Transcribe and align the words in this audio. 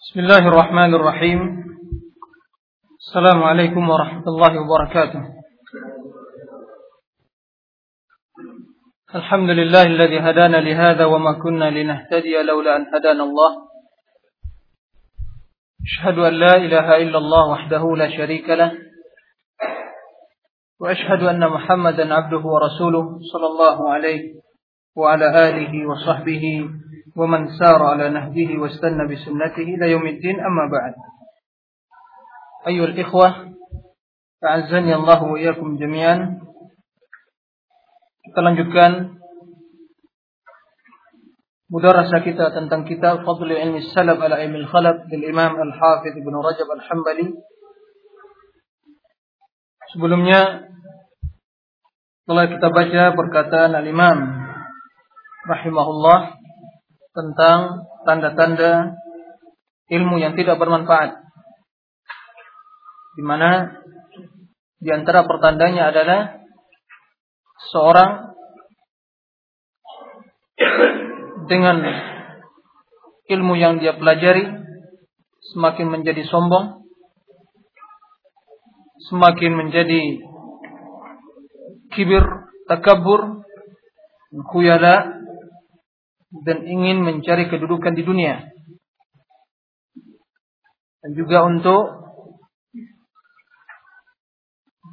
بسم 0.00 0.20
الله 0.20 0.48
الرحمن 0.48 0.94
الرحيم. 0.94 1.40
السلام 3.00 3.42
عليكم 3.42 3.90
ورحمة 3.90 4.24
الله 4.28 4.52
وبركاته. 4.60 5.22
الحمد 9.14 9.50
لله 9.50 9.82
الذي 9.82 10.18
هدانا 10.20 10.56
لهذا 10.56 11.04
وما 11.04 11.32
كنا 11.42 11.70
لنهتدي 11.70 12.42
لولا 12.42 12.76
أن 12.76 12.86
هدانا 12.94 13.24
الله. 13.24 13.52
أشهد 15.84 16.18
أن 16.18 16.32
لا 16.32 16.56
إله 16.56 16.96
إلا 16.96 17.18
الله 17.18 17.50
وحده 17.50 17.96
لا 17.96 18.08
شريك 18.16 18.48
له. 18.48 18.72
وأشهد 20.80 21.22
أن 21.22 21.48
محمدا 21.48 22.14
عبده 22.14 22.42
ورسوله 22.44 23.18
صلى 23.32 23.46
الله 23.46 23.90
عليه 23.92 24.22
وعلى 24.96 25.48
آله 25.48 25.72
وصحبه 25.88 26.44
ومن 27.15 27.41
سار 27.59 27.83
على 27.83 28.09
نهجه 28.09 28.57
واستنى 28.57 29.03
بسنته 29.07 29.67
إلى 29.75 29.91
يوم 29.91 30.07
الدين 30.07 30.39
أما 30.39 30.65
بعد 30.71 30.93
أيها 32.67 32.85
الإخوة 32.85 33.55
أعزني 34.43 34.95
الله 34.95 35.23
وإياكم 35.23 35.77
جميعا 35.77 36.45
kita 38.25 38.41
lanjutkan 38.41 39.21
mudarasa 41.69 42.25
kita 42.25 42.51
tentang 42.57 42.83
kitab 42.89 43.21
Fadl 43.21 43.53
Ilmi 43.53 43.85
Salaf 43.93 44.17
ala 44.17 44.41
Ilmi 44.41 44.65
Khalaf 44.65 45.05
dari 45.07 45.29
Imam 45.29 45.55
Al-Hafidh 45.55 46.17
Ibn 46.19 46.33
Rajab 46.41 46.67
Al-Hambali 46.67 47.31
Sebelumnya 49.95 50.67
telah 52.27 52.45
kita 52.51 52.67
baca 52.67 53.03
perkataan 53.15 53.71
Al-Imam 53.77 54.17
rahimahullah 55.47 56.35
tentang 57.10 57.90
tanda-tanda 58.06 58.94
ilmu 59.90 60.22
yang 60.22 60.38
tidak 60.38 60.56
bermanfaat. 60.56 61.18
Di 63.18 63.22
mana 63.26 63.82
di 64.80 64.88
antara 64.88 65.26
pertandanya 65.26 65.90
adalah 65.90 66.40
seorang 67.68 68.32
dengan 71.50 71.82
ilmu 73.26 73.54
yang 73.58 73.82
dia 73.82 73.98
pelajari 73.98 74.46
semakin 75.52 75.86
menjadi 75.90 76.22
sombong, 76.30 76.86
semakin 79.10 79.52
menjadi 79.58 80.00
kibir, 81.90 82.22
takabur, 82.70 83.42
khuyala 84.30 85.19
dan 86.30 86.62
ingin 86.62 87.02
mencari 87.02 87.50
kedudukan 87.50 87.94
di 87.94 88.02
dunia. 88.06 88.46
Dan 91.00 91.10
juga 91.16 91.42
untuk 91.48 92.00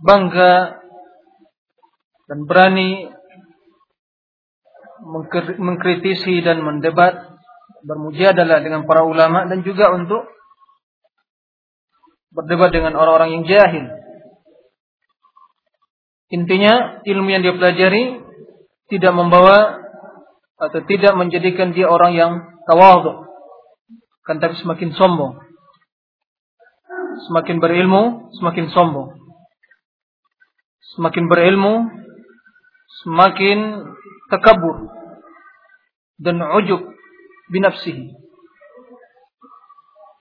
bangga 0.02 0.82
dan 2.28 2.40
berani 2.44 3.12
mengkritisi 5.58 6.44
dan 6.44 6.60
mendebat 6.66 7.38
bermujadalah 7.86 8.60
dengan 8.60 8.84
para 8.84 9.06
ulama 9.06 9.46
dan 9.48 9.62
juga 9.64 9.94
untuk 9.94 10.26
berdebat 12.34 12.74
dengan 12.74 12.98
orang-orang 12.98 13.40
yang 13.40 13.46
jahil. 13.48 13.86
Intinya 16.28 17.00
ilmu 17.08 17.30
yang 17.32 17.42
dia 17.46 17.56
pelajari 17.56 18.20
tidak 18.92 19.14
membawa 19.16 19.87
atau 20.58 20.80
tidak 20.90 21.14
menjadikan 21.14 21.72
dia 21.72 21.86
orang 21.86 22.18
yang 22.18 22.32
tawadhu. 22.66 23.30
Kan 24.26 24.42
tapi 24.42 24.58
semakin 24.58 24.92
sombong. 24.98 25.38
Semakin 27.30 27.58
berilmu 27.62 28.34
semakin 28.42 28.66
sombong. 28.74 29.16
Semakin 30.98 31.30
berilmu 31.30 31.74
semakin 33.06 33.86
takabur 34.34 34.90
dan 36.18 36.42
ujub 36.42 36.82
binafsihi. 37.54 38.18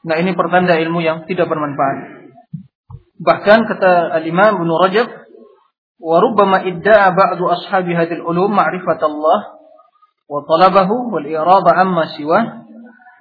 Nah 0.06 0.16
ini 0.22 0.38
pertanda 0.38 0.78
ilmu 0.78 1.02
yang 1.02 1.26
tidak 1.26 1.50
bermanfaat. 1.50 2.30
Bahkan 3.16 3.58
kata 3.66 4.22
al-imam 4.22 4.62
Ibnu 4.62 4.72
Rajab 4.76 5.08
wa 5.98 6.20
idda'a 6.62 7.16
ba'du 7.16 7.48
ashabi 7.48 7.96
hadhihi 7.96 8.22
al-ulum 8.22 8.52
ma'rifat 8.52 9.00
Allah 9.02 9.55
وطلبه 10.31 10.91
والإرادة 10.91 11.71
عما 11.71 12.05
سواه 12.17 12.61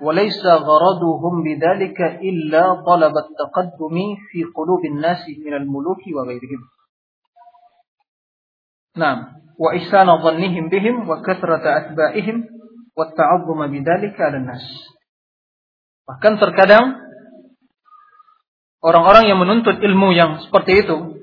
وليس 0.00 0.43
غرضهم 0.47 1.34
بذلك 1.43 2.00
إلا 2.00 2.62
طلب 2.87 3.15
التقدم 3.25 3.97
في 4.31 4.44
قلوب 4.44 4.84
الناس 4.84 5.22
من 5.47 5.54
الملوك 5.54 6.03
وغيرهم 6.16 6.60
نعم 8.97 9.19
وإحسان 9.59 10.09
ظنهم 10.22 10.69
بهم 10.69 11.10
وكثرة 11.10 11.65
أتباعهم 11.78 12.37
والتعظم 12.97 13.60
بذلك 13.66 14.15
على 14.21 14.37
الناس 14.37 14.65
bahkan 16.10 16.43
terkadang 16.43 16.98
orang-orang 18.82 19.31
yang 19.31 19.38
menuntut 19.38 19.78
ilmu 19.78 20.10
yang 20.10 20.43
seperti 20.43 20.82
itu 20.82 21.22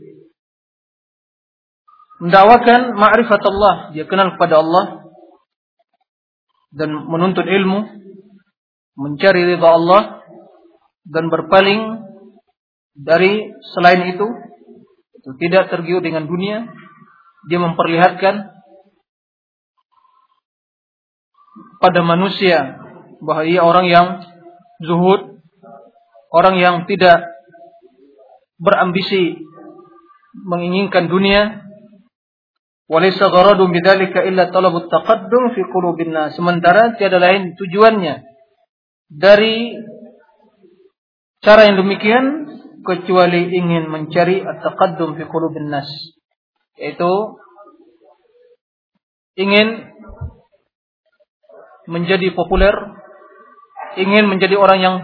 mendakwakan 2.23 2.95
ma'rifat 2.95 3.41
Allah 3.51 3.75
dia 3.91 4.07
kenal 4.07 4.39
kepada 4.39 4.63
Allah 4.63 5.00
dan 6.72 6.88
menuntut 7.04 7.44
ilmu, 7.44 7.84
mencari 8.96 9.44
ridha 9.44 9.68
Allah 9.68 10.24
dan 11.04 11.28
berpaling 11.28 12.00
dari 12.96 13.52
selain 13.76 14.12
itu, 14.12 14.26
itu 15.16 15.30
tidak 15.40 15.72
tergiur 15.72 16.00
dengan 16.00 16.28
dunia, 16.28 16.68
dia 17.48 17.58
memperlihatkan 17.60 18.52
pada 21.82 22.00
manusia 22.06 22.78
bahwa 23.22 23.42
ia 23.42 23.62
orang 23.62 23.86
yang 23.90 24.06
zuhud, 24.82 25.42
orang 26.30 26.56
yang 26.58 26.76
tidak 26.86 27.26
berambisi 28.62 29.42
menginginkan 30.46 31.10
dunia, 31.10 31.66
Walaysa 32.92 33.32
gharadun 33.32 33.72
bidzalika 33.72 34.20
illa 34.28 34.52
talabut 34.52 34.92
taqaddum 34.92 35.56
fi 35.56 35.64
qulubin 35.64 36.12
nas. 36.12 36.36
Sementara 36.36 36.92
tiada 37.00 37.16
lain 37.16 37.56
tujuannya 37.56 38.20
dari 39.08 39.80
cara 41.40 41.72
yang 41.72 41.80
demikian 41.80 42.24
kecuali 42.84 43.48
ingin 43.48 43.88
mencari 43.88 44.44
at-taqaddum 44.44 45.16
fi 45.16 45.24
qulubin 45.24 45.72
nas. 45.72 45.88
Yaitu 46.76 47.40
ingin 49.40 49.88
menjadi 51.88 52.28
populer, 52.36 52.76
ingin 53.96 54.28
menjadi 54.28 54.60
orang 54.60 54.78
yang 54.84 54.96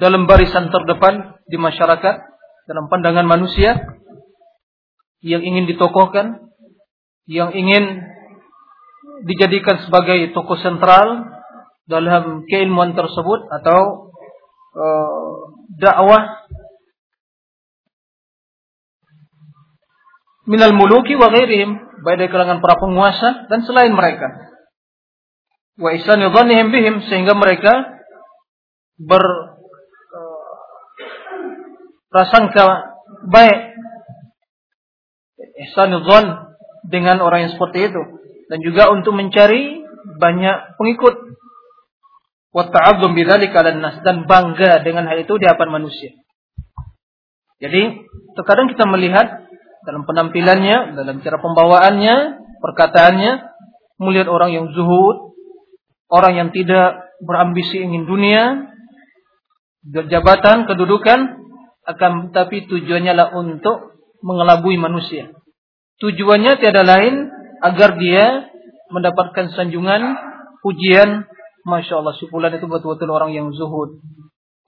dalam 0.00 0.24
barisan 0.24 0.72
terdepan 0.72 1.44
di 1.44 1.60
masyarakat 1.60 2.14
dalam 2.64 2.88
pandangan 2.88 3.28
manusia 3.28 3.76
yang 5.24 5.40
ingin 5.40 5.68
ditokohkan, 5.68 6.52
yang 7.24 7.56
ingin 7.56 8.04
dijadikan 9.24 9.80
sebagai 9.88 10.32
tokoh 10.36 10.60
sentral 10.60 11.32
dalam 11.88 12.44
keilmuan 12.48 12.92
tersebut 12.92 13.40
atau 13.60 14.12
uh, 14.76 15.32
dakwah 15.80 16.44
minal 20.44 20.76
muluki 20.76 21.16
wa 21.16 21.32
ghairihim 21.32 21.80
baik 22.04 22.16
dari 22.20 22.30
kalangan 22.32 22.60
para 22.60 22.76
penguasa 22.76 23.48
dan 23.48 23.64
selain 23.64 23.92
mereka. 23.96 24.28
Wa 25.80 25.96
ihsani 25.96 26.28
dhannihim 26.28 26.68
bihim 26.68 26.94
sehingga 27.08 27.32
mereka 27.32 28.04
ber 29.00 29.24
uh, 30.12 30.54
prasangka 32.12 32.92
baik. 33.32 33.72
Ihsanudzon 35.54 36.53
dengan 36.84 37.20
orang 37.24 37.48
yang 37.48 37.52
seperti 37.56 37.88
itu 37.92 38.02
dan 38.48 38.58
juga 38.60 38.92
untuk 38.92 39.16
mencari 39.16 39.84
banyak 40.20 40.76
pengikut 40.76 41.14
nas 42.54 43.96
dan 44.06 44.16
bangga 44.30 44.84
dengan 44.86 45.10
hal 45.10 45.18
itu 45.18 45.34
di 45.42 45.44
hadapan 45.48 45.82
manusia. 45.82 46.14
Jadi 47.58 48.06
terkadang 48.38 48.70
kita 48.70 48.86
melihat 48.86 49.48
dalam 49.82 50.06
penampilannya, 50.06 50.94
dalam 50.94 51.18
cara 51.18 51.38
pembawaannya, 51.42 52.16
perkataannya, 52.62 53.32
melihat 53.98 54.30
orang 54.30 54.54
yang 54.54 54.66
zuhud, 54.70 55.34
orang 56.08 56.32
yang 56.38 56.48
tidak 56.54 57.10
berambisi 57.24 57.82
ingin 57.82 58.06
dunia, 58.06 58.70
jabatan, 59.90 60.70
kedudukan, 60.70 61.42
akan 61.84 62.32
tapi 62.32 62.64
tujuannya 62.64 63.12
lah 63.12 63.28
untuk 63.36 63.98
mengelabui 64.24 64.80
manusia. 64.80 65.34
Tujuannya 66.02 66.58
tiada 66.58 66.82
lain 66.82 67.30
agar 67.62 67.96
dia 67.98 68.50
mendapatkan 68.90 69.54
sanjungan, 69.54 70.02
pujian 70.60 71.26
Masya 71.64 71.96
Allah, 71.96 72.12
si 72.20 72.28
itu 72.28 72.66
betul-betul 72.68 73.08
orang 73.08 73.32
yang 73.32 73.48
zuhud. 73.56 74.04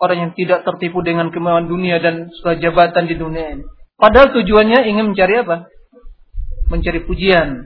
Orang 0.01 0.19
yang 0.21 0.33
tidak 0.33 0.65
tertipu 0.65 1.05
dengan 1.05 1.29
kemewahan 1.29 1.69
dunia 1.69 2.01
dan 2.01 2.33
segala 2.41 2.57
jabatan 2.61 3.05
di 3.05 3.17
dunia 3.17 3.53
ini. 3.53 3.65
Padahal 3.97 4.33
tujuannya 4.33 4.89
ingin 4.89 5.13
mencari 5.13 5.41
apa? 5.41 5.69
Mencari 6.69 7.01
pujian, 7.05 7.65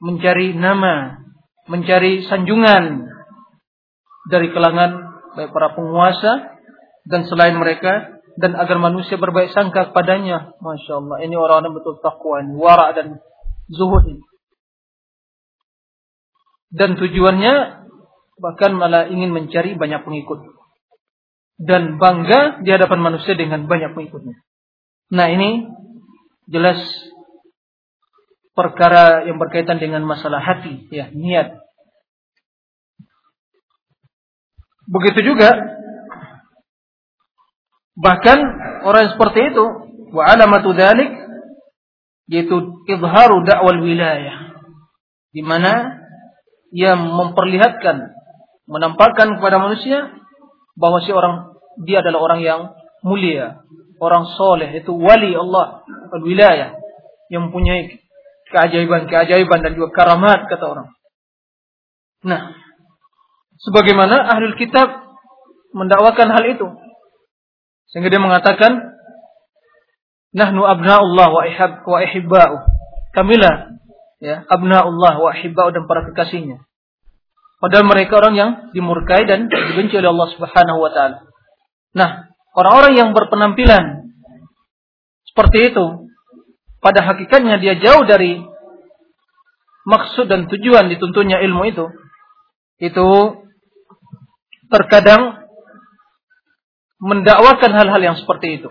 mencari 0.00 0.56
nama, 0.56 1.20
mencari 1.68 2.24
sanjungan 2.24 3.08
dari 4.32 4.48
kalangan 4.52 5.08
baik 5.36 5.52
para 5.52 5.76
penguasa 5.76 6.32
dan 7.08 7.24
selain 7.28 7.56
mereka 7.56 8.17
dan 8.38 8.54
agar 8.54 8.78
manusia 8.78 9.18
berbaik 9.18 9.50
sangka 9.50 9.90
kepadanya. 9.90 10.54
Masya 10.62 11.02
Allah, 11.02 11.26
ini 11.26 11.34
orang-orang 11.34 11.74
betul 11.74 11.98
takwa, 11.98 12.38
wara 12.54 12.94
dan 12.94 13.18
zuhud. 13.66 14.22
Dan 16.70 16.94
tujuannya 16.94 17.54
bahkan 18.38 18.78
malah 18.78 19.10
ingin 19.10 19.34
mencari 19.34 19.74
banyak 19.74 20.06
pengikut. 20.06 20.54
Dan 21.58 21.98
bangga 21.98 22.62
di 22.62 22.70
hadapan 22.70 23.02
manusia 23.02 23.34
dengan 23.34 23.66
banyak 23.66 23.98
pengikutnya. 23.98 24.38
Nah 25.10 25.26
ini 25.34 25.66
jelas 26.46 26.78
perkara 28.54 29.26
yang 29.26 29.42
berkaitan 29.42 29.82
dengan 29.82 30.06
masalah 30.06 30.38
hati, 30.38 30.86
ya 30.94 31.10
niat. 31.10 31.58
Begitu 34.86 35.34
juga 35.34 35.77
bahkan 37.98 38.38
orang 38.86 39.12
seperti 39.12 39.52
itu 39.52 39.64
wa 40.14 40.22
alamatu 40.24 40.72
dzalik 40.72 41.10
yaitu 42.30 42.56
izharu 42.86 43.42
dakwal 43.44 43.82
wilayah 43.82 44.54
di 45.34 45.42
mana 45.42 45.98
ia 46.70 46.94
memperlihatkan 46.94 48.14
menampakkan 48.68 49.40
kepada 49.40 49.56
manusia 49.58 50.12
bahwa 50.76 51.02
si 51.02 51.10
orang 51.10 51.56
dia 51.82 52.04
adalah 52.04 52.20
orang 52.30 52.40
yang 52.44 52.60
mulia, 53.02 53.62
orang 53.98 54.28
soleh 54.34 54.70
itu 54.76 54.90
wali 54.94 55.34
Allah 55.34 55.82
al-wilayah 56.14 56.74
yang 57.30 57.48
mempunyai 57.50 58.02
keajaiban-keajaiban 58.50 59.60
dan 59.60 59.72
juga 59.76 59.92
karamat 59.92 60.48
kata 60.48 60.64
orang. 60.64 60.88
Nah, 62.24 62.56
sebagaimana 63.62 64.26
ahlul 64.32 64.56
kitab 64.56 64.88
mendakwakan 65.76 66.28
hal 66.32 66.44
itu. 66.48 66.66
Sehingga 67.88 68.12
dia 68.12 68.20
mengatakan 68.20 69.00
nahnu 70.36 70.62
abnaullah 70.64 71.28
wa 71.32 71.42
ihab 71.48 71.84
wa 71.88 71.98
ihibba'u. 72.04 72.56
Kamilah 73.16 73.80
ya, 74.20 74.44
abnaullah 74.44 75.14
wa 75.16 75.30
ihibba'u 75.32 75.72
dan 75.72 75.88
para 75.88 76.04
kekasihnya. 76.12 76.68
Padahal 77.58 77.90
mereka 77.90 78.22
orang 78.22 78.34
yang 78.38 78.50
dimurkai 78.70 79.26
dan 79.26 79.50
dibenci 79.50 79.98
oleh 79.98 80.14
Allah 80.14 80.28
Subhanahu 80.30 80.78
wa 80.78 80.90
taala. 80.94 81.26
Nah, 81.96 82.30
orang-orang 82.54 82.94
yang 82.94 83.10
berpenampilan 83.10 84.14
seperti 85.26 85.74
itu 85.74 86.10
pada 86.78 87.02
hakikatnya 87.02 87.58
dia 87.58 87.74
jauh 87.78 88.06
dari 88.06 88.38
maksud 89.88 90.30
dan 90.30 90.46
tujuan 90.46 90.86
dituntunnya 90.92 91.42
ilmu 91.42 91.62
itu. 91.66 91.86
Itu 92.78 93.08
terkadang 94.70 95.37
mendakwakan 96.98 97.72
hal-hal 97.74 98.02
yang 98.02 98.16
seperti 98.18 98.62
itu. 98.62 98.70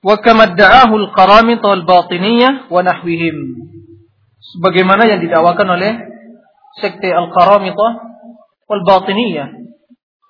Wa 0.00 0.16
kama 0.22 0.54
wal 0.54 1.84
batiniyah 1.84 2.70
wa 2.70 2.80
nahwihim. 2.80 3.36
Sebagaimana 4.38 5.10
yang 5.10 5.20
didakwakan 5.20 5.68
oleh 5.76 5.92
sekte 6.78 7.10
Al-Qaramita 7.10 7.86
wal 8.70 8.82
Batiniyah. 8.86 9.48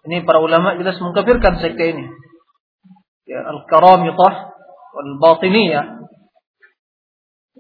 Ini 0.09 0.25
para 0.25 0.41
ulama 0.41 0.79
jelas 0.81 0.97
mengkafirkan 0.99 1.61
sekte 1.61 1.85
ini. 1.93 2.05
Ya, 3.29 3.45
Al-Qaramita 3.45 4.29
wal 4.97 5.13
Batiniyah. 5.21 5.87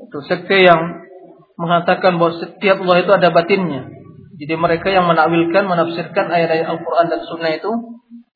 Itu 0.08 0.18
sekte 0.24 0.64
yang 0.64 1.04
mengatakan 1.58 2.16
bahwa 2.16 2.38
setiap 2.38 2.78
Allah 2.86 2.98
itu 3.02 3.12
ada 3.12 3.28
batinnya. 3.34 3.90
Jadi 4.38 4.54
mereka 4.54 4.94
yang 4.94 5.10
menakwilkan, 5.10 5.66
menafsirkan 5.66 6.30
ayat-ayat 6.30 6.70
Al-Quran 6.70 7.06
dan 7.10 7.20
Sunnah 7.26 7.50
itu 7.50 7.70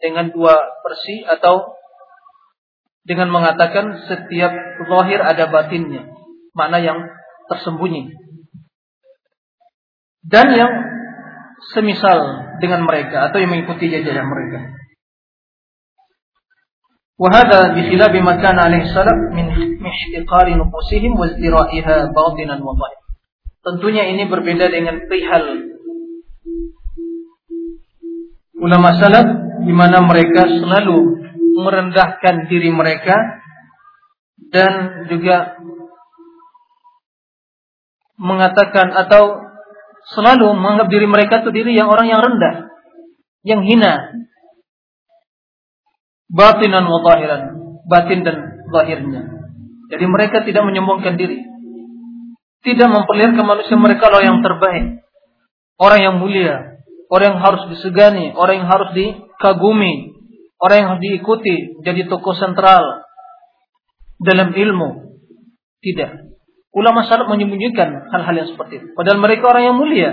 dengan 0.01 0.29
dua 0.29 0.55
versi 0.85 1.25
atau 1.25 1.77
dengan 3.07 3.31
mengatakan 3.31 4.03
setiap 4.05 4.51
zahir 4.85 5.19
ada 5.23 5.47
batinnya. 5.47 6.11
Makna 6.53 6.81
yang 6.81 6.99
tersembunyi 7.47 8.27
dan 10.27 10.51
yang 10.51 10.73
semisal 11.71 12.19
dengan 12.59 12.83
mereka 12.83 13.31
atau 13.31 13.39
yang 13.39 13.51
mengikuti 13.55 13.87
jajaran 13.87 14.27
mereka. 14.27 14.61
وهذا 17.17 17.73
بخلاف 17.73 18.13
ما 18.21 18.37
كان 18.37 18.61
عليه 18.61 18.93
السلف 18.93 19.19
من 19.33 19.47
احتقار 19.89 20.47
نفوسهم 20.53 21.11
وازدرائها 21.17 21.95
باطنا 22.13 22.55
وظاهرا. 22.61 23.01
Tentunya 23.65 24.05
ini 24.05 24.29
berbeda 24.29 24.69
dengan 24.69 25.01
perihal 25.09 25.43
ulama 28.62 28.94
salaf 28.94 29.26
di 29.66 29.74
mana 29.74 29.98
mereka 30.06 30.46
selalu 30.46 31.18
merendahkan 31.58 32.46
diri 32.46 32.70
mereka 32.70 33.42
dan 34.54 35.04
juga 35.10 35.58
mengatakan 38.22 38.94
atau 38.94 39.42
selalu 40.14 40.54
menganggap 40.54 40.88
diri 40.94 41.06
mereka 41.10 41.42
itu 41.42 41.50
diri 41.50 41.74
yang 41.74 41.90
orang 41.90 42.06
yang 42.06 42.22
rendah, 42.22 42.70
yang 43.42 43.66
hina. 43.66 44.22
Batinan 46.32 46.88
wa 46.88 47.04
zahiran, 47.04 47.42
batin 47.84 48.24
dan 48.24 48.36
zahirnya. 48.72 49.22
Jadi 49.92 50.04
mereka 50.08 50.40
tidak 50.48 50.64
menyombongkan 50.64 51.20
diri. 51.20 51.44
Tidak 52.62 52.88
memperlihatkan 52.88 53.44
manusia 53.44 53.76
mereka 53.76 54.08
loh 54.08 54.22
yang 54.24 54.40
terbaik. 54.40 55.04
Orang 55.76 56.00
yang 56.00 56.14
mulia, 56.16 56.71
orang 57.12 57.36
yang 57.36 57.40
harus 57.44 57.62
disegani, 57.76 58.32
orang 58.32 58.64
yang 58.64 58.68
harus 58.72 58.90
dikagumi, 58.96 60.16
orang 60.56 60.76
yang 60.80 60.88
harus 60.96 61.02
diikuti 61.04 61.76
jadi 61.84 62.08
tokoh 62.08 62.32
sentral 62.32 63.04
dalam 64.16 64.56
ilmu. 64.56 65.12
Tidak. 65.84 66.10
Ulama 66.72 67.04
salaf 67.04 67.28
menyembunyikan 67.28 68.08
hal-hal 68.08 68.32
yang 68.32 68.48
seperti 68.48 68.80
itu. 68.80 68.86
Padahal 68.96 69.20
mereka 69.20 69.44
orang 69.52 69.64
yang 69.68 69.76
mulia. 69.76 70.10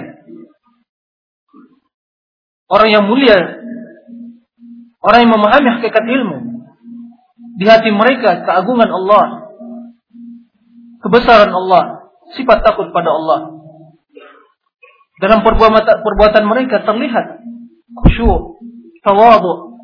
Orang 2.68 2.90
yang 2.92 3.08
mulia. 3.08 3.64
Orang 5.00 5.20
yang 5.24 5.32
memahami 5.32 5.80
hakikat 5.80 6.04
ilmu. 6.04 6.68
Di 7.56 7.64
hati 7.64 7.96
mereka 7.96 8.44
keagungan 8.44 8.92
Allah. 8.92 9.56
Kebesaran 11.00 11.54
Allah. 11.54 12.12
Sifat 12.36 12.60
takut 12.66 12.92
pada 12.92 13.08
Allah. 13.08 13.59
Dalam 15.20 15.44
perbuatan 15.44 16.44
mereka 16.48 16.88
terlihat 16.88 17.44
khusyuk, 17.92 18.64
tawadu. 19.04 19.76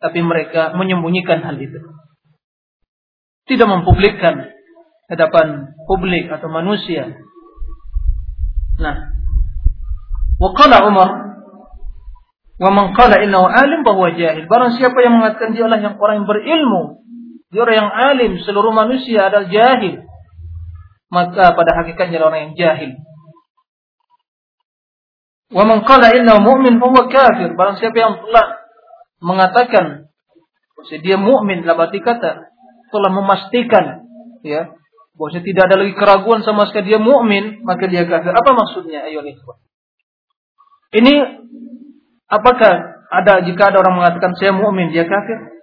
Tapi 0.00 0.24
mereka 0.24 0.72
menyembunyikan 0.72 1.44
hal 1.44 1.60
itu. 1.60 1.76
Tidak 3.44 3.68
mempublikkan 3.68 4.48
hadapan 5.12 5.76
publik 5.84 6.32
atau 6.32 6.48
manusia. 6.48 7.12
Nah, 8.80 9.12
waqala 10.40 10.88
Umar 10.88 11.10
wa 12.60 12.70
man 12.72 12.96
qala 12.96 13.20
alim 13.20 13.80
bahwa 13.84 14.08
jahil. 14.16 14.48
Barang 14.48 14.72
siapa 14.72 14.96
yang 15.04 15.20
mengatakan 15.20 15.52
dia 15.52 15.68
adalah 15.68 15.84
yang 15.84 16.00
orang 16.00 16.24
yang 16.24 16.28
berilmu, 16.28 16.82
dia 17.52 17.60
orang 17.60 17.76
yang 17.76 17.90
alim, 17.92 18.32
seluruh 18.40 18.72
manusia 18.72 19.28
adalah 19.28 19.52
jahil. 19.52 20.08
Maka 21.10 21.52
pada 21.52 21.84
hakikatnya 21.84 22.22
orang 22.24 22.40
yang 22.48 22.54
jahil. 22.56 22.96
Wa 25.50 25.66
man 25.66 25.82
qala 25.82 26.14
innahu 26.14 26.46
mu'min 26.46 26.78
bahwa 26.78 27.10
kafir. 27.10 27.54
Barang 27.58 27.76
siapa 27.82 27.96
yang 27.98 28.22
telah 28.22 28.46
mengatakan 29.20 30.10
dia 31.04 31.20
mukmin 31.20 31.60
dalam 31.60 31.90
arti 31.90 32.00
kata 32.00 32.48
telah 32.88 33.10
memastikan 33.12 34.08
ya 34.40 34.72
bahwasanya 35.20 35.44
tidak 35.44 35.62
ada 35.68 35.76
lagi 35.84 35.92
keraguan 35.92 36.40
sama 36.40 36.64
sekali 36.64 36.96
dia 36.96 37.00
mukmin, 37.02 37.60
maka 37.60 37.84
dia 37.84 38.08
kafir. 38.08 38.32
Apa 38.32 38.50
maksudnya 38.56 39.04
ayo 39.04 39.20
ikhwan? 39.20 39.60
Ini 40.96 41.14
apakah 42.24 42.72
ada 43.12 43.44
jika 43.44 43.68
ada 43.68 43.84
orang 43.84 44.00
mengatakan 44.00 44.32
saya 44.40 44.56
mukmin 44.56 44.88
dia 44.94 45.04
kafir? 45.04 45.60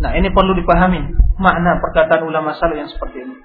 Nah, 0.00 0.16
ini 0.16 0.32
perlu 0.32 0.56
dipahami 0.56 1.12
makna 1.36 1.80
perkataan 1.80 2.24
ulama 2.24 2.56
salaf 2.56 2.76
yang 2.80 2.88
seperti 2.88 3.28
ini. 3.28 3.36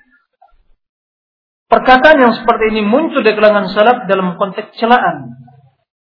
Perkataan 1.72 2.20
yang 2.20 2.36
seperti 2.36 2.76
ini 2.76 2.84
muncul 2.84 3.24
di 3.24 3.32
kalangan 3.32 3.72
salaf 3.72 4.04
dalam 4.12 4.36
konteks 4.36 4.76
celaan. 4.76 5.40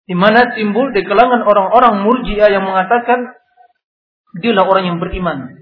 Di 0.05 0.13
mana 0.13 0.53
timbul 0.53 0.93
di 0.93 1.01
kalangan 1.01 1.49
orang-orang 1.49 2.05
murjiah 2.05 2.53
yang 2.53 2.69
mengatakan 2.69 3.33
dialah 4.37 4.69
orang 4.69 4.85
yang 4.85 4.99
beriman. 5.01 5.57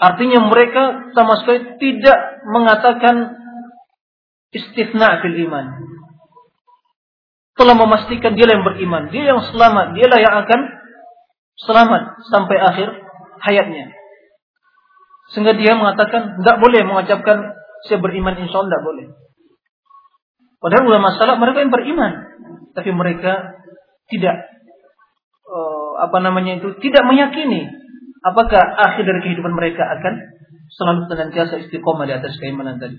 Artinya 0.00 0.48
mereka 0.48 1.12
sama 1.12 1.44
sekali 1.44 1.76
tidak 1.76 2.40
mengatakan 2.48 3.36
istifna 4.56 5.20
fil 5.20 5.36
iman. 5.44 5.66
telah 7.56 7.72
memastikan 7.72 8.36
dia 8.36 8.52
yang 8.52 8.68
beriman, 8.68 9.08
dia 9.08 9.32
yang 9.32 9.40
selamat, 9.40 9.96
dialah 9.96 10.20
yang 10.20 10.34
akan 10.44 10.60
selamat 11.56 12.02
sampai 12.28 12.56
akhir 12.60 12.88
hayatnya. 13.40 13.96
Sehingga 15.32 15.56
dia 15.56 15.72
mengatakan 15.72 16.36
tidak 16.36 16.56
boleh 16.60 16.84
mengucapkan 16.84 17.55
saya 17.84 18.00
beriman 18.00 18.40
insya 18.40 18.64
Allah 18.64 18.80
boleh. 18.80 19.06
Padahal 20.56 20.88
ulama 20.88 21.12
salaf 21.20 21.36
mereka 21.36 21.62
yang 21.62 21.72
beriman, 21.74 22.12
tapi 22.72 22.90
mereka 22.96 23.60
tidak 24.08 24.48
uh, 25.44 25.92
apa 26.08 26.18
namanya 26.24 26.58
itu 26.62 26.72
tidak 26.80 27.04
meyakini 27.04 27.68
apakah 28.24 28.58
akhir 28.58 29.04
dari 29.04 29.20
kehidupan 29.22 29.52
mereka 29.52 29.84
akan 29.84 30.14
selalu 30.72 31.06
senantiasa 31.06 31.62
istiqomah 31.68 32.08
di 32.08 32.14
atas 32.16 32.34
keimanan 32.40 32.80
tadi. 32.80 32.98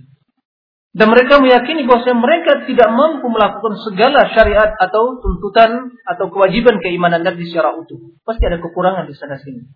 Dan 0.98 1.14
mereka 1.14 1.38
meyakini 1.38 1.86
bahwa 1.86 2.26
mereka 2.26 2.66
tidak 2.66 2.90
mampu 2.90 3.30
melakukan 3.30 3.76
segala 3.86 4.34
syariat 4.34 4.72
atau 4.82 5.22
tuntutan 5.22 5.94
atau 6.08 6.32
kewajiban 6.32 6.82
keimanan 6.82 7.22
Nabi 7.22 7.46
secara 7.46 7.76
utuh. 7.78 8.18
Pasti 8.26 8.48
ada 8.50 8.58
kekurangan 8.58 9.06
di 9.06 9.14
sana 9.14 9.38
sini. 9.38 9.68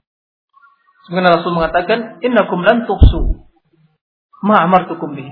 Sebenarnya 1.05 1.43
Rasul 1.43 1.53
mengatakan, 1.53 2.23
Innakum 2.25 2.65
lan 2.65 2.89
tuhsu 2.89 3.50
ma'amartukum 4.41 5.13
bih. 5.13 5.29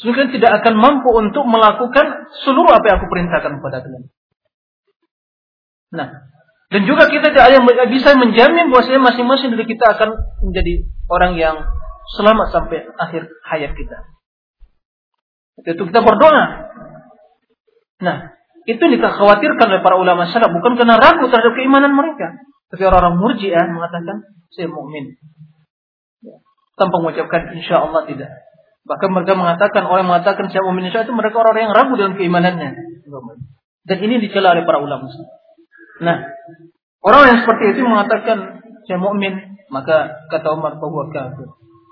Sungguh 0.00 0.32
tidak 0.32 0.64
akan 0.64 0.80
mampu 0.80 1.12
untuk 1.12 1.44
melakukan 1.44 2.30
seluruh 2.46 2.72
apa 2.72 2.84
yang 2.88 2.96
aku 3.04 3.08
perintahkan 3.12 3.52
kepada 3.60 3.84
kalian. 3.84 4.04
Nah, 5.90 6.08
dan 6.70 6.80
juga 6.86 7.10
kita 7.10 7.34
tidak 7.34 7.50
yang 7.50 7.64
bisa 7.90 8.14
menjamin 8.16 8.70
bahwa 8.70 9.10
masing-masing 9.10 9.52
dari 9.58 9.66
kita 9.66 9.98
akan 9.98 10.14
menjadi 10.46 10.86
orang 11.10 11.32
yang 11.36 11.56
selamat 12.16 12.48
sampai 12.54 12.86
akhir 12.96 13.28
hayat 13.50 13.74
kita. 13.74 13.98
Itu 15.66 15.82
kita 15.84 16.00
berdoa. 16.00 16.70
Nah, 18.00 18.16
itu 18.64 18.80
yang 18.80 18.94
dikhawatirkan 18.96 19.66
oleh 19.66 19.82
para 19.82 19.98
ulama 20.00 20.30
salaf 20.30 20.54
bukan 20.54 20.78
karena 20.78 20.96
ragu 20.96 21.28
terhadap 21.28 21.52
keimanan 21.58 21.92
mereka, 21.92 22.40
tapi 22.72 22.82
orang-orang 22.86 23.18
murjiah 23.18 23.66
mengatakan 23.68 24.24
saya 24.54 24.70
mukmin. 24.70 25.18
Tanpa 26.80 26.96
mengucapkan 27.04 27.52
insya 27.52 27.84
Allah 27.84 28.08
tidak. 28.08 28.32
Bahkan 28.88 29.08
mereka 29.12 29.36
mengatakan 29.36 29.84
orang 29.84 30.08
yang 30.08 30.10
mengatakan 30.16 30.48
saya 30.48 30.64
mukmin 30.64 30.88
insya 30.88 31.04
itu 31.04 31.12
mereka 31.12 31.44
orang 31.44 31.68
yang 31.68 31.72
ragu 31.76 31.92
dalam 32.00 32.16
keimanannya. 32.16 32.70
Dan 33.84 33.98
ini 34.00 34.16
dicela 34.24 34.56
oleh 34.56 34.64
para 34.64 34.80
ulama. 34.80 35.12
Nah, 36.00 36.16
orang 37.04 37.22
yang 37.28 37.38
seperti 37.44 37.76
itu 37.76 37.84
mengatakan 37.84 38.64
saya 38.88 38.96
mukmin, 38.96 39.60
maka 39.68 40.24
kata 40.32 40.56
Umar 40.56 40.80
bahwa 40.80 41.12
kafir. 41.12 41.48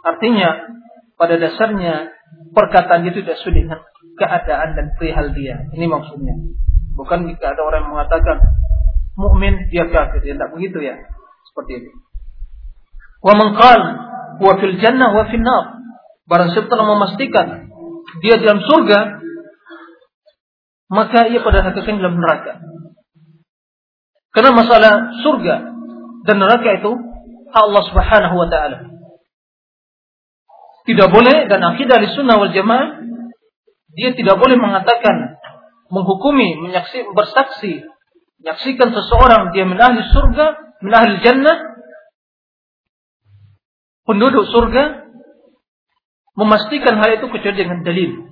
Artinya 0.09 0.73
pada 1.21 1.37
dasarnya 1.37 2.09
perkataan 2.57 3.05
itu 3.05 3.21
tidak 3.21 3.37
sesuai 3.43 3.55
dengan 3.61 3.79
keadaan 4.17 4.69
dan 4.75 4.87
perihal 4.97 5.31
dia. 5.37 5.69
Ini 5.77 5.85
maksudnya. 5.85 6.35
Bukan 6.97 7.31
jika 7.31 7.55
ada 7.55 7.63
orang 7.63 7.87
yang 7.87 7.93
mengatakan 7.95 8.37
mukmin 9.15 9.71
dia 9.71 9.87
kafir, 9.87 10.25
ya 10.25 10.35
tidak 10.35 10.51
begitu 10.57 10.79
ya. 10.83 10.97
Seperti 11.53 11.85
itu. 11.85 11.91
Wa 13.23 13.35
man 13.35 13.55
wa 14.39 14.53
fil 14.59 14.77
jannah 14.79 15.11
wa 15.15 15.27
fil 15.29 15.43
nar. 15.43 15.65
Barang 16.29 16.53
siapa 16.53 16.69
telah 16.69 16.87
memastikan 16.87 17.47
dia 18.21 18.41
dalam 18.41 18.61
surga, 18.65 18.99
maka 20.89 21.29
ia 21.29 21.41
pada 21.45 21.65
hakikatnya 21.65 22.01
dalam 22.05 22.17
neraka. 22.21 22.53
Karena 24.33 24.51
masalah 24.53 24.93
surga 25.25 25.55
dan 26.25 26.37
neraka 26.37 26.69
itu 26.79 26.93
Allah 27.53 27.83
Subhanahu 27.89 28.35
wa 28.37 28.49
taala. 28.49 28.79
Tidak 30.89 31.09
boleh 31.13 31.49
dan 31.53 31.61
akidah 31.65 32.01
di 32.01 32.09
sunnah 32.17 32.41
wal 32.41 32.53
jamaah 32.53 32.99
dia 33.99 34.15
tidak 34.15 34.39
boleh 34.39 34.57
mengatakan 34.57 35.41
menghukumi, 35.91 36.61
menyaksi, 36.61 37.09
bersaksi, 37.17 37.83
menyaksikan 38.41 38.95
seseorang 38.95 39.51
dia 39.51 39.65
menahli 39.67 40.07
surga, 40.13 40.79
menahli 40.85 41.19
jannah, 41.25 41.78
penduduk 44.09 44.49
surga, 44.49 45.05
memastikan 46.33 46.97
hal 46.97 47.21
itu 47.21 47.29
kecuali 47.29 47.57
dengan 47.61 47.85
dalil. 47.85 48.25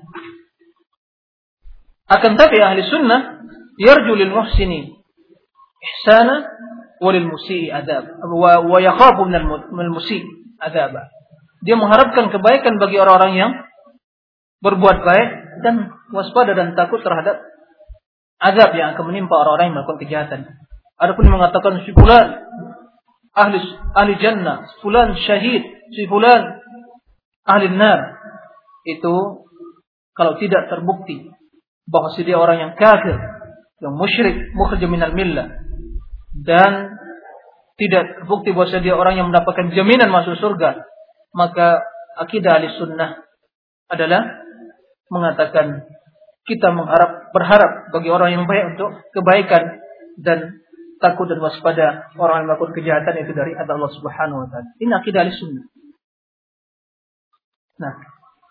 Akan 2.09 2.40
tapi 2.40 2.56
ahli 2.62 2.80
sunnah 2.88 3.45
yarju 3.76 4.12
lil 4.16 4.33
muhsini 4.33 4.97
ihsana 5.85 6.49
wa 6.97 7.11
lil 7.12 7.28
musii 7.28 7.68
adab 7.68 8.09
wa, 8.25 8.64
wa 8.64 8.78
yakhafu 8.80 9.28
min 9.28 9.87
musii 9.92 10.25
adaba. 10.56 11.12
Dia 11.61 11.76
mengharapkan 11.76 12.33
kebaikan 12.33 12.80
bagi 12.80 12.97
orang-orang 12.97 13.33
yang 13.37 13.52
berbuat 14.64 15.02
baik 15.04 15.30
dan 15.61 15.92
waspada 16.14 16.56
dan 16.56 16.73
takut 16.78 17.02
terhadap 17.04 17.42
azab 18.40 18.71
yang 18.78 18.95
akan 18.97 19.04
menimpa 19.12 19.35
orang-orang 19.35 19.73
yang 19.73 19.76
melakukan 19.76 20.00
kejahatan. 20.00 20.40
Adapun 20.97 21.28
mengatakan 21.28 21.85
fulan 21.92 22.28
ahli 23.37 23.61
ahli 23.93 24.12
jannah, 24.16 24.64
si 24.64 24.76
fulan 24.81 25.12
syahid, 25.21 25.62
si 25.93 26.09
fulan 26.09 26.64
ahli 27.45 27.69
nar. 27.71 28.16
Itu 28.88 29.45
kalau 30.16 30.40
tidak 30.40 30.73
terbukti 30.73 31.28
bahwa 31.85 32.16
dia 32.16 32.37
orang 32.40 32.59
yang 32.59 32.73
kafir, 32.75 33.21
yang 33.85 33.95
musyrik, 33.95 34.57
mukhrij 34.57 34.83
minal 34.88 35.12
millah. 35.12 35.52
Dan 36.33 36.97
tidak 37.76 38.25
terbukti 38.25 38.57
bahwa 38.57 38.81
dia 38.81 38.95
orang 38.97 39.14
yang 39.21 39.28
mendapatkan 39.28 39.69
jaminan 39.76 40.09
masuk 40.09 40.40
surga 40.40 40.81
maka 41.37 41.85
akidah 42.16 42.57
ahli 42.57 42.73
sunnah 42.81 43.21
adalah 43.93 44.25
mengatakan 45.12 45.85
kita 46.49 46.73
mengharap 46.73 47.31
berharap 47.37 47.93
bagi 47.93 48.09
orang 48.09 48.33
yang 48.33 48.45
baik 48.49 48.75
untuk 48.75 48.97
kebaikan 49.12 49.85
dan 50.25 50.64
takut 51.03 51.29
dan 51.29 51.38
waspada 51.41 52.09
orang 52.17 52.45
yang 52.45 52.47
melakukan 52.49 52.75
kejahatan 52.76 53.15
itu 53.21 53.33
dari 53.37 53.53
Allah 53.53 53.91
Subhanahu 53.93 54.45
wa 54.45 54.49
taala. 54.49 54.69
Ini 54.81 54.93
akidah 54.97 55.29
sunnah. 55.33 55.67
Nah, 57.76 57.95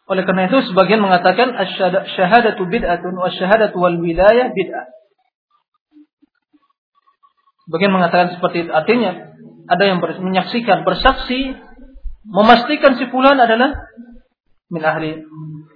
oleh 0.05 0.21
karena 0.21 0.45
itu 0.45 0.61
sebagian 0.69 1.01
mengatakan 1.01 1.57
syahadatu 2.13 2.69
bid'atun 2.69 3.13
wa 3.17 3.29
syahadatu 3.33 3.77
wal 3.81 3.97
wilayah 3.97 4.53
bid'ah. 4.53 4.85
Sebagian 7.65 7.89
mengatakan 7.89 8.37
seperti 8.37 8.69
itu. 8.69 8.71
Artinya 8.71 9.33
ada 9.65 9.83
yang 9.89 9.97
menyaksikan, 9.97 10.85
bersaksi 10.85 11.57
memastikan 12.29 13.01
si 13.01 13.09
fulan 13.09 13.41
adalah 13.41 13.73
min 14.69 14.81
ahli 14.85 15.25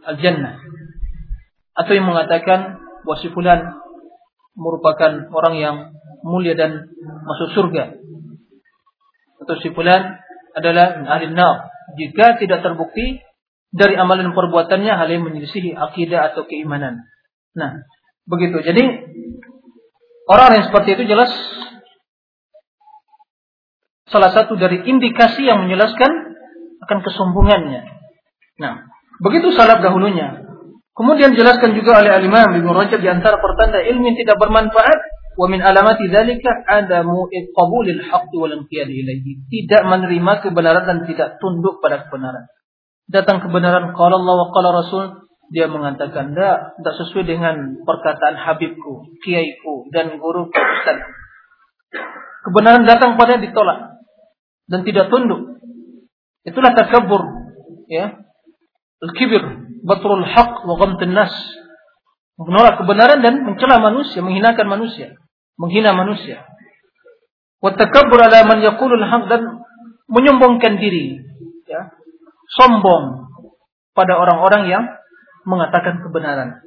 al-jannah. 0.05 0.61
Atau 1.73 1.97
yang 1.97 2.05
mengatakan 2.05 2.77
bahwa 3.01 3.17
si 3.17 3.33
fulan 3.33 3.81
merupakan 4.53 5.25
orang 5.33 5.55
yang 5.57 5.75
mulia 6.23 6.55
dan 6.55 6.89
masuk 7.25 7.49
surga. 7.55 7.95
Atau 9.39 9.55
si 9.63 9.71
adalah 10.55 10.88
ahli 11.07 11.31
nar. 11.31 11.71
Jika 11.97 12.38
tidak 12.38 12.61
terbukti 12.61 13.23
dari 13.69 13.97
amalan 13.97 14.33
perbuatannya 14.33 14.93
hal 14.93 15.07
yang 15.09 15.25
menyelisihi 15.25 15.73
akidah 15.73 16.33
atau 16.33 16.45
keimanan. 16.45 17.05
Nah, 17.53 17.85
begitu. 18.25 18.61
Jadi 18.61 18.83
orang 20.29 20.49
yang 20.57 20.65
seperti 20.69 20.97
itu 20.97 21.03
jelas 21.09 21.31
salah 24.09 24.33
satu 24.33 24.57
dari 24.57 24.81
indikasi 24.85 25.45
yang 25.45 25.65
menjelaskan 25.65 26.11
akan 26.85 26.99
kesombongannya. 27.05 27.85
Nah, 28.57 28.89
begitu 29.21 29.53
salaf 29.53 29.85
dahulunya. 29.85 30.45
Kemudian 30.97 31.31
jelaskan 31.31 31.77
juga 31.79 32.03
oleh 32.03 32.11
Al-Imam 32.11 32.59
Ibnu 32.59 32.75
Rajab 32.75 32.99
di 32.99 33.07
antara 33.07 33.39
pertanda 33.39 33.79
ilmu 33.79 34.03
yang 34.03 34.17
tidak 34.19 34.35
bermanfaat 34.35 34.99
wa 35.39 35.48
min 35.48 35.63
alamati 35.63 36.12
dzalika 36.12 36.67
adamu 36.67 37.31
qabulil 37.55 38.03
haqqi 38.03 38.36
wal 38.36 38.51
inqiyad 38.60 38.91
ilaihi. 38.91 39.48
Tidak 39.48 39.88
menerima 39.88 40.43
kebenaran 40.43 40.84
dan 40.84 41.00
tidak 41.08 41.39
tunduk 41.39 41.79
pada 41.79 42.03
kebenaran. 42.03 42.51
Datang 43.08 43.39
kebenaran 43.39 43.96
qala 43.96 44.19
Allah 44.19 44.36
wa 44.36 44.48
qala 44.51 44.69
Rasul, 44.84 45.03
dia 45.55 45.72
mengatakan 45.72 46.36
tidak 46.36 46.75
tidak 46.75 46.93
sesuai 47.00 47.24
dengan 47.24 47.55
perkataan 47.88 48.36
habibku, 48.36 49.15
kiaiku 49.24 49.88
dan 49.96 50.19
guru 50.19 50.51
ustaz. 50.51 51.00
Kebenaran 52.43 52.84
datang 52.84 53.15
pada 53.15 53.39
ditolak 53.39 54.03
dan 54.67 54.84
tidak 54.84 55.08
tunduk. 55.08 55.55
Itulah 56.43 56.75
takabur, 56.75 57.24
ya. 57.88 58.27
Al-kibir, 59.00 59.43
batrul 59.88 60.27
haq 60.27 60.67
wa 60.67 60.75
ghamtun 60.75 61.15
nas. 61.15 61.31
Menolak 62.39 62.79
kebenaran 62.79 63.19
dan 63.19 63.43
mencela 63.43 63.84
manusia, 63.84 64.24
menghinakan 64.24 64.67
manusia, 64.67 65.19
menghina 65.59 65.91
manusia. 65.91 66.47
Wa 67.59 67.75
takabbur 67.75 68.23
ala 68.23 68.47
man 68.47 68.63
yaqulul 68.63 69.03
haq 69.03 69.27
dan 69.27 69.67
menyombongkan 70.07 70.79
diri, 70.79 71.19
ya. 71.67 71.91
Sombong 72.55 73.29
pada 73.93 74.17
orang-orang 74.17 74.71
yang 74.71 74.83
mengatakan 75.43 76.01
kebenaran. 76.01 76.63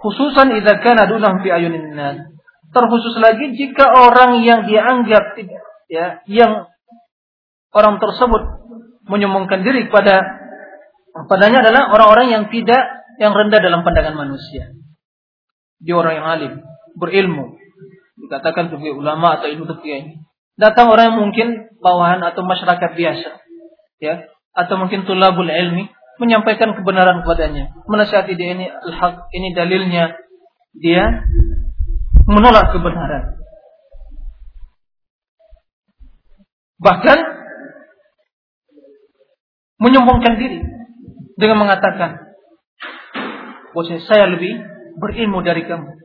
Khususan 0.00 0.54
idza 0.56 0.80
kana 0.80 1.10
fi 1.42 1.48
ayunin. 1.50 1.92
Terkhusus 2.72 3.20
lagi 3.20 3.52
jika 3.52 3.84
orang 3.92 4.40
yang 4.40 4.64
dianggap 4.64 5.36
tidak 5.36 5.62
ya, 5.92 6.24
yang 6.24 6.72
orang 7.76 8.00
tersebut 8.00 8.64
menyombongkan 9.04 9.60
diri 9.60 9.92
kepada 9.92 10.24
padanya 11.28 11.60
adalah 11.60 11.92
orang-orang 11.92 12.32
yang 12.32 12.44
tidak 12.48 13.04
yang 13.20 13.36
rendah 13.36 13.60
dalam 13.60 13.84
pandangan 13.84 14.16
manusia. 14.16 14.72
Dia 15.84 15.94
orang 16.00 16.14
yang 16.16 16.26
alim, 16.26 16.52
berilmu. 16.96 17.61
Dikatakan 18.22 18.70
sebagai 18.70 18.94
ulama 18.94 19.38
atau 19.38 19.50
ilmu 19.50 19.66
ini. 19.82 20.22
Datang 20.54 20.92
orang 20.92 21.12
yang 21.12 21.18
mungkin 21.26 21.46
bawahan 21.82 22.22
atau 22.22 22.46
masyarakat 22.46 22.90
biasa. 22.94 23.30
Ya, 23.98 24.30
atau 24.54 24.74
mungkin 24.78 25.06
tulabul 25.08 25.48
ilmi 25.48 25.90
menyampaikan 26.20 26.76
kebenaran 26.76 27.24
kepadanya, 27.24 27.72
menasihati 27.88 28.38
dia 28.38 28.54
ini 28.54 28.66
al-haq, 28.70 29.26
ini 29.34 29.54
dalilnya. 29.56 30.14
Dia 30.72 31.04
menolak 32.24 32.72
kebenaran. 32.72 33.42
Bahkan 36.80 37.18
menyombongkan 39.82 40.34
diri 40.40 40.64
dengan 41.36 41.66
mengatakan, 41.66 42.22
bahwa 43.72 43.98
saya 44.04 44.28
lebih 44.32 44.60
berilmu 45.00 45.40
dari 45.44 45.64
kamu. 45.64 46.01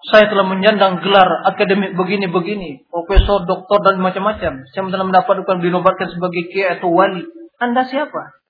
Saya 0.00 0.32
telah 0.32 0.48
menyandang 0.48 1.04
gelar 1.04 1.44
akademik 1.44 1.92
begini-begini, 1.92 2.88
profesor, 2.88 3.44
doktor 3.44 3.84
dan 3.84 4.00
macam-macam. 4.00 4.64
Saya 4.72 4.88
telah 4.88 5.04
mendapatkan 5.04 5.60
dinobatkan 5.60 6.08
sebagai 6.08 6.48
kiai 6.48 6.80
atau 6.80 6.88
wali. 6.88 7.20
Anda 7.60 7.84
siapa? 7.84 8.40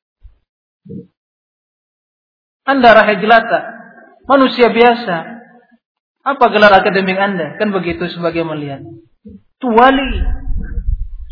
Anda 2.70 2.94
rahai 2.94 3.18
jelata, 3.18 3.58
manusia 4.30 4.70
biasa. 4.70 5.42
Apa 6.22 6.44
gelar 6.54 6.70
akademik 6.70 7.18
Anda? 7.18 7.58
Kan 7.58 7.74
begitu 7.74 8.06
sebagai 8.14 8.46
melihat. 8.46 8.86
Itu 9.26 9.68
wali. 9.74 10.22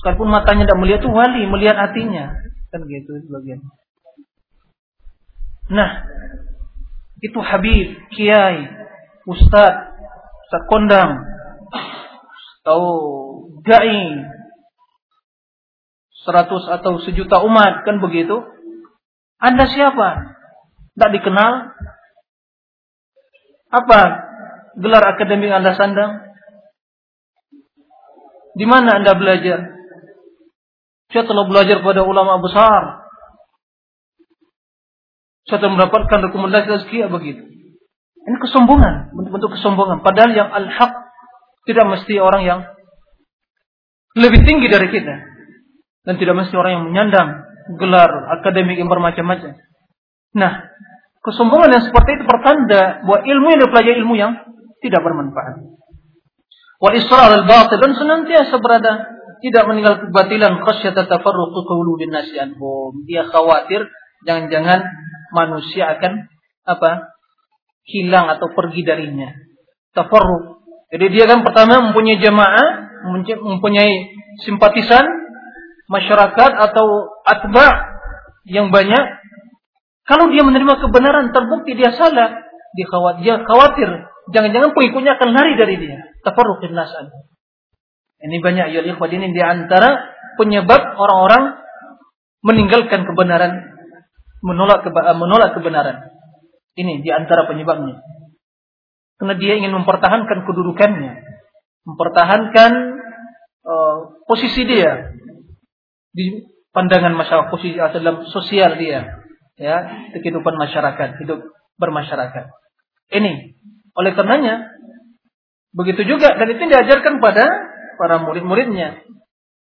Sekalipun 0.02 0.34
matanya 0.34 0.66
tidak 0.66 0.80
melihat 0.82 1.00
itu 1.06 1.10
wali, 1.14 1.42
melihat 1.46 1.78
hatinya. 1.78 2.34
Kan 2.74 2.82
begitu 2.82 3.22
sebagian. 3.22 3.62
Nah, 5.68 6.10
itu 7.22 7.38
Habib, 7.38 7.98
Kiai, 8.14 8.66
Ustadz, 9.28 9.87
Ustaz 10.48 10.64
kondang 10.64 11.28
atau 12.64 12.80
dai 13.68 14.00
seratus 16.24 16.64
atau 16.72 17.04
sejuta 17.04 17.44
umat 17.44 17.84
kan 17.84 18.00
begitu? 18.00 18.48
Anda 19.36 19.68
siapa? 19.68 20.08
Tidak 20.96 21.10
dikenal? 21.20 21.52
Apa 23.76 24.00
gelar 24.80 25.04
akademik 25.12 25.52
anda 25.52 25.76
sandang? 25.76 26.32
Di 28.56 28.64
mana 28.64 29.04
anda 29.04 29.20
belajar? 29.20 29.68
Saya 31.12 31.28
telah 31.28 31.44
belajar 31.44 31.84
pada 31.84 32.08
ulama 32.08 32.40
besar. 32.40 33.04
Saya 35.44 35.60
telah 35.60 35.76
mendapatkan 35.76 36.32
rekomendasi 36.32 36.88
sekian 36.88 37.12
begitu 37.12 37.47
ini 38.28 38.36
kesombongan, 38.44 39.16
bentuk-bentuk 39.16 39.56
kesombongan. 39.56 40.04
Padahal 40.04 40.36
yang 40.36 40.52
al-haq 40.52 40.92
tidak 41.64 41.84
mesti 41.88 42.20
orang 42.20 42.42
yang 42.44 42.60
lebih 44.12 44.44
tinggi 44.44 44.68
dari 44.68 44.92
kita. 44.92 45.14
Dan 46.04 46.20
tidak 46.20 46.36
mesti 46.36 46.52
orang 46.56 46.72
yang 46.76 46.84
menyandang 46.88 47.28
gelar 47.80 48.08
akademik 48.40 48.76
yang 48.76 48.88
bermacam-macam. 48.88 49.56
Nah, 50.36 50.52
kesombongan 51.24 51.72
yang 51.72 51.84
seperti 51.84 52.20
itu 52.20 52.24
pertanda 52.24 53.04
bahwa 53.04 53.18
ilmu 53.24 53.46
yang 53.52 53.60
dipelajari 53.64 53.96
ilmu 54.00 54.14
yang 54.16 54.32
tidak 54.80 55.00
bermanfaat. 55.04 55.64
Wal 56.78 56.94
israr 56.94 57.32
al 57.32 57.44
batil 57.44 57.80
dan 57.82 57.92
senantiasa 57.96 58.54
berada 58.62 58.92
tidak 59.42 59.64
meninggal 59.66 60.08
kebatilan 60.08 60.62
khasyata 60.62 61.10
tafarruqu 61.10 61.60
qulubin 61.66 62.12
nasi 62.12 62.38
anhum. 62.38 63.04
Dia 63.04 63.26
khawatir 63.26 63.88
jangan-jangan 64.24 64.84
manusia 65.34 65.98
akan 65.98 66.30
apa? 66.64 67.17
Hilang 67.88 68.28
atau 68.28 68.52
pergi 68.52 68.84
darinya. 68.84 69.32
Tafarruq. 69.96 70.60
Jadi 70.92 71.06
dia 71.12 71.24
kan 71.24 71.40
pertama 71.40 71.88
mempunyai 71.88 72.20
jamaah, 72.20 72.68
mempunyai 73.40 74.12
simpatisan, 74.44 75.04
masyarakat 75.88 76.50
atau 76.52 76.86
atba 77.24 77.66
yang 78.44 78.68
banyak. 78.68 79.04
Kalau 80.04 80.32
dia 80.32 80.44
menerima 80.44 80.80
kebenaran 80.80 81.32
terbukti 81.32 81.76
dia 81.76 81.92
salah, 81.92 82.32
dia 82.72 82.86
khawatir, 82.88 83.20
dia 83.24 83.36
khawatir 83.44 83.90
jangan-jangan 84.32 84.70
pengikutnya 84.76 85.16
akan 85.16 85.28
lari 85.32 85.52
dari 85.56 85.76
dia. 85.80 85.98
Tafarruqin 86.24 86.72
nasan. 86.72 87.12
Ini 88.18 88.36
banyak 88.42 88.66
ya 88.74 88.80
ikhwan 88.82 89.14
ini 89.14 89.30
di 89.30 89.42
antara 89.44 90.16
penyebab 90.40 90.98
orang-orang 90.98 91.62
meninggalkan 92.42 93.06
kebenaran, 93.06 93.52
menolak 94.42 94.82
menolak 95.14 95.54
kebenaran. 95.54 96.17
Ini 96.78 97.02
di 97.02 97.10
antara 97.10 97.50
penyebabnya. 97.50 97.98
Karena 99.18 99.34
dia 99.34 99.58
ingin 99.58 99.74
mempertahankan 99.82 100.46
kedudukannya, 100.46 101.12
mempertahankan 101.82 102.70
uh, 103.66 103.96
posisi 104.30 104.62
dia 104.62 105.10
di 106.14 106.46
pandangan 106.70 107.18
masyarakat, 107.18 107.50
posisi 107.50 107.74
dalam 107.74 108.22
sosial 108.30 108.78
dia, 108.78 109.10
ya, 109.58 110.06
kehidupan 110.14 110.54
masyarakat, 110.54 111.18
hidup 111.18 111.42
bermasyarakat. 111.82 112.46
Ini 113.10 113.58
oleh 113.98 114.14
karenanya 114.14 114.70
begitu 115.74 116.06
juga 116.06 116.38
dan 116.38 116.46
itu 116.54 116.62
diajarkan 116.70 117.18
pada 117.18 117.44
para 117.98 118.22
murid-muridnya 118.22 119.02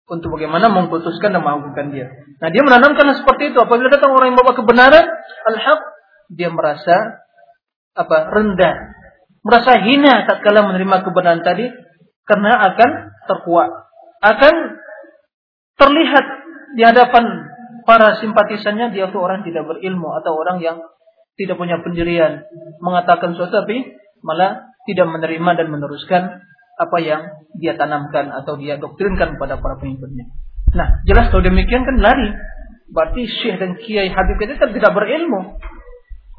untuk 0.10 0.38
bagaimana 0.38 0.70
memutuskan 0.70 1.34
dan 1.34 1.42
mengagukan 1.42 1.90
dia. 1.94 2.08
Nah, 2.42 2.50
dia 2.50 2.62
menanamkan 2.66 3.14
seperti 3.14 3.54
itu. 3.54 3.58
Apabila 3.62 3.94
datang 3.94 4.14
orang 4.14 4.34
yang 4.34 4.38
membawa 4.38 4.58
kebenaran, 4.58 5.06
al-haq, 5.54 5.82
dia 6.30 6.54
merasa 6.54 7.26
apa 7.98 8.18
rendah, 8.30 8.76
merasa 9.42 9.82
hina 9.82 10.30
tatkala 10.30 10.64
menerima 10.70 11.02
kebenaran 11.04 11.42
tadi 11.42 11.66
karena 12.24 12.52
akan 12.74 12.90
terkuat, 13.26 13.70
akan 14.22 14.56
terlihat 15.76 16.26
di 16.78 16.86
hadapan 16.86 17.50
para 17.84 18.22
simpatisannya 18.22 18.94
dia 18.94 19.10
itu 19.10 19.18
orang 19.18 19.42
tidak 19.42 19.66
berilmu 19.66 20.14
atau 20.22 20.38
orang 20.38 20.62
yang 20.62 20.78
tidak 21.34 21.58
punya 21.58 21.82
pendirian 21.82 22.46
mengatakan 22.84 23.34
sesuatu 23.34 23.66
tapi 23.66 23.98
malah 24.22 24.70
tidak 24.86 25.08
menerima 25.10 25.52
dan 25.58 25.68
meneruskan 25.72 26.24
apa 26.80 26.98
yang 27.02 27.22
dia 27.58 27.76
tanamkan 27.76 28.30
atau 28.32 28.56
dia 28.56 28.78
doktrinkan 28.78 29.36
kepada 29.36 29.60
para 29.60 29.76
pengikutnya. 29.82 30.32
Nah, 30.76 31.02
jelas 31.04 31.34
kalau 31.34 31.44
demikian 31.44 31.84
kan 31.84 31.98
lari. 32.00 32.30
Berarti 32.90 33.22
syekh 33.30 33.62
dan 33.62 33.78
kiai 33.78 34.10
Habib 34.10 34.38
itu 34.42 34.58
kan 34.58 34.74
tidak 34.74 34.92
berilmu 34.98 35.62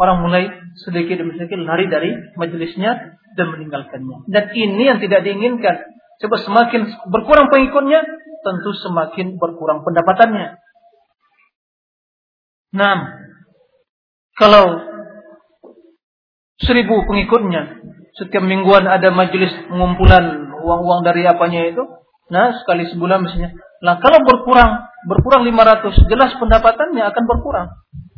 orang 0.00 0.24
mulai 0.24 0.48
sedikit 0.80 1.20
demi 1.20 1.36
sedikit 1.36 1.60
lari 1.60 1.84
dari 1.92 2.16
majelisnya 2.40 3.20
dan 3.36 3.46
meninggalkannya. 3.52 4.24
Dan 4.32 4.44
ini 4.56 4.88
yang 4.88 4.98
tidak 4.98 5.20
diinginkan. 5.28 5.76
Sebab 6.24 6.40
semakin 6.40 6.88
berkurang 7.12 7.52
pengikutnya, 7.52 8.00
tentu 8.40 8.70
semakin 8.80 9.36
berkurang 9.36 9.84
pendapatannya. 9.84 10.56
Nah, 12.76 12.96
kalau 14.40 14.64
seribu 16.64 17.04
pengikutnya, 17.04 17.84
setiap 18.16 18.44
mingguan 18.44 18.88
ada 18.88 19.12
majelis 19.12 19.52
pengumpulan 19.68 20.52
uang-uang 20.60 21.04
dari 21.04 21.24
apanya 21.28 21.68
itu, 21.72 21.82
nah 22.28 22.56
sekali 22.64 22.88
sebulan 22.88 23.24
misalnya. 23.24 23.56
Nah 23.80 23.96
kalau 23.96 24.20
berkurang, 24.28 24.92
berkurang 25.08 25.48
500, 25.48 26.04
jelas 26.04 26.36
pendapatannya 26.36 27.00
akan 27.00 27.24
berkurang 27.24 27.68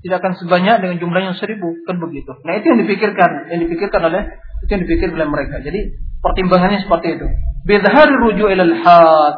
tidak 0.03 0.19
akan 0.19 0.35
sebanyak 0.35 0.83
dengan 0.83 0.97
jumlah 0.99 1.21
yang 1.23 1.37
seribu 1.39 1.79
kan 1.87 2.03
begitu. 2.03 2.35
Nah 2.43 2.59
itu 2.59 2.75
yang 2.75 2.81
dipikirkan, 2.83 3.31
yang 3.55 3.61
dipikirkan 3.63 4.03
oleh 4.11 4.23
itu 4.67 4.71
yang 4.75 4.83
dipikir 4.83 5.09
oleh 5.15 5.29
mereka. 5.31 5.63
Jadi 5.63 5.81
pertimbangannya 6.19 6.83
seperti 6.83 7.19
itu. 7.19 7.27
Bidhari 7.63 8.15
rujuk 8.19 8.51
ilal 8.51 8.75
haq 8.83 9.37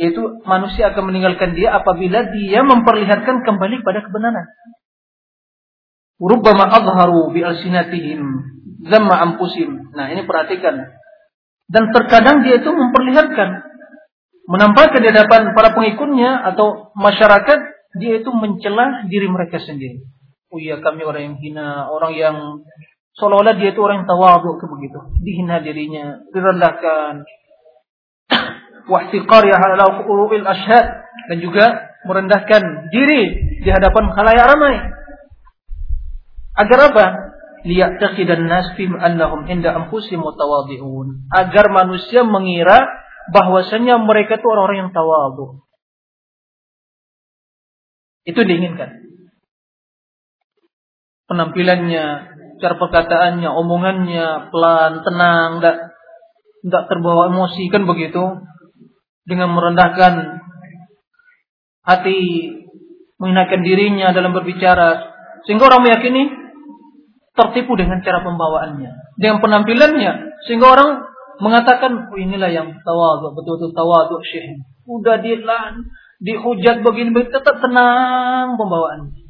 itu 0.00 0.40
manusia 0.44 0.92
akan 0.92 1.12
meninggalkan 1.12 1.52
dia 1.52 1.76
apabila 1.76 2.24
dia 2.32 2.60
memperlihatkan 2.64 3.44
kembali 3.44 3.84
pada 3.84 4.04
kebenaran. 4.04 4.46
Rubbama 6.16 6.64
azharu 6.72 7.36
bi 7.36 7.44
alsinatihim 7.44 8.20
zamma 8.88 9.20
ampusim. 9.20 9.92
Nah, 9.92 10.08
ini 10.08 10.24
perhatikan. 10.24 10.96
Dan 11.68 11.92
terkadang 11.92 12.40
dia 12.40 12.60
itu 12.60 12.72
memperlihatkan 12.72 13.66
menampakkan 14.46 15.02
di 15.02 15.10
hadapan 15.10 15.52
para 15.52 15.74
pengikutnya 15.74 16.54
atau 16.54 16.94
masyarakat 16.94 17.58
dia 17.96 18.20
itu 18.20 18.30
mencela 18.32 19.04
diri 19.08 19.28
mereka 19.28 19.60
sendiri. 19.60 20.04
Oh 20.52 20.60
iya 20.62 20.78
kami 20.78 21.02
orang 21.02 21.34
yang 21.34 21.36
hina, 21.42 21.90
orang 21.90 22.12
yang 22.14 22.36
seolah-olah 23.18 23.58
dia 23.58 23.74
itu 23.74 23.80
orang 23.82 24.04
yang 24.04 24.08
tawadhu 24.08 24.56
begitu. 24.56 24.98
Dihina 25.20 25.60
dirinya, 25.60 26.22
direndahkan. 26.30 27.26
Wahtiqar 28.92 29.42
ya 29.42 29.56
ala 29.58 30.06
qulubil 30.06 30.46
ashad 30.46 30.86
dan 31.26 31.38
juga 31.42 31.64
merendahkan 32.06 32.92
diri 32.94 33.22
di 33.66 33.68
hadapan 33.68 34.14
khalayak 34.14 34.46
ramai. 34.46 34.74
Agar 36.56 36.78
apa? 36.94 37.06
Liya'taqidan 37.66 38.46
nas 38.46 38.78
fi 38.78 38.86
annahum 38.86 39.50
inda 39.50 39.74
anfusihim 39.74 40.22
mutawadhi'un. 40.22 41.26
Agar 41.34 41.66
manusia 41.74 42.22
mengira 42.22 42.86
bahwasanya 43.34 43.98
mereka 43.98 44.38
itu 44.38 44.46
orang-orang 44.46 44.86
yang 44.86 44.92
tawadhu. 44.94 45.65
Itu 48.26 48.42
diinginkan. 48.42 49.06
Penampilannya 51.30 52.04
cara 52.58 52.74
perkataannya, 52.74 53.50
omongannya 53.50 54.50
pelan, 54.50 54.92
tenang, 55.06 55.50
tidak 55.62 55.76
tidak 56.66 56.82
terbawa 56.90 57.30
emosi 57.30 57.70
kan 57.70 57.86
begitu. 57.86 58.22
Dengan 59.26 59.54
merendahkan 59.58 60.42
hati, 61.82 62.18
menghinakan 63.18 63.60
dirinya 63.66 64.14
dalam 64.14 64.30
berbicara, 64.30 65.02
sehingga 65.46 65.66
orang 65.66 65.82
meyakini 65.82 66.30
tertipu 67.34 67.74
dengan 67.74 68.00
cara 68.06 68.22
pembawaannya, 68.22 69.18
dengan 69.18 69.42
penampilannya, 69.42 70.42
sehingga 70.46 70.66
orang 70.78 70.90
mengatakan 71.42 72.06
oh, 72.08 72.18
inilah 72.18 72.48
yang 72.48 72.70
tawadhu, 72.80 73.34
betul-betul 73.36 73.74
tawadhu 73.74 74.16
syekh. 74.24 74.62
Udah 74.86 75.18
dilan, 75.18 75.72
dihujat 76.20 76.80
begini, 76.80 77.12
tetap 77.28 77.60
tenang 77.60 78.56
pembawaannya. 78.56 79.26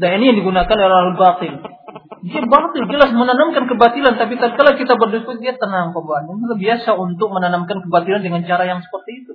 Dan 0.00 0.10
ini 0.16 0.24
yang 0.32 0.38
digunakan 0.40 0.76
oleh 0.80 0.86
orang 0.88 1.18
batil. 1.20 1.54
Dia 2.20 2.42
batil, 2.44 2.84
jelas 2.88 3.10
menanamkan 3.12 3.68
kebatilan. 3.68 4.16
Tapi 4.16 4.36
tatkala 4.40 4.76
kita 4.76 4.96
berdiskusi, 4.96 5.44
dia 5.44 5.56
tenang 5.56 5.92
pembawaannya. 5.92 6.40
Itu 6.40 6.56
biasa 6.56 6.90
untuk 6.96 7.28
menanamkan 7.32 7.84
kebatilan 7.84 8.24
dengan 8.24 8.42
cara 8.48 8.64
yang 8.64 8.80
seperti 8.80 9.24
itu. 9.24 9.34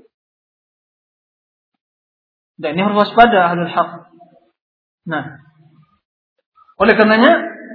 Dan 2.55 2.79
ini 2.79 2.81
harus 2.87 3.03
waspada 3.03 3.51
ahlul 3.51 3.67
haq. 3.67 4.09
Nah, 5.05 5.23
oleh 6.75 6.93
karenanya, 6.95 7.33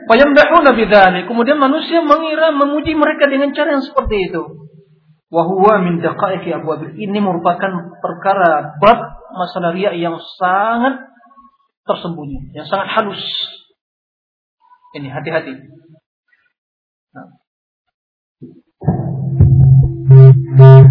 fayamdahuna 0.09 0.73
bidzalik. 0.77 1.25
Kemudian 1.29 1.61
manusia 1.61 2.01
mengira 2.01 2.51
memuji 2.53 2.97
mereka 2.97 3.29
dengan 3.29 3.53
cara 3.53 3.77
yang 3.77 3.85
seperti 3.85 4.33
itu. 4.33 4.70
Wahwa 5.31 5.79
min 5.87 6.03
daqaiqi 6.03 6.51
abwabil. 6.51 6.99
Ini 6.99 7.19
merupakan 7.23 7.95
perkara 8.03 8.75
bab 8.83 8.99
masalah 9.31 9.71
riya 9.71 9.95
yang 9.95 10.19
sangat 10.39 11.07
tersembunyi, 11.87 12.51
yang 12.51 12.67
sangat 12.67 12.91
halus. 12.91 13.23
Ini 14.99 15.07
hati-hati. 15.07 15.55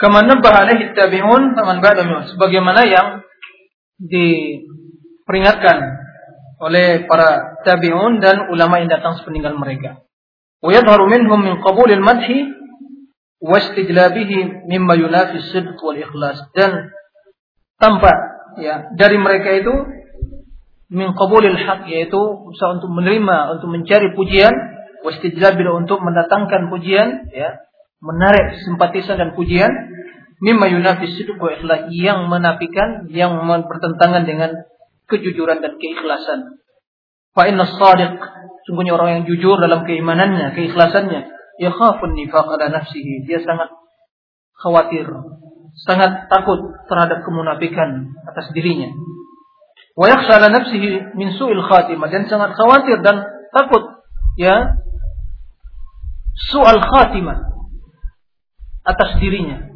kama 0.00 0.24
nabbah 0.24 0.64
alaihi 0.64 0.96
tabi'un 0.96 1.52
faman 1.52 1.78
ba'da 1.84 2.32
sebagaimana 2.32 2.88
yang 2.88 3.20
di 4.00 4.56
peringatkan 5.28 5.76
oleh 6.60 7.04
para 7.04 7.60
tabi'un 7.68 8.20
dan 8.24 8.48
ulama 8.48 8.80
yang 8.80 8.88
datang 8.88 9.20
sepeninggal 9.20 9.60
mereka. 9.60 10.00
Wa 10.64 10.72
yadhharu 10.72 11.08
minhum 11.08 11.40
min 11.40 11.60
qabulil 11.60 12.00
madhi 12.00 12.48
wa 13.40 13.56
istijlabihi 13.56 14.68
mimma 14.68 14.96
yunafi 15.00 15.40
dan 16.52 16.92
tampak 17.80 18.16
ya 18.60 18.92
dari 18.92 19.16
mereka 19.16 19.56
itu 19.56 19.72
min 20.92 21.16
qabulil 21.16 21.56
haq 21.56 21.88
yaitu 21.88 22.20
usaha 22.44 22.76
untuk 22.76 22.92
menerima 22.92 23.56
untuk 23.56 23.72
mencari 23.72 24.12
pujian 24.12 24.52
wa 25.00 25.08
istijlabihi 25.08 25.72
untuk 25.72 26.04
mendatangkan 26.04 26.68
pujian 26.68 27.32
ya 27.32 27.56
menarik 28.00 28.56
simpatisan 28.64 29.20
dan 29.20 29.36
pujian 29.36 29.70
mimma 30.40 30.72
yunafi 30.72 31.06
sidq 31.12 31.36
wa 31.36 31.52
ikhlas 31.52 31.92
yang 31.92 32.26
menafikan 32.32 33.06
yang 33.12 33.36
bertentangan 33.44 34.24
dengan 34.24 34.50
kejujuran 35.06 35.60
dan 35.60 35.76
keikhlasan. 35.76 36.60
Fa 37.36 37.46
inna 37.46 37.68
shadiq 37.68 38.16
sungguhnya 38.64 38.96
orang 38.96 39.20
yang 39.20 39.24
jujur 39.28 39.60
dalam 39.60 39.84
keimanannya, 39.84 40.56
keikhlasannya, 40.56 41.28
yakhafun 41.60 42.16
nifaq 42.16 42.48
ala 42.48 42.72
nafsihi. 42.72 43.28
Dia 43.28 43.44
sangat 43.44 43.68
khawatir, 44.56 45.06
sangat 45.84 46.26
takut 46.32 46.72
terhadap 46.88 47.20
kemunafikan 47.22 48.16
atas 48.24 48.48
dirinya. 48.56 48.88
Wa 49.92 50.08
yakhsha 50.08 50.40
ala 50.40 50.48
nafsihi 50.48 51.20
min 51.20 51.36
su'il 51.36 51.60
khatimah 51.60 52.08
dan 52.08 52.24
sangat 52.24 52.56
khawatir 52.56 53.04
dan 53.04 53.28
takut 53.52 54.00
ya 54.40 54.80
su'al 56.48 56.80
khatimah 56.80 57.49
atas 58.90 59.18
dirinya. 59.22 59.70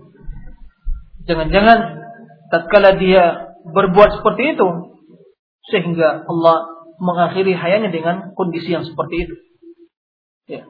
Jangan-jangan 1.25 1.79
tatkala 2.53 3.01
dia 3.01 3.55
berbuat 3.65 4.21
seperti 4.21 4.55
itu 4.55 4.69
sehingga 5.73 6.29
Allah 6.29 6.69
mengakhiri 7.01 7.57
hayatnya 7.57 7.91
dengan 7.91 8.37
kondisi 8.37 8.71
yang 8.71 8.85
seperti 8.85 9.27
itu. 9.29 9.35
Ya. 10.47 10.63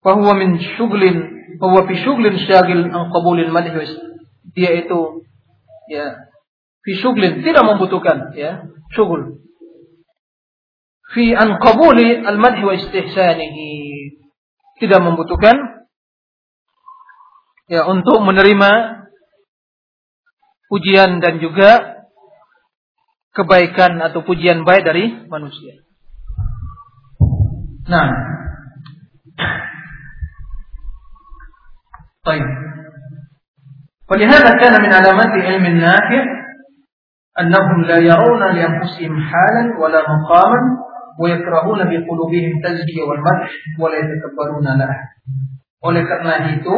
Fahuwa 0.00 0.34
min 0.40 0.56
syuglin, 0.78 1.16
fahuwa 1.60 1.84
fi 1.84 1.94
syuglin 2.00 2.34
syagil 2.40 2.88
an 2.88 3.12
qabulil 3.12 3.52
madhi 3.52 3.70
Dia 4.56 4.70
itu 4.80 5.28
ya 5.92 6.16
fi 6.80 6.92
syuglin 6.96 7.44
tidak 7.44 7.62
membutuhkan 7.68 8.32
ya 8.32 8.64
syugul. 8.96 9.44
Fi 11.12 11.36
an 11.36 11.60
qabuli 11.60 12.24
al 12.24 12.40
madhi 12.40 12.64
wa 12.64 12.72
istihsanihi. 12.72 13.70
Tidak 14.78 15.00
membutuhkan 15.02 15.77
ya 17.71 17.87
untuk 17.87 18.19
menerima 18.21 18.71
pujian 20.67 21.21
dan 21.21 21.37
juga 21.37 22.01
kebaikan 23.33 23.97
atau 24.01 24.21
pujian 24.21 24.61
baik 24.65 24.83
dari 24.85 25.05
manusia. 25.29 25.81
Nah. 27.89 28.33
طيب 32.23 32.47
ولهذا 34.11 34.51
كان 34.63 34.73
من 34.79 34.91
علامات 34.93 35.33
علم 35.43 35.65
النافع 35.65 36.23
أنهم 37.39 37.81
لا 37.83 37.97
يرون 37.97 38.39
لأنفسهم 38.39 39.13
حالا 39.19 39.63
ولا 39.79 39.99
مقاما 40.07 40.61
ويكرهون 41.19 41.79
بقلوبهم 41.83 42.51
تزكية 42.63 43.03
والمدح 43.03 43.49
ولا 43.79 43.97
يتكبرون 43.99 44.67
له 44.79 44.95
oleh 45.83 45.99
karena 46.07 46.47
itu 46.55 46.75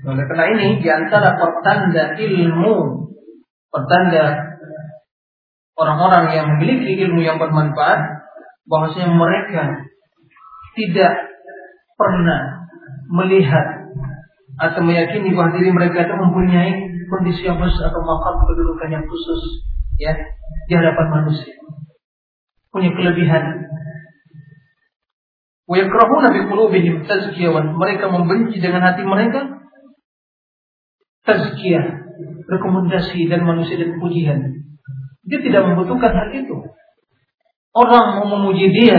oleh 0.00 0.24
karena 0.24 0.44
ini 0.56 0.80
di 0.80 0.88
antara 0.88 1.36
pertanda 1.36 2.16
ilmu 2.16 2.76
pertanda 3.68 4.56
orang-orang 5.76 6.24
yang 6.32 6.46
memiliki 6.56 7.04
ilmu 7.04 7.20
yang 7.20 7.36
bermanfaat 7.36 8.00
bahwasanya 8.64 9.12
mereka 9.12 9.64
tidak 10.72 11.12
pernah 12.00 12.64
melihat 13.12 13.92
atau 14.60 14.80
meyakini 14.84 15.32
bahwa 15.32 15.56
diri 15.56 15.72
mereka 15.72 16.04
itu 16.04 16.14
mempunyai 16.16 16.72
kondisi 17.08 17.44
yang 17.44 17.60
khusus 17.60 17.80
atau 17.80 18.00
makam 18.00 18.44
kedudukan 18.44 18.88
yang 18.92 19.04
khusus 19.04 19.40
ya 20.00 20.12
di 20.68 20.72
hadapan 20.76 21.06
manusia. 21.20 21.56
Punya 22.70 22.92
kelebihan. 22.94 23.66
Bi 25.70 26.40
qulubihim 26.50 27.06
tazkiyah 27.06 27.62
mereka 27.78 28.10
membenci 28.10 28.58
dengan 28.58 28.90
hati 28.90 29.06
mereka 29.06 29.59
tazkiyah 31.30 31.86
rekomendasi 32.50 33.30
dan 33.30 33.46
manusia 33.46 33.78
dan 33.78 34.02
pujian 34.02 34.60
dia 35.30 35.38
tidak 35.46 35.62
membutuhkan 35.70 36.10
hal 36.10 36.28
itu. 36.34 36.56
Orang 37.70 38.06
mau 38.18 38.26
memuji 38.34 38.66
dia, 38.74 38.98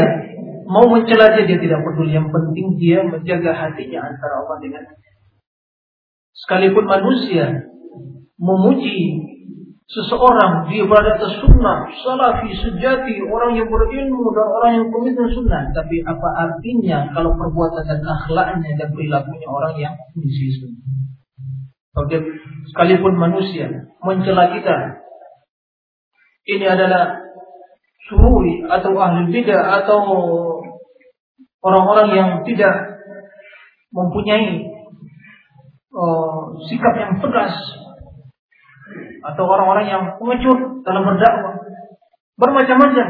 mau 0.64 0.88
mencela 0.88 1.36
dia, 1.36 1.44
dia 1.44 1.60
tidak 1.60 1.84
peduli. 1.84 2.16
Yang 2.16 2.32
penting 2.32 2.68
dia 2.80 3.04
menjaga 3.04 3.52
hatinya 3.52 4.00
antara 4.08 4.48
Allah 4.48 4.58
dengan 4.64 4.84
Sekalipun 6.32 6.88
manusia 6.88 7.68
memuji 8.40 9.28
seseorang, 9.92 10.72
dia 10.72 10.88
berada 10.88 11.20
atas 11.20 11.44
sunnah, 11.44 11.92
salafi, 12.00 12.56
sejati, 12.56 13.20
orang 13.28 13.60
yang 13.60 13.68
berilmu 13.68 14.32
dan 14.32 14.48
orang 14.48 14.72
yang 14.80 14.88
komitmen 14.88 15.28
sunnah. 15.36 15.68
Tapi 15.76 16.00
apa 16.08 16.30
artinya 16.48 17.12
kalau 17.12 17.36
perbuatan 17.36 17.84
dan 17.84 18.00
akhlaknya 18.08 18.72
dan 18.80 18.88
perilakunya 18.96 19.48
orang 19.52 19.76
yang 19.76 19.94
memuji 20.16 20.48
sunnah? 20.56 20.82
Sekalipun 21.92 23.20
manusia 23.20 23.68
mencela 24.00 24.56
kita, 24.56 24.76
ini 26.48 26.66
adalah 26.66 27.20
sururi 28.08 28.64
atau 28.66 28.96
ahli 28.96 29.28
bidah 29.28 29.84
atau 29.84 30.00
orang-orang 31.62 32.08
yang 32.16 32.30
tidak 32.48 32.74
mempunyai 33.92 34.72
uh, 35.92 36.56
sikap 36.66 36.96
yang 36.96 37.14
tegas 37.20 37.54
atau 39.22 39.44
orang-orang 39.46 39.86
yang 39.88 40.04
pengecut 40.18 40.82
dalam 40.82 41.04
berdakwah. 41.06 41.56
Bermacam-macam. 42.42 43.08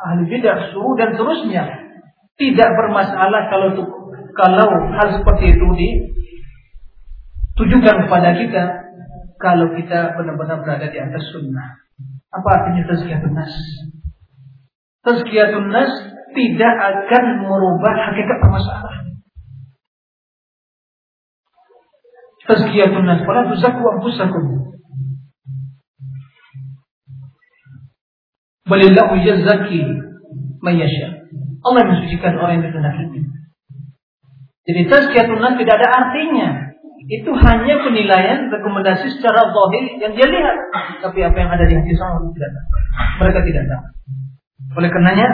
Ahli 0.00 0.22
bidah 0.26 0.72
suruh 0.74 0.96
dan 0.98 1.14
seterusnya. 1.14 1.64
Tidak 2.34 2.68
bermasalah 2.72 3.52
kalau 3.52 3.76
kalau 4.32 4.66
hal 4.96 5.08
seperti 5.20 5.54
itu 5.54 5.66
ditujukan 7.60 8.08
kepada 8.08 8.32
kita 8.40 8.62
kalau 9.36 9.76
kita 9.76 10.16
benar-benar 10.16 10.64
berada 10.64 10.88
di 10.88 10.96
atas 10.96 11.28
sunnah 11.28 11.76
apa 12.30 12.48
artinya 12.48 12.86
tazkiyah 12.86 13.20
nas? 13.34 13.52
tazkiyatun 15.02 15.68
nas 15.74 15.92
tidak 16.30 16.74
akan 16.78 17.24
merubah 17.42 17.94
hakikat 18.06 18.38
permasalahan. 18.38 19.18
Tazkiyatun 22.46 23.02
nas 23.02 23.26
wala 23.26 23.50
tuzakku 23.50 23.82
anfusakum. 23.82 24.78
Balillahu 28.70 29.18
yazaki 29.26 29.82
man 30.62 30.74
yasha. 30.78 31.26
Allah 31.66 31.82
mensucikan 31.82 32.38
orang 32.38 32.62
yang 32.62 32.70
dikehendaki. 32.70 33.26
Jadi 34.70 34.80
tazkiyatun 34.86 35.42
nas 35.42 35.58
tidak 35.58 35.82
ada 35.82 35.88
artinya. 35.98 36.69
Itu 37.10 37.34
hanya 37.34 37.74
penilaian 37.82 38.46
rekomendasi 38.54 39.18
secara 39.18 39.50
zahir 39.50 39.98
yang 39.98 40.14
dia 40.14 40.30
lihat. 40.30 40.56
Tapi 41.02 41.18
apa 41.26 41.34
yang 41.42 41.50
ada 41.50 41.66
di 41.66 41.74
hati 41.74 41.90
seorang 41.98 42.30
tidak 42.30 42.50
tahu. 42.54 42.68
Mereka 43.18 43.40
tidak 43.50 43.64
tahu. 43.66 43.84
Oleh 44.78 44.90
karenanya, 44.94 45.28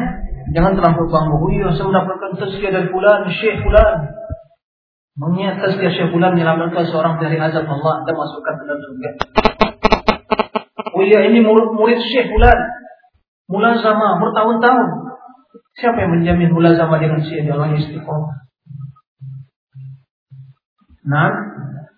jangan 0.56 0.72
terlalu 0.72 1.04
bangga. 1.12 1.36
Oh 1.36 1.52
iya, 1.52 1.68
saya 1.76 1.92
mendapatkan 1.92 2.30
tazkiyah 2.40 2.72
dari 2.72 2.88
fulan, 2.88 3.28
syekh 3.28 3.60
fulan. 3.60 4.08
Mengingat 5.20 5.60
tazkiyah 5.60 5.92
syekh 5.92 6.08
fulan 6.16 6.32
menyelamatkan 6.32 6.88
seorang 6.88 7.20
dari 7.20 7.36
azab 7.36 7.68
Allah 7.68 8.08
dan 8.08 8.14
masukkan 8.16 8.54
ke 8.56 8.62
dalam 8.64 8.80
surga. 8.80 9.10
Oh 10.96 11.04
iya, 11.04 11.28
ini 11.28 11.44
murid, 11.44 11.76
murid 11.76 12.00
syekh 12.00 12.32
fulan. 12.32 12.56
Mulazama 13.52 14.16
bertahun-tahun. 14.16 14.88
Siapa 15.76 16.08
yang 16.08 16.16
menjamin 16.16 16.56
mulazama 16.56 16.96
dengan 16.96 17.20
syekh 17.20 17.44
dalam 17.44 17.76
istiqomah? 17.76 18.45
Nah, 21.06 21.30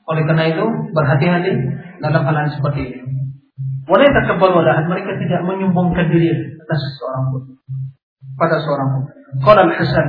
oleh 0.09 0.23
karena 0.25 0.45
itu 0.53 0.65
berhati-hati 0.93 1.53
dalam 2.01 2.23
hal 2.25 2.35
yang 2.45 2.53
seperti 2.53 2.81
ini. 2.85 3.01
Takabur 3.89 4.53
walahan 4.53 4.85
mereka 4.85 5.17
tidak 5.17 5.41
menyombongkan 5.49 6.13
diri 6.13 6.29
atas 6.33 6.81
seorang 7.01 7.25
pun. 7.33 7.43
Pada 8.37 8.57
seorang 8.61 8.89
pun. 8.93 9.05
Qala 9.41 9.65
al-Hasan 9.65 10.07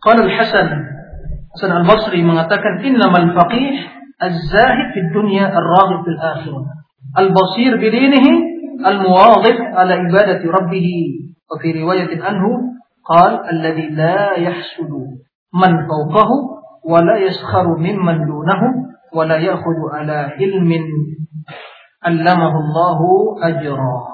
Qala 0.00 0.20
al-Hasan 0.22 0.68
Hasan 1.50 1.70
al-Basri 1.82 2.22
mengatakan 2.22 2.78
innamal 2.86 3.34
faqih 3.34 3.74
az-zahid 4.22 4.88
fi 4.94 5.00
dunya 5.10 5.50
ar-raghib 5.50 6.06
fil 6.06 6.20
akhirah. 6.22 6.62
Al-basir 7.18 7.74
bi 7.74 7.90
dinihi 7.90 8.32
al-muwadhib 8.86 9.58
ala 9.74 9.98
ibadati 9.98 10.46
rabbih. 10.46 10.86
Wa 11.50 11.58
fi 11.58 11.68
riwayatin 11.74 12.22
anhu 12.22 12.79
قال 13.10 13.32
الذي 13.50 13.86
لا 13.88 14.38
يحسد 14.38 14.92
من 15.54 15.72
فوقه 15.90 16.30
ولا 16.84 17.16
يسخر 17.18 17.66
ممن 17.78 18.16
دونه 18.26 18.60
ولا 19.14 19.36
يأخذ 19.36 19.78
على 19.92 20.18
علم 20.38 20.70
علمه 22.06 22.52
الله 22.62 23.00
أجرا 23.42 24.10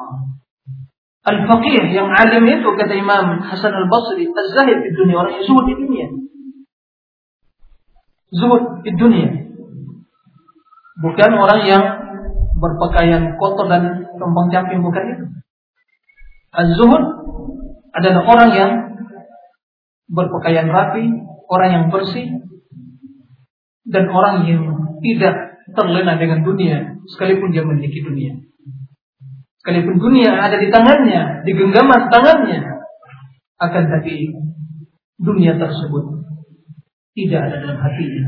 Al-faqih 1.27 1.91
yang 1.91 2.07
alim 2.07 2.47
itu 2.47 2.71
kata 2.79 2.95
Imam 2.95 3.43
Hasan 3.43 3.75
Al-Basri, 3.75 4.31
az-zahid 4.31 4.79
di 4.79 4.95
dunia, 4.95 5.27
orang 5.27 5.35
yang 5.35 5.43
zuhud 5.51 5.67
di 5.67 5.75
dunia. 5.75 6.07
Zuhud 8.31 8.63
di 8.87 8.95
dunia. 8.95 9.29
Bukan 11.03 11.31
orang 11.35 11.61
yang 11.67 11.83
berpakaian 12.63 13.35
kotor 13.43 13.67
dan 13.67 14.07
rombong 14.23 14.55
camping 14.55 14.87
bukan 14.87 15.03
itu. 15.19 15.25
Az-zuhud 16.55 17.26
adalah 17.97 18.23
orang 18.29 18.51
yang 18.53 18.73
berpakaian 20.13 20.69
rapi, 20.69 21.09
orang 21.49 21.71
yang 21.73 21.85
bersih, 21.89 22.29
dan 23.89 24.05
orang 24.13 24.45
yang 24.45 24.63
tidak 25.01 25.65
terlena 25.73 26.21
dengan 26.21 26.45
dunia, 26.45 27.01
sekalipun 27.17 27.51
dia 27.51 27.65
memiliki 27.65 28.05
dunia. 28.05 28.37
Sekalipun 29.65 29.99
dunia 29.99 30.31
ada 30.37 30.61
di 30.61 30.69
tangannya, 30.71 31.43
di 31.43 31.53
genggaman 31.57 32.13
tangannya, 32.13 32.61
akan 33.57 33.85
tapi 33.89 34.31
dunia 35.17 35.57
tersebut 35.57 36.29
tidak 37.17 37.41
ada 37.49 37.57
dalam 37.65 37.79
hatinya. 37.81 38.25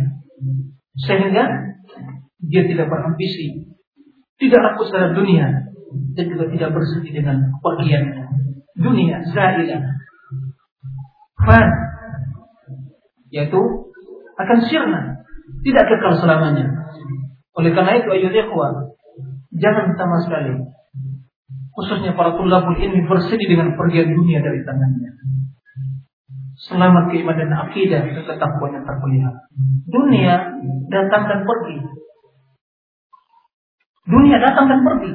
Sehingga 0.99 1.45
dia 2.43 2.63
tidak 2.65 2.89
berambisi, 2.91 3.77
tidak 4.41 4.61
rakus 4.65 4.91
terhadap 4.91 5.15
dunia, 5.15 5.47
dan 6.17 6.25
juga 6.27 6.51
tidak 6.51 6.71
bersedih 6.75 7.23
dengan 7.23 7.55
kepergiannya 7.61 8.48
dunia 8.79 9.27
zailah 9.35 9.83
fan 11.43 11.69
yaitu 13.29 13.61
akan 14.39 14.59
sirna. 14.71 15.03
Tidak 15.59 15.85
kekal 15.91 16.15
selamanya. 16.23 16.71
Oleh 17.59 17.75
karena 17.75 17.99
itu 17.99 18.09
ayo 18.15 18.31
ikhwan 18.31 18.95
jangan 19.59 19.91
sama 19.99 20.17
sekali. 20.23 20.55
Khususnya 21.75 22.15
para 22.15 22.35
tulabul 22.39 22.79
ini 22.79 23.07
bersedih 23.07 23.49
dengan 23.51 23.75
pergian 23.75 24.11
dunia 24.11 24.43
dari 24.43 24.63
tangannya. 24.63 25.11
Selamat 26.59 27.15
keimanan 27.15 27.51
dan 27.51 27.71
akidah 27.71 28.03
dan 28.03 28.23
ketakwaan 28.27 28.75
yang 28.75 28.85
terpelihara. 28.87 29.41
Dunia 29.87 30.35
datang 30.91 31.23
dan 31.31 31.41
pergi. 31.47 31.77
Dunia 34.11 34.37
datang 34.43 34.67
dan 34.67 34.81
pergi. 34.83 35.13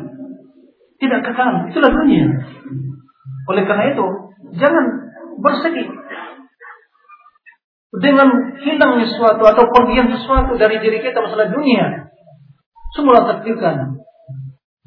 Tidak 1.04 1.20
kekal. 1.20 1.68
Itulah 1.68 1.92
dunia 1.92 2.28
oleh 3.44 3.64
karena 3.68 3.86
itu, 3.92 4.06
jangan 4.56 4.86
bersedih 5.40 5.88
dengan 7.94 8.58
hilangnya 8.58 9.06
sesuatu 9.06 9.44
atau 9.46 9.70
pergian 9.70 10.10
sesuatu 10.10 10.58
dari 10.58 10.82
diri 10.82 10.98
kita 11.04 11.22
masalah 11.22 11.54
dunia. 11.54 12.10
Semua 12.98 13.22
takdirkan. 13.30 14.02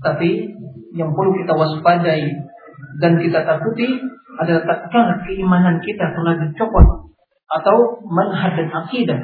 Tapi 0.03 0.51
yang 0.95 1.14
perlu 1.14 1.38
kita 1.38 1.55
waspadai 1.55 2.23
dan 2.99 3.12
kita 3.23 3.47
takuti 3.47 4.03
adalah 4.37 4.62
tatkala 4.66 5.23
keimanan 5.25 5.79
kita 5.81 6.12
telah 6.12 6.35
dicopot 6.40 7.14
atau 7.47 7.77
manhaj 8.11 8.59
dan 8.59 8.69
akidah 8.75 9.21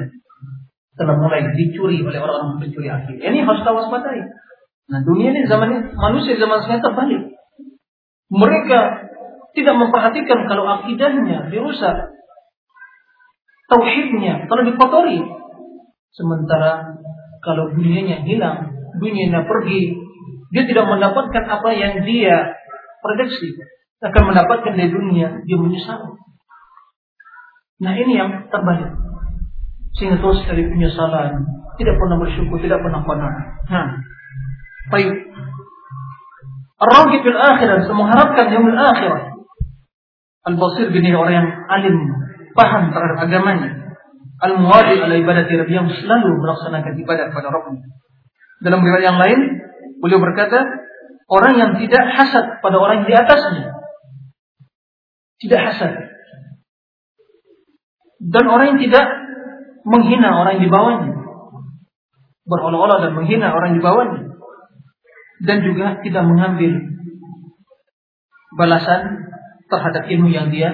telah 0.93 1.15
mulai 1.17 1.43
dicuri 1.57 1.99
oleh 2.05 2.19
orang-orang 2.21 2.61
pencuri 2.63 2.87
akidah. 2.87 3.19
Ini 3.19 3.43
harus 3.43 3.61
kita 3.65 3.73
waspadai. 3.73 4.21
Nah 4.93 4.99
dunia 5.03 5.33
ini 5.35 5.43
zaman 5.49 5.67
ini 5.73 5.79
manusia 5.95 6.39
zaman 6.39 6.63
sekarang 6.63 6.83
terbalik. 6.83 7.21
Mereka 8.33 8.79
tidak 9.53 9.75
memperhatikan 9.77 10.49
kalau 10.49 10.65
akidahnya 10.65 11.49
dirusak, 11.53 12.13
tauhidnya 13.69 14.49
kalau 14.49 14.61
dikotori. 14.65 15.21
Sementara 16.13 16.93
kalau 17.41 17.73
dunianya 17.73 18.21
hilang, 18.21 18.69
dunianya 19.01 19.45
pergi, 19.49 19.97
dia 20.53 20.63
tidak 20.69 20.85
mendapatkan 20.85 21.43
apa 21.49 21.69
yang 21.73 22.05
dia 22.05 22.53
prediksi. 23.01 23.57
Akan 24.03 24.29
mendapatkan 24.29 24.77
dari 24.77 24.91
dunia, 24.91 25.41
dia 25.41 25.57
menyesal. 25.57 26.19
Nah 27.81 27.93
ini 27.97 28.13
yang 28.13 28.29
terbalik. 28.53 28.93
Sehingga 29.97 30.21
terus 30.21 30.45
dari 30.45 30.69
penyesalan, 30.69 31.45
tidak 31.81 31.95
pernah 31.97 32.17
bersyukur, 32.21 32.57
tidak 32.61 32.81
pernah 32.81 33.01
pernah. 33.01 33.31
Nah, 33.69 33.87
baik. 34.93 35.13
Ar-Raghib 36.83 37.21
fil 37.23 37.39
akhirah, 37.39 37.85
mengharapkan 37.89 38.45
yang 38.53 38.65
akhirah. 38.69 39.32
Al-Basir 40.43 40.91
bin 40.91 41.07
orang 41.15 41.33
yang 41.33 41.49
alim, 41.71 41.97
paham 42.51 42.91
terhadap 42.91 43.17
agamanya. 43.23 43.95
Al-Muwadi 44.43 44.99
ala 44.99 45.15
ibadah 45.15 45.47
Rabbi 45.47 45.71
yang 45.71 45.87
selalu 45.87 46.35
melaksanakan 46.43 46.99
ibadah 46.99 47.31
kepada 47.31 47.47
Rabbnya. 47.47 47.83
Dalam 48.59 48.83
riwayat 48.83 49.05
yang 49.07 49.19
lain, 49.19 49.39
beliau 50.03 50.19
berkata, 50.19 50.67
orang 51.31 51.53
yang 51.55 51.71
tidak 51.79 52.03
hasad 52.11 52.59
pada 52.59 52.75
orang 52.75 53.03
yang 53.03 53.07
di 53.07 53.15
atasnya. 53.15 53.71
Tidak 55.39 55.61
hasad. 55.63 55.91
Dan 58.19 58.43
orang 58.47 58.75
yang 58.75 58.79
tidak 58.83 59.05
menghina 59.87 60.43
orang 60.43 60.59
yang 60.59 60.63
di 60.67 60.71
bawahnya. 60.71 61.11
Berolah-olah 62.43 62.99
dan 62.99 63.11
menghina 63.15 63.51
orang 63.51 63.75
yang 63.75 63.79
di 63.79 63.85
bawahnya. 63.87 64.21
Dan 65.43 65.57
juga 65.63 65.99
tidak 66.03 66.23
mengambil 66.23 66.71
balasan 68.55 69.22
terhadap 69.73 70.05
ilmu 70.05 70.29
yang 70.29 70.53
dia 70.53 70.69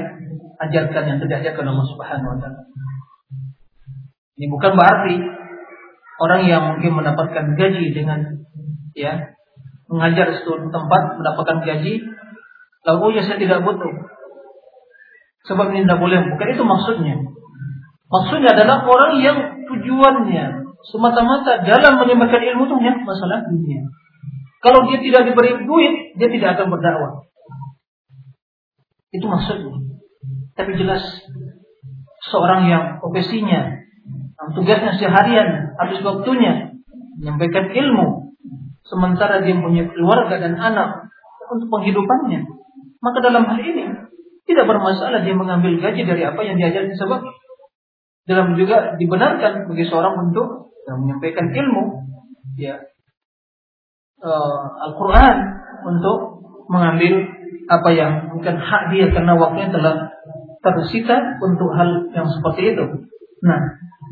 ajarkan 0.60 1.04
yang 1.08 1.18
tidak 1.24 1.40
ajarkan 1.40 1.72
Allah 1.72 1.88
Subhanahu 1.88 2.32
wa 2.36 2.38
taala. 2.44 2.62
Ini 4.36 4.46
bukan 4.52 4.72
berarti 4.76 5.16
orang 6.20 6.42
yang 6.52 6.62
mungkin 6.76 6.92
mendapatkan 7.00 7.56
gaji 7.56 7.96
dengan 7.96 8.44
ya 8.92 9.32
mengajar 9.88 10.36
di 10.36 10.44
suatu 10.44 10.68
tempat 10.68 11.02
mendapatkan 11.16 11.64
gaji 11.64 12.04
lalu 12.84 13.00
oh 13.00 13.12
ya 13.16 13.24
saya 13.24 13.40
tidak 13.40 13.64
butuh. 13.64 13.94
Sebab 15.48 15.72
ini 15.72 15.88
tidak 15.88 16.04
boleh. 16.04 16.20
Bukan 16.36 16.48
itu 16.52 16.64
maksudnya. 16.68 17.16
Maksudnya 18.12 18.52
adalah 18.52 18.84
orang 18.84 19.24
yang 19.24 19.38
tujuannya 19.72 20.70
semata-mata 20.88 21.64
dalam 21.68 22.00
menyebarkan 22.00 22.42
ilmu 22.54 22.64
itu 22.68 22.76
hanya 22.80 22.94
masalah 23.04 23.44
dunia 23.52 23.84
kalau 24.64 24.88
dia 24.88 25.00
tidak 25.04 25.28
diberi 25.28 25.60
duit 25.68 25.94
dia 26.16 26.30
tidak 26.32 26.50
akan 26.56 26.68
berdakwah 26.72 27.28
itu 29.10 29.26
maksudnya. 29.26 29.76
Tapi 30.54 30.76
jelas 30.76 31.02
seorang 32.30 32.68
yang 32.68 32.84
profesinya, 33.00 33.80
tugasnya 34.54 34.94
seharian, 35.00 35.74
habis 35.80 36.04
waktunya 36.04 36.78
menyampaikan 37.20 37.72
ilmu 37.72 38.36
sementara 38.88 39.44
dia 39.46 39.56
punya 39.56 39.86
keluarga 39.88 40.42
dan 40.42 40.58
anak 40.58 41.10
untuk 41.50 41.70
penghidupannya, 41.70 42.46
maka 43.02 43.18
dalam 43.22 43.46
hal 43.46 43.60
ini 43.62 43.86
tidak 44.50 44.66
bermasalah 44.66 45.22
dia 45.22 45.38
mengambil 45.38 45.78
gaji 45.78 46.02
dari 46.06 46.26
apa 46.26 46.42
yang 46.42 46.58
diajarkan 46.58 46.98
sebab 46.98 47.22
dalam 48.26 48.58
juga 48.58 48.98
dibenarkan 48.98 49.70
bagi 49.70 49.86
seorang 49.86 50.30
untuk 50.30 50.74
ya, 50.86 50.94
menyampaikan 50.98 51.50
ilmu 51.54 51.84
ya 52.58 52.82
uh, 54.22 54.62
Al-Quran 54.90 55.38
untuk 55.86 56.18
mengambil 56.70 57.39
apa 57.70 57.90
yang 57.94 58.34
bukan 58.34 58.58
hak 58.58 58.90
dia 58.90 59.14
karena 59.14 59.38
waktunya 59.38 59.70
telah 59.70 60.10
tersita 60.60 61.38
untuk 61.40 61.70
hal 61.78 62.10
yang 62.12 62.26
seperti 62.26 62.74
itu. 62.76 62.86
Nah, 63.46 63.60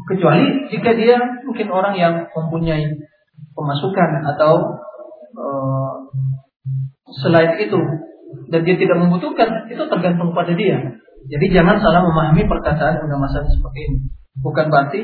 kecuali 0.08 0.70
jika 0.70 0.94
dia 0.94 1.18
mungkin 1.44 1.68
orang 1.74 1.98
yang 1.98 2.14
mempunyai 2.32 2.86
pemasukan 3.58 4.10
atau 4.38 4.54
uh, 5.36 5.94
selain 7.18 7.58
itu 7.58 7.82
dan 8.54 8.62
dia 8.64 8.76
tidak 8.78 8.98
membutuhkan 9.02 9.68
itu 9.68 9.84
tergantung 9.90 10.32
pada 10.32 10.54
dia. 10.54 10.78
Jadi 11.28 11.46
jangan 11.52 11.82
salah 11.84 12.06
memahami 12.08 12.48
perkataan 12.48 13.04
undang 13.04 13.20
masalah 13.20 13.50
seperti 13.50 13.80
ini. 13.92 13.98
Bukan 14.40 14.72
berarti 14.72 15.02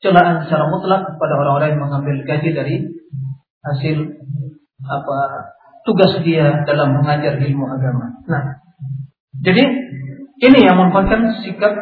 celaan 0.00 0.46
secara 0.46 0.70
mutlak 0.70 1.18
pada 1.18 1.34
orang-orang 1.36 1.76
yang 1.76 1.82
mengambil 1.84 2.16
gaji 2.24 2.50
dari 2.56 2.76
hasil 3.62 3.96
apa 4.82 5.18
tugas 5.82 6.22
dia 6.22 6.62
dalam 6.66 6.98
mengajar 6.98 7.38
ilmu 7.38 7.64
agama. 7.66 8.22
Nah, 8.26 8.62
jadi 9.42 9.62
ini 10.42 10.58
yang 10.62 10.78
merupakan 10.78 11.38
sikap 11.42 11.74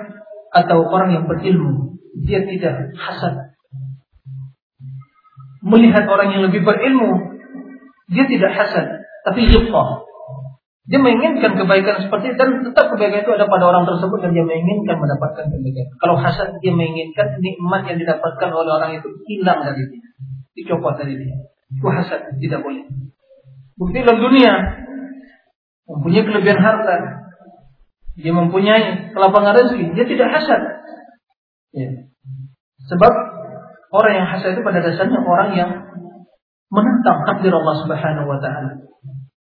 atau 0.51 0.79
orang 0.85 1.17
yang 1.17 1.25
berilmu. 1.25 1.97
Dia 2.27 2.43
tidak 2.45 2.93
hasad. 2.99 3.55
Melihat 5.61 6.05
orang 6.09 6.35
yang 6.35 6.43
lebih 6.49 6.65
berilmu, 6.65 7.37
dia 8.11 8.25
tidak 8.27 8.53
hasad, 8.57 8.87
tapi 9.29 9.47
ghibtah. 9.47 10.03
Dia 10.91 10.99
menginginkan 10.99 11.55
kebaikan 11.55 12.03
seperti 12.03 12.35
itu 12.35 12.37
dan 12.41 12.67
tetap 12.67 12.91
kebaikan 12.91 13.23
itu 13.23 13.31
ada 13.31 13.47
pada 13.47 13.71
orang 13.71 13.87
tersebut 13.87 14.19
dan 14.27 14.35
dia 14.35 14.43
menginginkan 14.43 14.99
mendapatkan 14.99 15.47
kebaikan. 15.47 15.87
Kalau 16.03 16.19
hasad 16.19 16.59
dia 16.59 16.75
menginginkan 16.75 17.39
nikmat 17.39 17.87
yang 17.87 17.99
didapatkan 18.03 18.51
oleh 18.51 18.73
orang 18.75 18.99
itu 18.99 19.09
hilang 19.31 19.63
dari 19.63 19.87
dia, 19.87 20.07
dicopot 20.59 20.99
dari 20.99 21.15
dia. 21.15 21.37
Itu 21.71 21.87
hasad 21.87 22.35
tidak 22.43 22.67
boleh. 22.67 22.83
Bukti 23.81 24.05
dalam 24.05 24.21
dunia 24.21 24.53
mempunyai 25.89 26.29
kelebihan 26.29 26.61
harta, 26.61 27.25
dia 28.21 28.33
mempunyai 28.37 29.09
kelapangan 29.17 29.57
rezeki, 29.57 29.97
dia 29.97 30.05
tidak 30.05 30.29
hasad. 30.37 30.61
Ya. 31.73 31.89
Sebab 32.93 33.13
orang 33.89 34.13
yang 34.21 34.29
hasad 34.29 34.53
itu 34.53 34.61
pada 34.61 34.85
dasarnya 34.85 35.25
orang 35.25 35.51
yang 35.57 35.71
menentang 36.69 37.25
takdir 37.25 37.57
Allah 37.57 37.77
Subhanahu 37.81 38.29
wa 38.29 38.39
taala. 38.39 38.85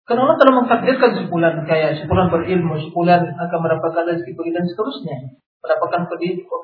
Karena 0.06 0.24
Allah 0.24 0.38
telah 0.40 0.54
mengtakdirkan 0.64 1.10
sebulan 1.18 1.68
kayak 1.68 2.00
sebulan 2.00 2.32
berilmu, 2.32 2.80
sebulan 2.80 3.28
akan 3.28 3.58
mendapatkan 3.58 4.08
rezeki 4.08 4.32
begitu 4.38 4.56
dan 4.56 4.64
seterusnya, 4.64 5.16
mendapatkan 5.60 6.02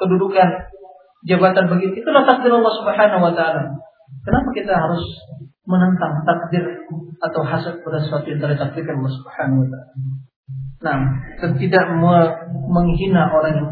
kedudukan, 0.00 0.48
jabatan 1.28 1.64
begitu. 1.68 2.00
Itulah 2.00 2.24
takdir 2.24 2.54
Allah 2.54 2.72
Subhanahu 2.72 3.20
wa 3.20 3.32
taala. 3.36 3.82
Kenapa 4.24 4.48
kita 4.56 4.72
harus 4.72 5.04
menentang 5.64 6.24
takdir 6.28 6.64
atau 7.24 7.40
hasad 7.44 7.80
pada 7.80 7.98
sesuatu 8.04 8.28
yang 8.28 8.40
telah 8.40 8.54
ditakdirkan 8.56 9.00
Allah 9.00 9.14
Subhanahu 9.16 9.58
wa 9.64 9.68
taala? 9.72 9.92
Nah, 10.84 10.96
dan 11.40 11.50
tidak 11.56 11.84
menghina 12.68 13.32
orang 13.32 13.52
yang 13.56 13.68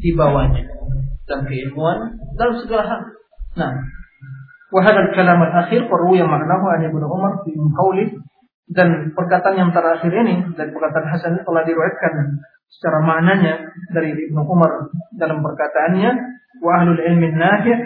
di 0.00 0.12
bawahnya 0.12 0.68
dan 1.24 1.46
keilmuan 1.48 2.20
dalam 2.36 2.58
segala 2.60 2.84
hal. 2.84 3.00
Nah, 3.56 3.72
wahada 4.74 5.14
kalam 5.14 5.40
al-akhir 5.40 5.86
yang 5.88 6.28
maknahu 6.28 6.64
an 6.68 6.80
Ibnu 6.84 7.06
Umar 7.06 7.40
fi 7.46 7.54
qawli 7.54 8.04
dan 8.70 9.14
perkataan 9.14 9.56
yang 9.56 9.70
terakhir 9.70 10.10
ini 10.10 10.54
dan 10.54 10.66
perkataan 10.70 11.06
Hasan 11.10 11.30
ini 11.38 11.42
telah 11.42 11.62
diriwayatkan 11.66 12.12
secara 12.70 12.98
maknanya 13.02 13.54
dari 13.90 14.14
Ibnu 14.14 14.40
Umar 14.46 14.90
dalam 15.18 15.42
perkataannya 15.42 16.10
wa 16.60 16.70
ahlul 16.82 17.00
ilmi 17.02 17.34
nafi' 17.34 17.78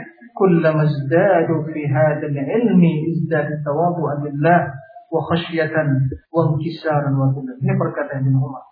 fi 1.71 1.83
hadzal 1.87 2.35
ilmi 2.35 2.93
izdadu 3.15 3.55
tawadhu'an 3.63 4.27
lillah 4.27 4.61
wa 5.09 5.21
khasyatan 5.31 6.11
wa 6.35 6.41
inkisaran 6.55 7.15
wa 7.15 7.31
Ini 7.35 7.73
perkataan 7.79 8.27
Ibnu 8.27 8.39
Umar. 8.43 8.65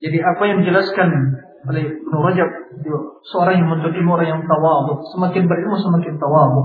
Jadi 0.00 0.18
apa 0.20 0.42
yang 0.48 0.64
dijelaskan 0.64 1.08
oleh 1.68 1.82
Ibnu 1.92 2.16
Rajab 2.24 2.50
seorang 3.28 3.60
yang 3.60 3.68
menuntut 3.68 3.92
ilmu 3.92 4.16
orang 4.16 4.28
yang 4.32 4.42
tawadhu, 4.48 5.04
semakin 5.12 5.44
berilmu 5.44 5.76
semakin 5.76 6.16
tawadhu, 6.16 6.62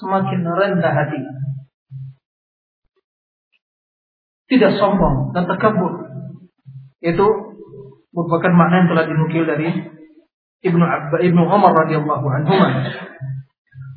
semakin 0.00 0.40
rendah 0.40 0.92
hati, 0.92 1.20
tidak 4.52 4.76
sombong 4.76 5.32
dan 5.32 5.48
takabur. 5.48 6.04
Itu 7.00 7.26
merupakan 8.12 8.52
makna 8.52 8.84
yang 8.84 8.88
telah 8.92 9.04
dinukil 9.08 9.44
dari 9.48 9.68
Ibnu 10.62 10.84
Ibnu 11.18 11.42
Umar 11.42 11.72
radhiyallahu 11.74 12.26
anhu. 12.26 12.54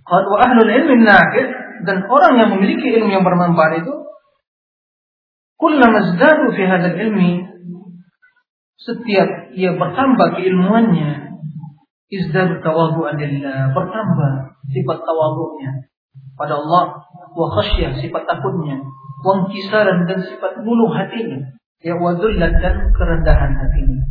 Qad 0.05 0.23
wa 0.29 0.37
ahlul 0.41 0.69
ilmi 0.69 1.01
nafi' 1.01 1.45
dan 1.85 2.05
orang 2.09 2.33
yang 2.41 2.49
memiliki 2.57 2.93
ilmu 2.97 3.09
yang 3.09 3.25
bermanfaat 3.25 3.85
itu 3.85 3.93
kullama 5.57 6.01
izdadu 6.01 6.53
fi 6.53 6.63
hadzal 6.65 6.93
ilmi 6.93 7.41
setiap 8.77 9.49
ia 9.57 9.73
bertambah 9.73 10.37
keilmuannya 10.37 11.41
izdadu 12.13 12.61
tawadhu'an 12.61 13.17
lillah 13.17 13.73
bertambah 13.73 14.31
sifat 14.69 14.97
tawadhu'nya 15.01 15.89
pada 16.37 16.53
Allah 16.61 17.01
wa 17.33 17.47
khasyah 17.49 17.97
sifat 17.97 18.23
takutnya 18.29 18.85
wangkisaran 19.25 20.05
dan 20.05 20.21
sifat 20.21 20.61
bulu 20.61 20.93
hatinya. 20.93 21.57
Ya 21.81 21.97
wadullan 21.97 22.53
dan 22.61 22.93
kerendahan 22.93 23.51
hatinya. 23.57 24.05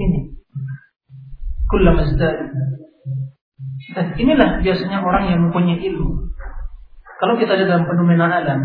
Ini 0.00 0.39
kullama 1.70 2.02
dan 3.90 4.06
inilah 4.14 4.60
biasanya 4.62 5.02
orang 5.02 5.24
yang 5.30 5.40
mempunyai 5.48 5.80
ilmu. 5.80 6.30
Kalau 7.18 7.34
kita 7.36 7.56
lihat 7.58 7.68
dalam 7.68 7.86
fenomena 7.88 8.28
alam 8.28 8.60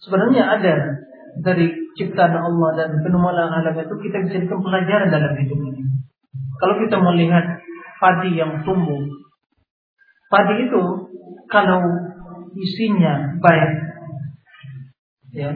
sebenarnya 0.00 0.42
ada 0.46 0.74
dari 1.40 1.72
ciptaan 1.98 2.36
Allah 2.36 2.70
dan 2.76 2.88
fenomena 3.02 3.50
alam 3.50 3.74
itu 3.74 3.94
kita 4.00 4.16
bisa 4.24 4.40
jadikan 4.40 4.60
pelajaran 4.62 5.08
dalam 5.08 5.32
hidup 5.36 5.58
ini. 5.58 5.82
Kalau 6.60 6.74
kita 6.80 6.96
melihat 7.00 7.44
padi 8.00 8.36
yang 8.36 8.60
tumbuh 8.64 9.20
padi 10.30 10.70
itu 10.70 10.82
kalau 11.50 11.82
isinya 12.54 13.34
baik 13.42 13.70
ya 15.34 15.50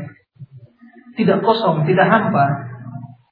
tidak 1.15 1.47
kosong, 1.47 1.87
tidak 1.87 2.11
hampa, 2.11 2.74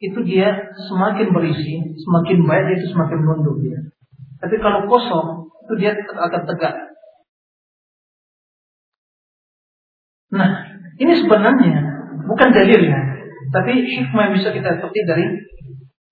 itu 0.03 0.19
dia 0.27 0.75
semakin 0.91 1.31
berisi, 1.31 1.79
semakin 1.95 2.43
dia 2.43 2.75
itu 2.75 2.91
semakin 2.91 3.19
menunduk 3.23 3.63
dia. 3.63 3.79
Tapi 4.43 4.59
kalau 4.59 4.91
kosong, 4.91 5.47
itu 5.63 5.73
dia 5.79 5.95
akan 5.95 6.43
tegak. 6.51 6.75
Nah, 10.35 10.51
ini 10.99 11.13
sebenarnya 11.23 11.79
bukan 12.27 12.49
dalil 12.51 12.81
ya, 12.83 13.01
tapi 13.55 13.85
hikmah 13.87 14.33
yang 14.33 14.35
bisa 14.35 14.51
kita 14.51 14.83
petik 14.83 15.05
dari 15.07 15.27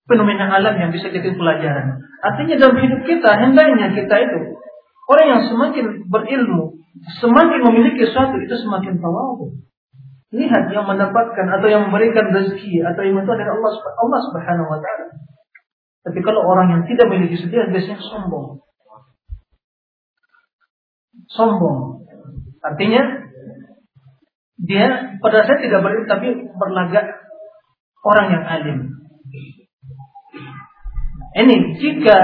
fenomena 0.07 0.47
alam 0.47 0.79
yang 0.79 0.91
bisa 0.95 1.11
jadi 1.11 1.35
pelajaran. 1.35 1.99
Artinya 2.21 2.55
dalam 2.55 2.77
hidup 2.79 3.01
kita, 3.03 3.31
hendaknya 3.43 3.91
kita 3.91 4.15
itu 4.23 4.39
orang 5.09 5.27
yang 5.35 5.41
semakin 5.43 5.85
berilmu, 6.07 6.79
semakin 7.19 7.59
memiliki 7.65 8.07
sesuatu 8.07 8.39
itu 8.39 8.55
semakin 8.55 9.01
tawadhu. 9.01 9.70
Lihat 10.31 10.71
yang 10.71 10.87
mendapatkan 10.87 11.47
atau 11.59 11.67
yang 11.67 11.91
memberikan 11.91 12.31
rezeki 12.31 12.79
atau 12.87 13.03
yang 13.03 13.19
itu 13.19 13.31
adalah 13.35 13.51
Allah, 13.51 13.73
Allah 13.99 14.19
Subhanahu 14.31 14.67
wa 14.71 14.79
taala. 14.79 15.05
Tapi 16.07 16.19
kalau 16.23 16.47
orang 16.47 16.71
yang 16.71 16.81
tidak 16.87 17.11
memiliki 17.11 17.35
sedia 17.35 17.67
biasanya 17.67 17.99
sombong. 17.99 18.63
Sombong. 21.27 22.07
Artinya 22.63 23.27
dia 24.55 25.19
pada 25.19 25.43
saat 25.43 25.59
tidak 25.67 25.83
berilmu 25.83 26.07
tapi 26.07 26.31
berlagak 26.55 27.11
orang 28.07 28.27
yang 28.31 28.43
alim. 28.47 28.77
Ini 31.31 31.55
jika 31.75 32.17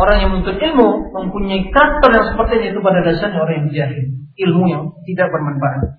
orang 0.00 0.16
yang 0.16 0.30
menuntut 0.32 0.56
ilmu 0.56 1.12
mempunyai 1.12 1.68
karakter 1.76 2.08
yang 2.08 2.26
seperti 2.32 2.72
itu 2.72 2.80
pada 2.80 3.04
dasarnya 3.04 3.36
orang 3.36 3.56
yang 3.68 3.68
jahil, 3.68 4.04
ilmu 4.48 4.64
yang 4.64 4.82
tidak 5.04 5.28
bermanfaat 5.28 5.98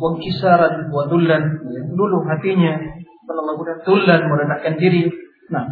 wangkisaran 0.00 0.88
wa 0.88 1.04
dullan 1.06 1.60
luluh 1.92 2.24
hatinya 2.24 2.80
melakukan 3.28 3.84
dullan 3.84 4.20
merendahkan 4.26 4.74
diri. 4.80 5.12
Nah 5.52 5.68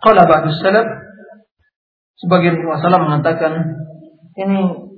kalau 0.00 0.24
ba'du 0.24 0.50
salaf 0.56 0.86
sebagian 2.16 2.64
ulama 2.64 3.20
mengatakan 3.20 3.76
ini 4.36 4.88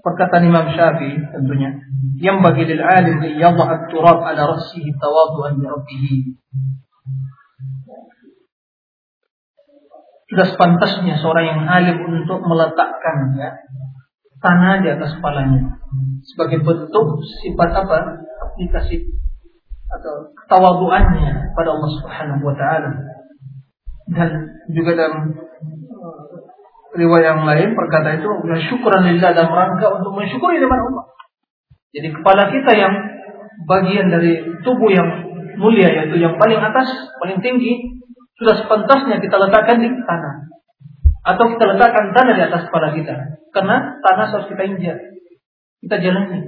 perkataan 0.00 0.44
Imam 0.48 0.72
Syafi'i 0.72 1.16
tentunya 1.32 1.80
yang 2.20 2.40
bagi 2.44 2.68
lil 2.68 2.80
alim 2.80 3.20
yadha 3.36 3.64
at-turab 3.64 4.20
ala 4.20 4.56
ra'sihi 4.56 4.92
tawadduan 5.00 5.60
li 5.60 5.66
rabbih 5.68 6.04
sudah 10.28 10.46
sepantasnya 10.56 11.20
seorang 11.20 11.46
yang 11.46 11.60
alim 11.68 11.96
untuk 12.04 12.40
meletakkan 12.44 13.36
ya 13.36 13.54
tanah 14.40 14.84
di 14.84 14.88
atas 14.92 15.16
kepalanya 15.20 15.83
sebagai 16.24 16.64
bentuk 16.64 17.06
sifat 17.44 17.70
apa? 17.84 18.24
aplikasi 18.34 19.14
atau 19.90 20.30
tawaduannya 20.50 21.54
pada 21.54 21.68
Allah 21.74 21.90
Subhanahu 22.00 22.42
wa 22.42 22.54
taala. 22.54 22.90
Dan 24.04 24.30
juga 24.74 24.92
dalam 24.94 25.32
uh, 25.32 26.24
riwayat 26.92 27.24
yang 27.34 27.42
lain 27.48 27.68
perkata 27.72 28.20
itu 28.20 28.28
syukuran 28.68 29.02
lillah 29.14 29.32
dalam 29.32 29.50
rangka 29.50 29.86
untuk 30.00 30.12
mensyukuri 30.12 30.60
dengan 30.60 30.92
Allah. 30.92 31.04
Jadi 31.94 32.08
kepala 32.10 32.50
kita 32.50 32.72
yang 32.74 32.94
bagian 33.64 34.10
dari 34.10 34.42
tubuh 34.66 34.90
yang 34.90 35.08
mulia 35.56 35.88
yaitu 35.88 36.18
yang 36.18 36.34
paling 36.36 36.58
atas, 36.58 36.90
paling 37.22 37.38
tinggi 37.38 38.02
sudah 38.34 38.66
sepantasnya 38.66 39.22
kita 39.22 39.36
letakkan 39.38 39.78
di 39.78 39.88
tanah. 39.88 40.34
Atau 41.24 41.54
kita 41.56 41.64
letakkan 41.74 42.12
tanah 42.12 42.34
di 42.36 42.42
atas 42.44 42.62
kepala 42.68 42.92
kita. 42.92 43.14
Karena 43.54 43.96
tanah 44.02 44.26
harus 44.28 44.46
kita 44.50 44.62
injak. 44.66 44.98
Kita 45.84 46.00
jalani. 46.00 46.40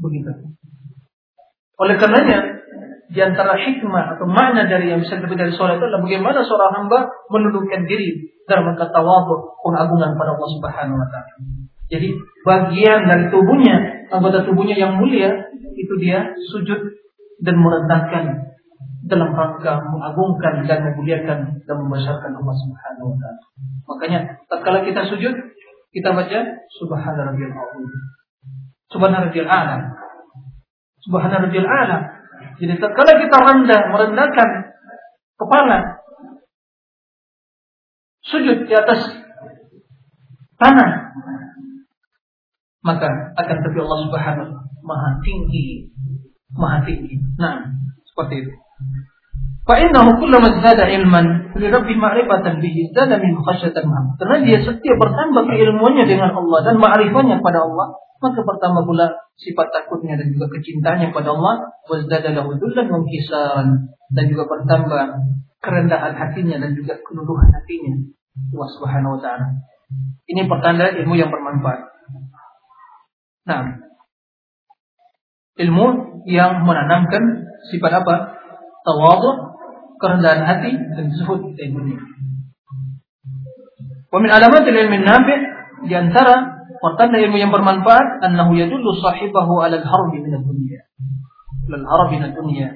Begitu. 0.00 0.30
Oleh 1.74 1.96
karenanya, 2.00 2.54
di 3.14 3.20
antara 3.20 3.54
hikmah 3.60 4.16
atau 4.16 4.26
makna 4.26 4.66
dari 4.66 4.90
yang 4.90 5.04
bisa 5.04 5.20
kita 5.20 5.36
dari 5.36 5.52
sholat 5.54 5.78
itu 5.78 5.86
adalah 5.86 6.02
bagaimana 6.02 6.40
seorang 6.42 6.72
hamba 6.72 7.12
menundukkan 7.30 7.84
diri 7.86 8.32
dalam 8.48 8.72
rangka 8.72 8.90
tawadhu 8.90 9.54
pengagungan 9.62 10.16
pada 10.18 10.30
Allah 10.34 10.50
Subhanahu 10.50 10.98
wa 10.98 11.08
taala. 11.12 11.32
Jadi 11.92 12.08
bagian 12.42 13.00
dari 13.06 13.24
tubuhnya, 13.28 14.08
anggota 14.08 14.42
tubuhnya 14.42 14.74
yang 14.74 14.96
mulia 14.96 15.30
itu 15.76 15.94
dia 16.00 16.32
sujud 16.50 16.80
dan 17.44 17.54
merendahkan 17.60 18.24
dalam 19.04 19.30
rangka 19.36 19.84
mengagungkan 19.92 20.64
dan 20.64 20.90
memuliakan 20.90 21.60
dan 21.60 21.76
membesarkan 21.76 22.32
Allah 22.34 22.56
Subhanahu 22.56 23.06
wa 23.12 23.16
taala. 23.20 23.42
Makanya 23.84 24.20
tatkala 24.48 24.80
kita 24.82 25.04
sujud, 25.06 25.34
kita 25.92 26.08
baca 26.10 26.38
subhana 26.80 27.36
Subhanarabbil 28.94 29.50
alam. 29.50 29.98
Subhanarabbil 31.02 31.66
alam. 31.66 32.02
Jadi 32.62 32.78
tatkala 32.78 33.18
kita 33.18 33.36
rendah, 33.42 33.82
merendahkan 33.90 34.48
kepala 35.34 36.04
sujud 38.24 38.64
di 38.64 38.72
atas 38.72 39.00
tanah 40.56 41.12
maka 42.84 43.08
akan 43.36 43.56
tapi 43.64 43.78
Allah 43.80 43.98
Subhanahu 44.08 44.52
Maha 44.84 45.10
Tinggi 45.20 45.92
Maha 46.56 46.84
Tinggi 46.88 47.20
nah 47.36 47.68
seperti 48.08 48.48
itu 48.48 48.52
fa 49.64 49.80
innahu 49.80 50.20
kullama 50.20 50.60
zada 50.60 50.88
ilman 50.88 51.56
li 51.56 51.68
rabbih 51.68 51.96
ma'rifatan 51.96 52.60
bihi 52.60 52.92
zada 52.92 53.20
min 53.20 53.36
karena 53.44 54.36
dia 54.44 54.58
setiap 54.60 54.96
bertambah 55.00 55.44
keilmuannya 55.48 56.04
dengan 56.08 56.32
Allah 56.36 56.58
dan 56.64 56.76
ma'rifatnya 56.80 57.40
kepada 57.40 57.64
Allah 57.64 57.96
maka 58.24 58.40
pertama 58.40 58.80
pula 58.88 59.12
sifat 59.36 59.68
takutnya 59.68 60.16
dan 60.16 60.32
juga 60.32 60.48
kecintanya 60.48 61.12
pada 61.12 61.36
Allah 61.36 61.76
wazdada 61.84 62.32
lahu 62.32 62.56
dzullan 62.56 62.88
wa 62.88 63.04
dan 64.14 64.24
juga 64.32 64.44
bertambah 64.48 65.04
kerendahan 65.60 66.16
hatinya 66.16 66.56
dan 66.64 66.72
juga 66.72 66.96
keluluhan 67.04 67.52
hatinya 67.52 68.14
Allah 68.34 68.68
Subhanahu 68.74 69.12
wa 69.18 69.20
taala. 69.20 69.46
Ini 70.24 70.48
pertanda 70.48 70.90
ilmu 70.90 71.14
yang 71.14 71.30
bermanfaat. 71.30 71.80
Nah, 73.44 73.60
ilmu 75.60 75.86
yang 76.24 76.64
menanamkan 76.64 77.44
sifat 77.68 77.92
apa? 78.02 78.40
Tawadhu, 78.84 79.30
kerendahan 80.00 80.42
hati 80.44 80.72
dan 80.76 81.06
zuhud 81.12 81.52
dunia. 81.52 82.00
Wa 84.08 84.18
min 84.20 84.30
alamatil 84.32 84.76
ilmi 84.76 84.98
nafi' 85.04 85.40
di 85.88 85.94
antara 85.94 86.53
Pertanda 86.84 87.16
ilmu 87.16 87.40
yang 87.40 87.48
bermanfaat 87.48 88.20
annahu 88.28 88.60
yadullu 88.60 88.92
sahibahu 89.00 89.64
'ala 89.64 89.80
al-harbi 89.80 90.20
min 90.20 90.36
ad-dunya. 90.36 90.84
Al-harbi 91.72 92.20
min 92.20 92.28
ad-dunya. 92.28 92.68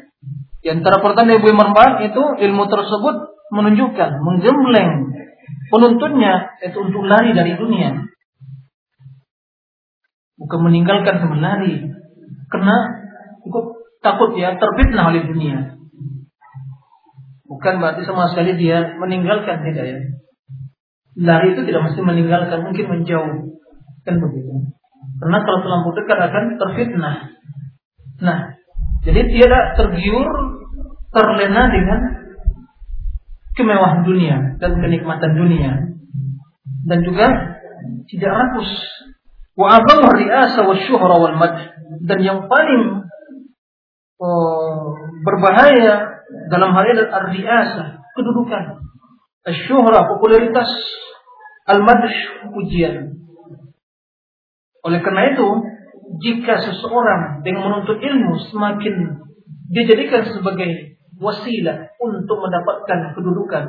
Di 0.64 0.72
antara 0.72 1.04
pertanda 1.04 1.36
ilmu 1.36 1.44
yang 1.44 1.60
bermanfaat 1.60 2.08
itu 2.08 2.22
ilmu 2.40 2.64
tersebut 2.72 3.16
menunjukkan, 3.52 4.10
menggembleng 4.24 5.12
penuntutnya 5.68 6.56
itu 6.64 6.78
untuk 6.80 7.04
lari 7.04 7.36
dari 7.36 7.52
dunia. 7.52 8.08
Bukan 10.40 10.58
meninggalkan 10.64 11.20
sama 11.20 11.36
lari. 11.36 11.92
Karena 12.48 12.76
cukup 13.44 13.76
takut 14.00 14.32
ya 14.40 14.56
terfitnah 14.56 15.12
oleh 15.12 15.28
dunia. 15.28 15.76
Bukan 17.44 17.80
berarti 17.80 18.08
sama 18.08 18.32
sekali 18.32 18.56
dia 18.56 18.96
meninggalkan 18.96 19.60
tidak 19.68 19.84
ya. 19.84 20.00
Lari 21.18 21.52
itu 21.52 21.66
tidak 21.68 21.92
mesti 21.92 22.00
meninggalkan, 22.00 22.64
mungkin 22.64 22.86
menjauh. 22.88 23.58
Kan 24.06 24.20
begitu. 24.22 24.52
Karena 25.18 25.38
kalau 25.42 25.58
terlampau 25.62 25.92
dekat 25.94 26.18
akan 26.18 26.44
terfitnah. 26.58 27.16
Nah, 28.18 28.38
jadi 29.06 29.20
tidak 29.30 29.64
tergiur, 29.78 30.26
terlena 31.14 31.70
dengan 31.70 32.00
kemewahan 33.54 34.02
dunia 34.06 34.36
dan 34.62 34.78
kenikmatan 34.78 35.32
dunia. 35.34 35.72
Dan 36.86 36.98
juga 37.02 37.26
tidak 38.06 38.32
rakus. 38.32 38.70
Wa 39.58 39.82
aghamu 39.82 40.14
ri'asa 40.14 40.62
wa 40.62 40.74
syuhra 40.78 41.14
wal 41.18 41.36
mad. 41.36 41.74
Dan 42.06 42.18
yang 42.22 42.46
paling 42.46 43.02
oh, 44.22 44.94
berbahaya 45.26 46.22
dalam 46.52 46.70
hal 46.74 46.84
ini 46.86 46.92
adalah 47.02 47.28
riasa 47.32 47.84
kedudukan. 48.14 48.84
Asyuhra, 49.48 50.04
popularitas. 50.04 50.68
Al-madh, 51.68 52.04
pujian. 52.52 53.27
Oleh 54.88 55.04
karena 55.04 55.36
itu, 55.36 55.48
jika 56.24 56.64
seseorang 56.64 57.44
dengan 57.44 57.68
menuntut 57.68 58.00
ilmu 58.00 58.40
semakin 58.48 59.20
dijadikan 59.68 60.24
sebagai 60.32 60.96
wasilah 61.20 61.92
untuk 62.00 62.40
mendapatkan 62.40 63.12
kedudukan 63.12 63.64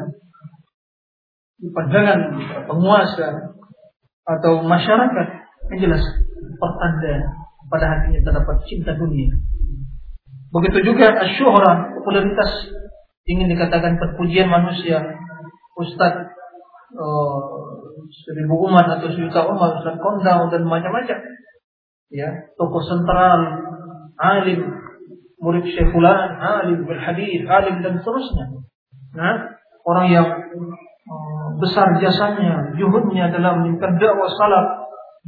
di 1.59 1.67
pandangan 1.75 2.19
penguasa 2.71 3.51
atau 4.23 4.63
masyarakat, 4.63 5.27
yang 5.75 5.79
jelas 5.83 6.03
pertanda 6.55 7.35
pada 7.67 7.85
hatinya 7.99 8.23
terdapat 8.23 8.63
cinta 8.71 8.95
dunia. 8.95 9.35
Begitu 10.55 10.95
juga 10.95 11.13
asyuhra, 11.19 11.99
popularitas 11.99 12.73
ingin 13.29 13.51
dikatakan 13.51 13.99
perpujian 14.01 14.49
manusia, 14.49 15.03
ustaz, 15.77 16.33
uh, 16.97 17.68
seribu 18.07 18.55
umat 18.69 18.87
atau 18.87 19.11
sejuta 19.11 19.49
umat 19.51 19.83
dan 19.83 19.95
kondang 19.99 20.47
dan 20.47 20.61
macam-macam. 20.63 21.17
Ya, 22.09 22.29
tokoh 22.57 22.81
sentral, 22.81 23.41
alim, 24.17 24.65
murid 25.37 25.65
syekhulan, 25.67 26.39
alim 26.41 26.87
berhadis, 26.87 27.45
alim 27.45 27.85
dan 27.85 28.01
seterusnya. 28.01 28.45
Nah, 29.13 29.35
orang 29.85 30.07
yang 30.09 30.27
uh, 31.05 31.47
besar 31.61 31.97
jasanya, 32.01 32.73
juhudnya 32.77 33.29
dalam 33.29 33.61
menyimpulkan 33.61 34.01
dakwah 34.01 34.29
salaf, 34.33 34.65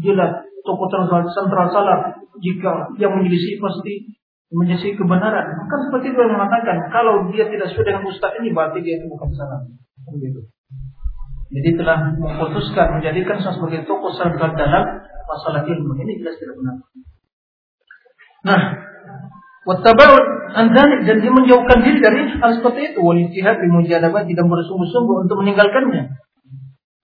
jelas 0.02 0.42
tokoh 0.66 0.88
sentral 1.34 1.68
salaf 1.70 2.02
jika 2.42 2.94
yang 2.98 3.18
menyelisih 3.18 3.58
pasti 3.62 4.18
menyelisih 4.52 5.00
kebenaran. 5.00 5.48
Maka 5.64 5.76
seperti 5.88 6.12
itu 6.12 6.20
yang 6.20 6.36
mengatakan 6.36 6.78
kalau 6.92 7.32
dia 7.32 7.48
tidak 7.48 7.72
sesuai 7.72 7.88
dengan 7.88 8.04
ustaz 8.10 8.36
ini 8.42 8.52
berarti 8.52 8.80
dia 8.84 9.00
itu 9.00 9.08
bukan 9.08 9.30
salaf. 9.34 9.62
Begitu. 10.12 10.44
Jadi 11.51 11.79
telah 11.79 11.99
memutuskan 12.19 12.99
menjadikan 12.99 13.39
saya 13.39 13.55
sebagai 13.55 13.87
tokoh 13.87 14.11
sentral 14.19 14.51
dalam 14.59 14.85
masalah 15.31 15.63
ilmu 15.63 15.95
ini 16.03 16.19
jelas 16.19 16.35
tidak 16.43 16.59
benar. 16.59 16.77
Nah, 18.47 18.61
wattaba'ud 19.63 20.25
andalik 20.59 21.07
dan 21.07 21.23
dia 21.23 21.31
menjauhkan 21.31 21.79
diri 21.87 21.99
dari 22.03 22.21
hal 22.39 22.51
seperti 22.59 22.95
itu. 22.95 22.99
Wal 22.99 23.19
ijtihad 23.31 23.63
bi 23.63 23.69
mujadabat 23.71 24.27
tidak 24.27 24.47
bersungguh-sungguh 24.47 25.17
untuk 25.27 25.37
meninggalkannya. 25.43 26.19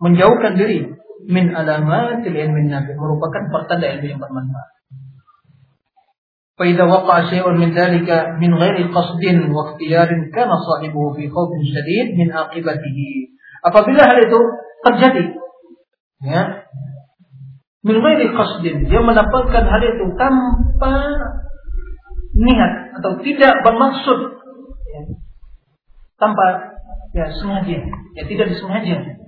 Menjauhkan 0.03 0.59
diri 0.59 0.91
min 1.31 1.55
alamatil 1.55 2.35
ilmi 2.35 2.67
nabi 2.67 2.99
merupakan 2.99 3.47
pertanda 3.47 3.87
ilmu 3.95 4.07
yang 4.11 4.23
bermanfaat. 4.23 4.71
فإذا 6.53 6.85
وقع 6.85 7.17
شيء 7.33 7.49
من 7.49 7.75
ذلك 7.75 8.09
من 8.39 8.55
غير 8.55 8.77
قصد 8.93 9.25
واختيار 9.25 10.09
كان 10.37 10.51
صاحبه 10.69 11.13
في 11.17 11.25
خوف 11.33 11.51
شديد 11.75 12.07
من 12.21 12.29
عاقبته 12.33 13.01
Apabila 13.68 14.02
hal 14.08 14.18
itu 14.24 14.40
terjadi, 14.88 15.24
ya, 16.24 16.42
min 17.84 17.98
ghairi 18.00 18.32
qasdin, 18.32 18.88
dia 18.88 19.04
mendapatkan 19.04 19.64
hal 19.68 19.82
itu 19.84 20.06
tanpa 20.16 20.96
niat 22.32 22.74
atau 23.02 23.20
tidak 23.20 23.54
bermaksud, 23.68 24.20
ya, 24.88 25.02
tanpa 26.16 26.46
ya 27.12 27.28
sengaja, 27.36 27.78
ya 28.16 28.24
tidak 28.24 28.48
disengaja. 28.56 29.20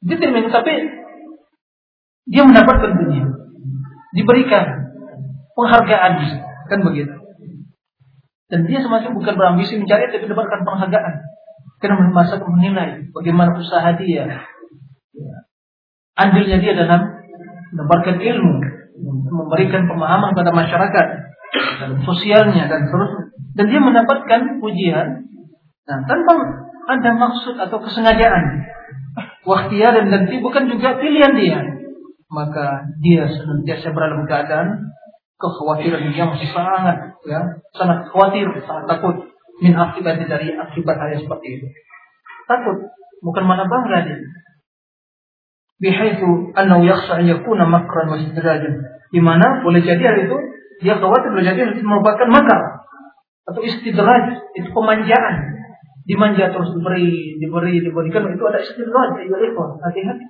Dia 0.00 0.16
tapi 0.52 0.72
dia 2.28 2.42
mendapatkan 2.44 2.92
dunia, 2.92 3.24
diberikan 4.16 4.64
penghargaan, 5.56 6.12
kan 6.68 6.80
begitu. 6.84 7.16
Dan 8.50 8.66
dia 8.66 8.82
semacam 8.82 9.14
bukan 9.14 9.34
berambisi 9.38 9.78
mencari 9.78 10.10
tapi 10.10 10.26
mendapatkan 10.26 10.60
penghargaan. 10.66 11.29
Karena 11.80 12.12
masa 12.12 12.36
menilai 12.44 13.08
bagaimana 13.10 13.56
usaha 13.56 13.96
dia. 13.96 14.28
Ya. 15.16 15.36
Andilnya 16.20 16.60
dia 16.60 16.76
dalam 16.76 17.00
mendapatkan 17.72 18.20
ilmu. 18.20 18.54
memberikan 19.30 19.88
pemahaman 19.88 20.36
pada 20.36 20.52
masyarakat 20.52 21.06
dalam 21.80 21.98
sosialnya 22.04 22.68
dan 22.68 22.86
terus 22.86 23.12
dan 23.56 23.66
dia 23.66 23.80
mendapatkan 23.82 24.40
pujian 24.62 25.26
nah, 25.88 25.98
tanpa 26.06 26.32
ada 26.90 27.10
maksud 27.16 27.56
atau 27.58 27.78
kesengajaan 27.82 28.44
waktiar 29.42 29.96
dan 29.96 30.06
nanti 30.12 30.38
bukan 30.38 30.70
juga 30.70 31.00
pilihan 31.00 31.34
dia 31.34 31.60
maka 32.30 32.86
dia 33.02 33.26
senantiasa 33.26 33.90
berada 33.90 34.22
keadaan 34.28 34.68
kekhawatiran 35.40 36.12
yang 36.14 36.36
sangat 36.38 37.18
ya 37.26 37.40
sangat 37.74 38.06
khawatir 38.12 38.46
sangat 38.62 38.84
takut 38.86 39.16
min 39.60 39.72
akibat 39.76 40.20
dari 40.24 40.56
akibat 40.56 40.96
hal 40.96 41.20
seperti 41.20 41.46
itu. 41.60 41.66
Takut 42.48 42.90
bukan 43.20 43.44
malah 43.44 43.68
bangga 43.68 44.08
dia. 44.08 44.18
Bihaitsu 45.80 46.52
annahu 46.56 46.84
yakhsha 46.84 47.20
an 47.20 47.24
yakuna 47.28 47.64
makran 47.68 48.12
wa 48.12 48.16
istidrajan. 48.20 48.74
Di 49.12 49.20
mana 49.20 49.64
boleh 49.64 49.80
jadi 49.80 50.00
hal 50.00 50.16
itu 50.28 50.36
dia 50.80 50.96
khawatir 50.96 51.32
boleh 51.32 51.44
jadi 51.44 51.60
itu 51.76 51.84
merupakan 51.84 52.28
makar. 52.28 52.88
Atau 53.48 53.64
istidraj 53.64 54.40
itu 54.56 54.68
pemanjaan. 54.72 55.60
Dimanja 56.08 56.52
terus 56.52 56.72
diberi 56.74 57.36
diberi 57.38 57.80
diberikan. 57.84 58.28
Itu 58.32 58.44
ada 58.48 58.60
istidraj 58.60 59.20
ya 59.24 59.36
ikhwan 59.40 59.78
hati-hati 59.80 60.26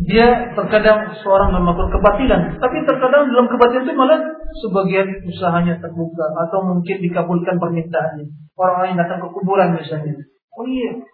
dia 0.00 0.56
terkadang 0.56 1.12
seorang 1.20 1.52
memakur 1.52 1.92
kebatilan, 1.92 2.56
tapi 2.56 2.76
terkadang 2.88 3.28
dalam 3.28 3.46
kebatilan 3.52 3.84
itu 3.84 3.92
malah 3.92 4.20
sebagian 4.64 5.08
usahanya 5.28 5.76
terbuka 5.76 6.24
atau 6.48 6.64
mungkin 6.64 7.04
dikabulkan 7.04 7.60
permintaannya. 7.60 8.24
Orang-orang 8.56 8.96
yang 8.96 9.00
datang 9.04 9.20
ke 9.20 9.28
kuburan 9.28 9.76
misalnya. 9.76 10.16
Oh 10.56 10.64
iya, 10.64 11.04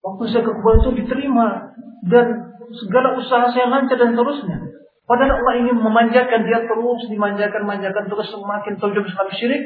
waktu 0.00 0.22
saya 0.32 0.42
ke 0.48 0.52
kuburan 0.56 0.78
itu 0.80 0.90
diterima 1.04 1.76
dan 2.08 2.56
segala 2.72 3.20
usaha 3.20 3.52
saya 3.52 3.68
lancar 3.68 4.00
dan 4.00 4.16
terusnya. 4.16 4.64
Padahal 5.06 5.38
Allah 5.38 5.54
ingin 5.62 5.76
memanjakan 5.76 6.40
dia 6.48 6.64
terus 6.66 7.00
dimanjakan, 7.12 7.62
manjakan 7.68 8.10
terus 8.10 8.26
semakin 8.32 8.74
terjun 8.80 9.06
semakin 9.06 9.34
syirik. 9.36 9.62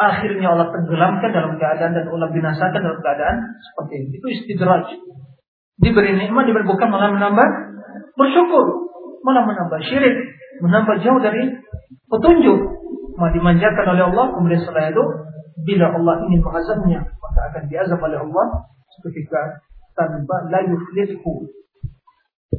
Akhirnya 0.00 0.56
Allah 0.56 0.72
tenggelamkan 0.72 1.30
dalam 1.30 1.60
keadaan 1.60 1.92
dan 1.94 2.08
Allah 2.08 2.32
binasakan 2.32 2.80
dalam 2.80 3.00
keadaan 3.04 3.36
seperti 3.60 3.92
ini. 4.02 4.08
Itu 4.18 4.26
istidraj 4.32 4.88
diberi 5.80 6.16
nikmat 6.16 6.44
diberi 6.48 6.66
bukan 6.66 6.88
malah 6.90 7.12
menambah 7.12 7.48
bersyukur. 8.18 8.66
Malah 9.22 9.46
menambah 9.46 9.80
syirik. 9.86 10.16
Menambah 10.60 11.00
jauh 11.00 11.20
dari 11.22 11.48
petunjuk. 12.10 12.58
Malah 13.16 13.32
dimanjakan 13.32 13.86
oleh 13.96 14.04
Allah 14.12 14.26
kemudian 14.36 14.60
setelah 14.60 14.90
itu 14.90 15.04
bila 15.62 15.94
Allah 15.94 16.14
ingin 16.26 16.40
mengazabnya 16.40 17.00
maka 17.04 17.40
akan 17.52 17.62
diazab 17.68 18.00
oleh 18.00 18.18
Allah 18.18 18.46
ketika 19.04 19.62
tanpa 19.92 20.48
la 20.48 20.64
yuflithu 20.64 21.48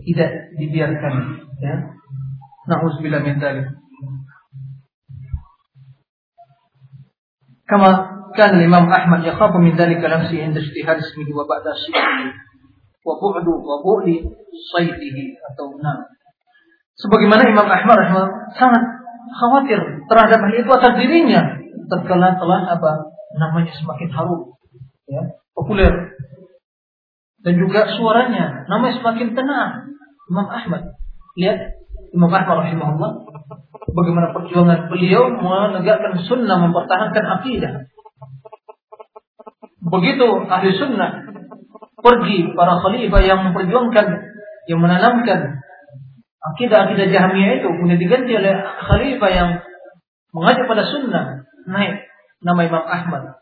tidak 0.05 0.31
dibiarkan 0.57 1.13
ya. 1.61 1.75
Na'udzubillah 2.69 3.21
min 3.25 3.41
dzalik 3.41 3.67
kama 7.67 7.89
kan 8.37 8.53
Imam 8.59 8.85
Ahmad 8.91 9.25
yakhafu 9.25 9.57
min 9.57 9.73
dzalika 9.73 10.05
nafsi 10.05 10.41
inda 10.41 10.61
ijtihad 10.61 10.99
ismihi 10.99 11.31
wa 11.33 11.47
ba'da 11.47 11.73
syi'ri 11.73 12.29
wa 13.03 13.13
bu'du 13.19 13.53
wa 13.59 13.77
bu'di 13.83 14.23
saydihi 14.73 15.37
atau 15.53 15.75
nam. 15.79 16.07
Sebagaimana 16.97 17.43
Imam 17.49 17.67
Ahmad 17.67 17.95
rahimah 17.99 18.27
sangat 18.55 18.83
khawatir 19.33 19.79
terhadap 20.07 20.39
hal 20.39 20.53
itu 20.53 20.71
atas 20.71 20.93
dirinya. 20.97 21.41
Tatkala 21.91 22.39
telah 22.39 22.79
apa? 22.79 22.91
Namanya 23.35 23.73
semakin 23.75 24.09
harum 24.13 24.55
ya 25.09 25.35
populer. 25.51 26.15
Dan 27.43 27.59
juga 27.59 27.91
suaranya 27.91 28.63
namanya 28.71 29.03
semakin 29.03 29.35
tenang. 29.35 29.71
Imam 30.31 30.47
Ahmad 30.47 30.95
lihat 31.35 31.75
Imam 32.15 32.31
Ahmad 32.31 32.71
rahimahullah 32.71 33.11
bagaimana 33.91 34.31
perjuangan 34.31 34.87
beliau 34.87 35.27
menegakkan 35.33 36.23
sunnah 36.23 36.57
mempertahankan 36.63 37.25
akidah. 37.41 37.73
Begitu 39.83 40.27
ahli 40.47 40.69
sunnah 40.79 41.42
pergi 42.03 42.51
para 42.51 42.77
khalifah 42.83 43.21
yang 43.23 43.39
memperjuangkan, 43.49 44.05
yang 44.67 44.79
menanamkan 44.83 45.63
akidah-akidah 46.43 47.07
Jahmiyah 47.07 47.63
itu 47.63 47.67
kemudian 47.71 47.99
diganti 47.99 48.35
oleh 48.35 48.53
khalifah 48.59 49.31
yang 49.31 49.49
mengajak 50.35 50.67
pada 50.67 50.83
sunnah 50.83 51.47
naik 51.65 52.03
nama 52.43 52.61
Imam 52.67 52.83
Ahmad. 52.83 53.39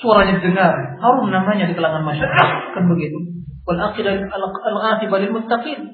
Suaranya 0.00 0.40
didengar 0.40 0.72
harum 0.98 1.28
namanya 1.28 1.68
di 1.68 1.76
kalangan 1.76 2.02
masyarakat 2.02 2.48
kan 2.72 2.84
begitu. 2.88 3.44
Wal 3.68 3.78
aqidah 3.78 4.24
al 4.32 4.76
aqibah 4.96 5.20
lil 5.20 5.36
muttaqin 5.36 5.92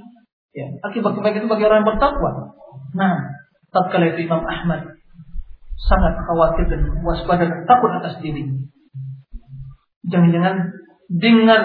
ya 0.54 0.66
akibat 0.86 1.12
kebaikan 1.18 1.44
itu 1.44 1.50
bagi 1.50 1.66
orang 1.66 1.82
yang 1.82 1.88
bertakwa. 1.92 2.54
Nah 2.94 3.14
tatkala 3.74 4.14
itu 4.14 4.24
Imam 4.24 4.46
Ahmad 4.46 4.96
sangat 5.76 6.14
khawatir 6.24 6.66
dan 6.70 6.82
waspada 7.02 7.44
dan 7.46 7.62
takut 7.66 7.90
atas 8.00 8.18
dirinya 8.18 8.66
jangan-jangan 10.08 10.56
dengan 11.08 11.60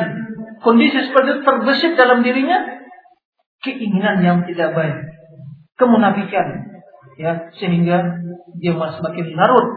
kondisi 0.64 1.04
seperti 1.04 1.38
itu 1.38 1.42
terbesit 1.44 1.94
dalam 2.00 2.24
dirinya 2.24 2.64
keinginan 3.60 4.24
yang 4.24 4.38
tidak 4.48 4.72
baik, 4.72 4.98
kemunafikan, 5.76 6.48
ya 7.20 7.52
sehingga 7.60 8.24
dia 8.60 8.74
semakin 8.76 9.28
larut, 9.36 9.68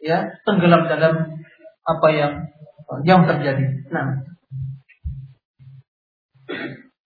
ya 0.00 0.32
tenggelam 0.48 0.88
dalam 0.88 1.14
apa 1.84 2.08
yang 2.12 2.32
yang 3.04 3.28
terjadi. 3.28 3.64
Nah, 3.92 4.24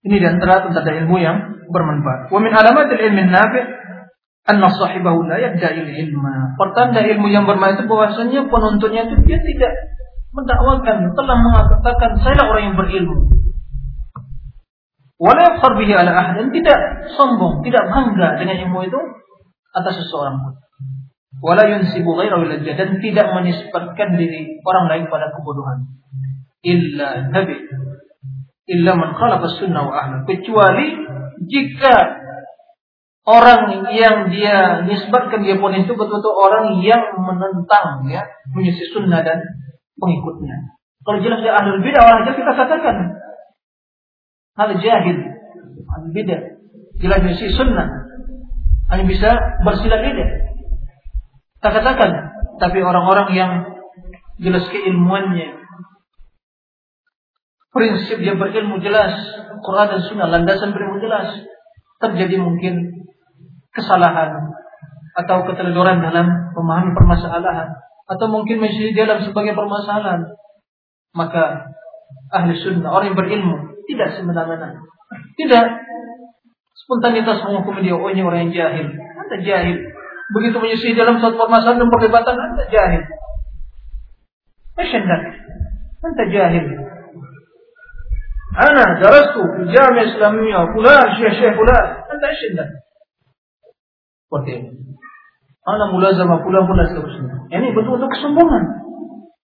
ini 0.07 0.17
di 0.19 0.27
antara 0.27 0.67
tentang 0.71 0.87
ilmu 1.07 1.17
yang 1.19 1.39
bermanfaat. 1.71 2.31
Wa 2.31 2.39
min 2.43 2.55
alamatil 2.55 2.99
ilmi 2.99 3.31
nafi' 3.31 3.67
anna 4.49 4.69
sahibahu 4.71 5.27
la 5.27 5.39
yadda'i 5.39 5.87
ilma. 6.07 6.59
Pertanda 6.59 7.03
ilmu 7.03 7.31
yang 7.31 7.47
bermanfaat 7.47 7.83
itu 7.83 7.85
bahwasanya 7.87 8.41
penuntutnya 8.51 9.03
itu 9.07 9.17
dia 9.27 9.39
tidak 9.43 9.73
mendakwakan 10.33 11.12
telah 11.16 11.37
mengatakan 11.41 12.11
saya 12.20 12.43
orang 12.45 12.72
yang 12.72 12.76
berilmu. 12.76 13.16
Wala 15.18 15.41
yafkhar 15.51 15.74
bihi 15.74 15.93
ala 15.99 16.14
ahad 16.14 16.35
dan 16.39 16.49
tidak 16.55 16.79
sombong, 17.18 17.66
tidak 17.66 17.91
bangga 17.91 18.39
dengan 18.39 18.57
ilmu 18.68 18.87
itu 18.87 19.01
atas 19.74 19.95
seseorang 20.05 20.39
pun. 20.39 20.55
Wala 21.43 21.66
yunsibu 21.66 22.14
ghairahu 22.18 22.47
dan 22.62 23.03
tidak 23.03 23.26
menisbatkan 23.35 24.09
diri 24.14 24.62
orang 24.62 24.87
lain 24.91 25.05
pada 25.11 25.31
kebodohan. 25.35 25.91
Illa 26.62 27.31
nabi 27.31 27.55
illa 28.68 28.93
man 28.95 29.16
khalafa 29.16 29.49
sunnah 29.57 29.83
wa 29.89 29.95
ahla 29.97 30.16
kecuali 30.29 30.93
jika 31.49 31.95
orang 33.24 33.89
yang 33.97 34.29
dia 34.29 34.85
nisbatkan 34.85 35.41
dia 35.41 35.57
pun 35.57 35.72
itu 35.72 35.93
betul-betul 35.97 36.35
orang 36.37 36.81
yang 36.85 37.16
menentang 37.16 38.05
ya 38.12 38.29
menyisi 38.53 38.93
sunnah 38.93 39.24
dan 39.24 39.41
pengikutnya. 39.99 40.79
Kalau 41.03 41.19
jelas 41.23 41.41
dia 41.43 41.55
ahlul 41.55 41.83
bidah 41.83 42.03
orang 42.03 42.19
aja 42.27 42.33
kita 42.35 42.53
katakan 42.55 42.97
hal 44.59 44.71
jahil, 44.83 45.19
ahlul 45.95 46.13
bidah, 46.15 46.41
jelas 46.99 47.19
dia 47.23 47.35
si 47.39 47.47
sunnah, 47.55 47.87
hanya 48.91 49.05
bisa 49.07 49.31
bersilat 49.63 50.01
lidah. 50.03 50.31
Kita 51.59 51.69
katakan, 51.75 52.11
tapi 52.63 52.79
orang-orang 52.83 53.29
yang 53.35 53.53
jelas 54.39 54.67
keilmuannya, 54.71 55.59
prinsip 57.75 58.23
dia 58.23 58.39
berilmu 58.39 58.79
jelas, 58.79 59.15
Quran 59.63 59.87
dan 59.91 60.01
Sunnah 60.07 60.29
landasan 60.31 60.71
berilmu 60.71 61.03
jelas, 61.03 61.35
terjadi 61.99 62.39
mungkin 62.39 63.07
kesalahan 63.75 64.55
atau 65.19 65.47
keteledoran 65.51 65.99
dalam 65.99 66.55
memahami 66.55 66.95
permasalahan 66.95 67.88
atau 68.09 68.27
mungkin 68.33 68.65
masih 68.65 68.97
dalam 68.97 69.21
sebagai 69.21 69.53
permasalahan, 69.53 70.33
maka 71.13 71.69
ahli 72.33 72.57
sunnah 72.57 72.89
orang 72.89 73.13
yang 73.13 73.19
berilmu 73.21 73.57
tidak 73.85 74.17
semena-mena, 74.17 74.81
tidak 75.37 75.65
spontanitas 76.73 77.45
menghukumi 77.45 77.85
dia 77.85 77.97
oh 77.97 78.09
ini 78.09 78.25
orang 78.25 78.49
yang 78.49 78.53
jahil, 78.57 78.87
anda 78.97 79.37
jahil. 79.45 79.77
Begitu 80.29 80.57
menyusui 80.61 80.93
dalam 80.93 81.21
suatu 81.21 81.41
permasalahan 81.41 81.85
dan 81.85 81.89
perdebatan 81.89 82.37
anda 82.37 82.65
jahil. 82.69 83.03
Masyadat, 84.77 85.23
anda 86.05 86.25
jahil. 86.29 86.67
Darastu 88.59 89.43
di 89.61 89.65
jamiah 89.71 90.09
Islamiyah, 90.09 90.65
fulan, 90.73 91.07
syekh 91.21 91.35
syekh 91.37 91.55
fulan, 91.55 91.87
anda 92.09 92.29
syadat. 92.33 92.69
Seperti 94.29 94.51
ini. 94.53 94.71
Ana 95.69 95.93
mulazama 95.93 96.41
fulan 96.41 96.64
fulan 96.64 96.87
seterusnya. 96.89 97.45
Ini 97.53 97.77
betul-betul 97.77 98.09
kesombongan. 98.09 98.64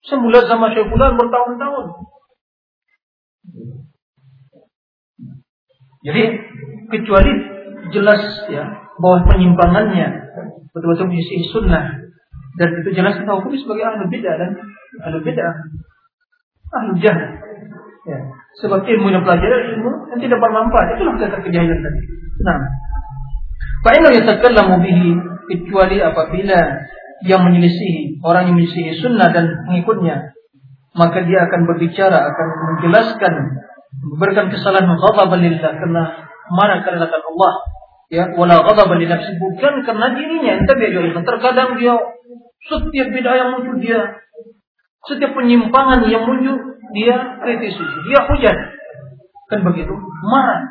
Saya 0.05 0.41
sama 0.49 0.73
Syekh 0.73 0.89
fulan 0.89 1.17
bertahun-tahun. 1.17 1.85
Jadi 6.05 6.23
kecuali 6.93 7.33
jelas 7.89 8.21
ya 8.49 8.65
bahwa 9.01 9.25
penyimpangannya 9.25 10.07
betul-betul 10.73 11.09
menyisih 11.09 11.49
sunnah 11.49 12.05
dan 12.55 12.69
itu 12.81 12.89
jelas 12.93 13.17
kita 13.17 13.31
hukumi 13.41 13.57
sebagai 13.57 13.83
ahli 13.83 14.05
bid'ah 14.13 14.35
dan 14.37 14.51
ahli 15.01 15.17
bid'ah 15.25 15.53
ahli 16.77 16.91
jahat. 17.01 17.41
Ya. 18.05 18.19
Sebab 18.61 18.85
ilmu 18.85 19.09
yang 19.09 19.25
pelajari 19.25 19.75
ilmu 19.75 20.13
yang 20.13 20.19
tidak 20.21 20.37
bermanfaat. 20.37 20.93
Itulah 20.93 21.13
kata 21.17 21.37
kejahilan 21.41 21.79
tadi. 21.81 22.01
Nah. 22.45 22.59
Fa'inna 23.81 24.09
yatakallamu 24.13 24.81
bihi 24.81 25.09
kecuali 25.47 25.97
apabila 26.01 26.59
yang 27.25 27.41
menyelisihi, 27.47 28.21
orang 28.21 28.51
yang 28.51 28.55
menyelisihi 28.59 29.01
sunnah 29.01 29.31
dan 29.31 29.65
pengikutnya, 29.65 30.35
maka 30.95 31.23
dia 31.23 31.47
akan 31.47 31.61
berbicara, 31.65 32.17
akan 32.29 32.47
menjelaskan, 32.75 33.33
memberikan 34.15 34.51
kesalahan 34.51 34.91
ghadaban 34.95 35.39
lillah 35.41 35.73
karena 35.79 36.03
marah 36.51 36.79
karena 36.85 37.09
Allah 37.09 37.53
ya 38.11 38.23
wala 38.37 38.61
ghadaban 38.61 39.01
li 39.01 39.09
nafsi 39.09 39.33
bukan 39.39 39.81
karena 39.81 40.13
dirinya 40.13 40.61
tapi 40.61 40.93
terkadang 41.25 41.73
dia 41.81 41.97
setiap 42.69 43.07
bid'ah 43.09 43.33
yang 43.33 43.49
muncul 43.57 43.81
dia 43.81 44.21
setiap 45.09 45.31
penyimpangan 45.33 46.05
yang 46.09 46.25
muncul 46.25 46.75
dia 46.93 47.15
kritisi, 47.41 47.83
dia 48.09 48.19
hujan. 48.25 48.57
Kan 49.51 49.59
begitu, 49.61 49.93
marah. 50.25 50.61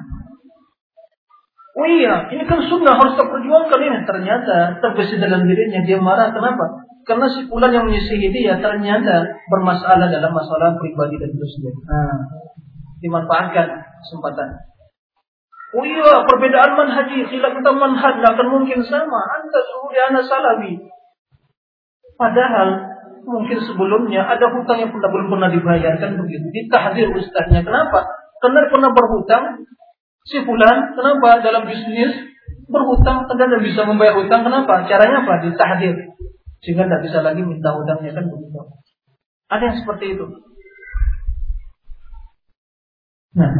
Oh 1.75 1.87
iya, 1.91 2.31
ini 2.31 2.47
kan 2.47 2.63
sunnah 2.71 2.95
harus 2.95 3.19
terperjuangkan 3.19 3.81
ini. 3.83 3.99
Ternyata 4.07 4.79
terbesit 4.79 5.19
dalam 5.19 5.43
dirinya 5.43 5.83
dia 5.83 5.99
marah. 5.99 6.31
Kenapa? 6.31 6.87
Karena 7.03 7.27
si 7.27 7.51
pulan 7.51 7.75
yang 7.75 7.91
menyisihi 7.91 8.31
dia 8.31 8.57
ternyata 8.63 9.43
bermasalah 9.51 10.07
dalam 10.07 10.31
masalah 10.31 10.79
pribadi 10.79 11.19
dan 11.19 11.35
dosa. 11.35 11.59
Nah, 11.91 12.17
dimanfaatkan 13.03 13.67
kesempatan. 14.07 14.49
Oh 15.75 15.83
iya, 15.83 16.23
perbedaan 16.31 16.79
manhaji, 16.79 17.27
khilaf 17.27 17.53
kita 17.59 17.73
manhaj, 17.75 18.23
akan 18.23 18.47
mungkin 18.47 18.79
sama. 18.87 19.21
Anda 19.43 19.61
suhuri 19.67 19.99
anak 19.99 20.23
salabi. 20.31 20.73
Padahal 22.15 22.69
mungkin 23.27 23.59
sebelumnya 23.59 24.23
ada 24.23 24.47
hutang 24.55 24.79
yang 24.79 24.95
pernah 24.95 25.11
belum 25.11 25.29
pernah 25.35 25.51
dibayarkan 25.51 26.23
begitu. 26.23 26.47
Ditahdir 26.55 27.11
ustaznya. 27.19 27.67
Kenapa? 27.67 28.07
Karena 28.39 28.71
pernah 28.71 28.95
berhutang 28.95 29.67
si 30.25 30.41
fulan, 30.41 30.97
kenapa 30.97 31.45
dalam 31.45 31.69
bisnis 31.69 32.13
berhutang 32.65 33.29
tidak 33.29 33.61
bisa 33.61 33.85
membayar 33.85 34.17
hutang 34.17 34.41
kenapa? 34.41 34.89
Caranya 34.89 35.25
apa? 35.25 35.45
Ditahdir. 35.45 35.97
Sehingga 36.65 36.89
tidak 36.89 37.03
bisa 37.05 37.21
lagi 37.21 37.45
minta 37.45 37.77
hutangnya 37.77 38.17
kan 38.17 38.25
begitu. 38.25 38.61
Ada 39.53 39.63
yang 39.69 39.77
seperti 39.85 40.17
itu. 40.17 40.27
Nah, 43.37 43.53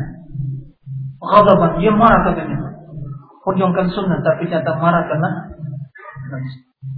ghadaban, 1.21 1.85
dia 1.85 1.93
marah 1.93 2.33
katanya. 2.33 2.57
Perjuangkan 3.45 3.93
sunnah 3.93 4.25
tapi 4.25 4.49
nyata 4.49 4.73
marah 4.81 5.05
karena 5.05 5.31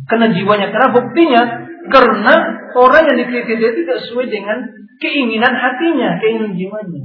karena 0.06 0.26
jiwanya 0.30 0.70
karena 0.70 0.94
buktinya 0.94 1.42
karena 1.90 2.34
orang 2.70 3.02
yang 3.10 3.18
dikritik 3.18 3.58
dia 3.58 3.74
tidak 3.74 3.98
sesuai 4.06 4.30
dengan 4.30 4.62
keinginan 5.02 5.50
hatinya, 5.58 6.22
keinginan 6.22 6.54
jiwanya. 6.54 7.02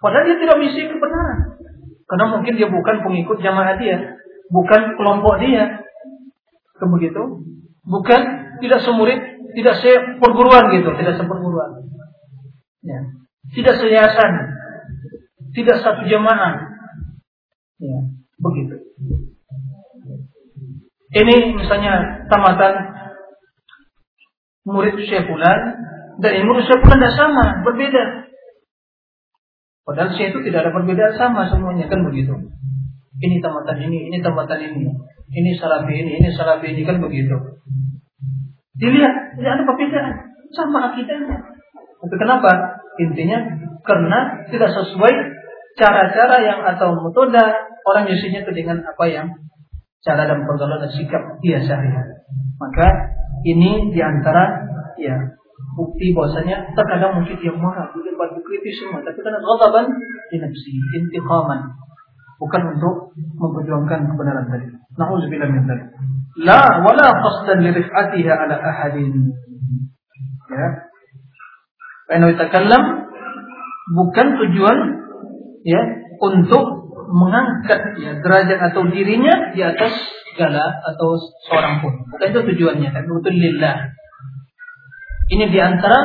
Padahal 0.00 0.24
dia 0.24 0.38
tidak 0.40 0.56
misi 0.64 0.80
kebenaran. 0.88 1.57
Karena 2.08 2.24
mungkin 2.32 2.56
dia 2.56 2.72
bukan 2.72 3.04
pengikut 3.04 3.38
jamaah 3.44 3.76
dia, 3.76 4.16
bukan 4.48 4.96
kelompok 4.96 5.44
dia. 5.44 5.84
Kemudian 6.80 7.12
bukan 7.84 8.20
tidak 8.64 8.80
semurid, 8.80 9.18
tidak 9.52 9.76
seperguruan 9.82 10.72
gitu, 10.72 10.88
tidak 10.96 11.20
seperguruan. 11.20 11.84
Ya. 12.80 13.00
Tidak 13.48 13.74
seyayasan, 13.76 14.32
tidak 15.52 15.84
satu 15.84 16.04
jamaah. 16.08 16.68
Ya, 17.78 17.98
begitu. 18.40 18.76
Ini 21.08 21.56
misalnya 21.56 22.24
tamatan 22.28 22.74
murid 24.68 25.00
Syekh 25.08 25.24
Fulan 25.24 25.60
dan 26.20 26.44
murid 26.44 26.68
Syekh 26.68 26.84
Fulan 26.84 27.00
tidak 27.00 27.16
sama, 27.16 27.44
berbeda. 27.64 28.27
Padahal 29.88 30.12
Syekh 30.12 30.36
itu 30.36 30.52
tidak 30.52 30.68
ada 30.68 30.72
perbedaan 30.76 31.16
sama 31.16 31.48
semuanya 31.48 31.88
kan 31.88 32.04
begitu. 32.04 32.36
Ini 33.24 33.40
tamatan 33.40 33.88
ini, 33.88 34.12
ini 34.12 34.20
tamatan 34.20 34.60
ini, 34.60 34.84
ini 35.32 35.50
salafi 35.56 35.96
ini, 35.96 36.20
ini 36.20 36.28
salafi 36.28 36.76
ini 36.76 36.84
kan 36.84 37.00
begitu. 37.00 37.32
Dilihat, 38.76 39.40
tidak 39.40 39.52
ada 39.56 39.64
perbedaan, 39.64 40.14
sama 40.52 40.92
akidahnya. 40.92 41.40
Tapi 42.04 42.16
kenapa? 42.20 42.50
Intinya 43.00 43.38
karena 43.80 44.44
tidak 44.52 44.76
sesuai 44.76 45.14
cara-cara 45.80 46.36
yang 46.44 46.60
atau 46.68 46.92
metode 46.92 47.40
orang 47.88 48.04
Yesusnya 48.12 48.44
itu 48.44 48.52
dengan 48.52 48.84
apa 48.84 49.04
yang 49.08 49.32
cara 50.04 50.28
dan 50.28 50.44
pergaulan 50.44 50.84
dan 50.84 50.92
sikap 50.92 51.40
dia 51.40 51.64
sehari-hari. 51.64 52.28
Maka 52.60 52.86
ini 53.48 53.88
di 53.94 54.00
antara 54.04 54.68
ya 55.00 55.37
bukti 55.78 56.10
bahwasanya 56.10 56.74
terkadang 56.74 57.22
mungkin 57.22 57.38
dia 57.38 57.54
marah, 57.54 57.86
dia 57.94 58.10
bagi 58.18 58.42
kritis 58.42 58.82
semua, 58.82 58.98
tapi 59.06 59.22
karena 59.22 59.38
ghadaban 59.38 59.86
di 60.34 60.36
nafsi, 60.42 60.74
intiqaman. 60.74 61.70
Bukan 62.38 62.62
untuk 62.78 63.14
memperjuangkan 63.14 64.14
kebenaran 64.14 64.46
tadi. 64.46 64.66
Nauzubillah 64.94 65.48
min 65.50 65.66
dzalik. 65.66 65.90
La 66.42 66.82
wala 66.86 67.08
qasdan 67.18 67.66
li 67.66 67.70
rif'atiha 67.74 68.32
ala 68.34 68.54
ahadin. 68.62 69.34
Ya. 70.50 70.68
Karena 72.06 72.30
yatakallam 72.30 72.82
bukan 73.90 74.26
tujuan 74.38 74.78
ya 75.66 75.82
untuk 76.22 76.64
mengangkat 77.08 77.98
ya 77.98 78.22
derajat 78.22 78.58
atau 78.70 78.86
dirinya 78.86 79.50
di 79.50 79.60
atas 79.66 79.92
segala 80.30 80.78
atau 80.94 81.18
seorang 81.50 81.82
pun. 81.82 82.06
Bukan 82.14 82.26
itu 82.30 82.40
tujuannya, 82.54 82.88
tapi 82.94 83.08
betul 83.10 83.34
lillah. 83.34 83.76
Ini 85.31 85.49
diantara 85.49 85.99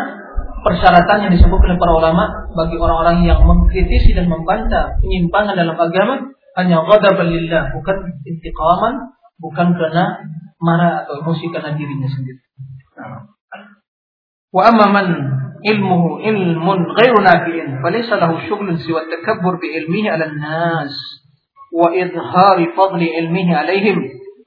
persyaratan 0.62 1.18
yang 1.28 1.32
disebut 1.34 1.60
oleh 1.60 1.76
para 1.78 1.92
ulama 1.94 2.24
bagi 2.54 2.76
orang-orang 2.78 3.26
yang 3.26 3.40
mengkritisi 3.42 4.14
dan 4.14 4.26
membantah 4.26 4.98
penyimpangan 5.02 5.54
dalam 5.54 5.76
agama 5.78 6.34
hanya 6.58 6.82
ghadaban 6.82 7.30
lillah, 7.30 7.70
bukan 7.70 8.18
intiqaman, 8.26 9.14
bukan 9.38 9.78
karena 9.78 10.26
marah 10.58 11.06
atau 11.06 11.22
emosi 11.22 11.46
karena 11.54 11.78
dirinya 11.78 12.10
sendiri. 12.10 12.42
Wa 14.50 14.74
amma 14.74 14.86
man 14.90 15.06
ilmuhu 15.62 16.24
ilmun 16.24 16.78
ghairu 16.98 17.18
nafi'in 17.22 17.78
falaysa 17.78 18.18
lahu 18.18 18.42
syughlun 18.46 18.78
siwa 18.80 19.06
takabbur 19.06 19.62
bi 19.62 19.70
ilmihi 19.70 20.10
'ala 20.10 20.24
an-nas 20.26 20.94
wa 21.70 21.94
idhari 21.94 22.74
fadli 22.74 23.06
ilmihi 23.06 23.52
'alaihim 23.54 23.98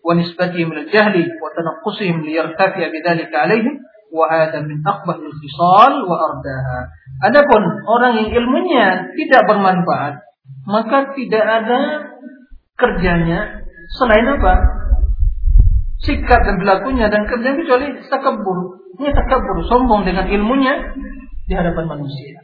ونسبتهم 0.01 0.69
من 0.69 0.77
الجهل 0.77 1.15
وتنقصهم 1.41 2.21
ليرتفع 2.21 2.87
بذلك 2.89 3.35
عليهم 3.35 3.73
wahada 4.16 4.64
min 4.64 4.80
akbar 4.80 5.20
khisal 5.20 5.92
wa 6.08 6.16
ardaha. 6.32 6.80
Adapun 7.28 7.62
orang 7.84 8.12
yang 8.24 8.28
ilmunya 8.40 9.12
tidak 9.12 9.44
bermanfaat, 9.44 10.24
maka 10.64 11.12
tidak 11.12 11.44
ada 11.44 11.80
kerjanya 12.80 13.60
selain 13.96 14.24
apa? 14.24 14.54
Sikap 16.00 16.40
dan 16.44 16.56
berlakunya 16.60 17.08
dan 17.12 17.24
kerjanya 17.28 17.56
kecuali 17.60 17.86
takabur. 18.08 18.84
Ini 18.96 19.12
takabur, 19.12 19.64
sombong 19.68 20.08
dengan 20.08 20.28
ilmunya 20.28 20.96
di 21.44 21.52
hadapan 21.52 21.84
manusia. 21.88 22.40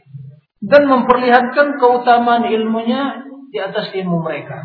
Dan 0.63 0.87
memperlihatkan 0.87 1.81
keutamaan 1.81 2.47
ilmunya 2.47 3.25
di 3.51 3.57
atas 3.61 3.93
ilmu 3.93 4.23
mereka. 4.23 4.63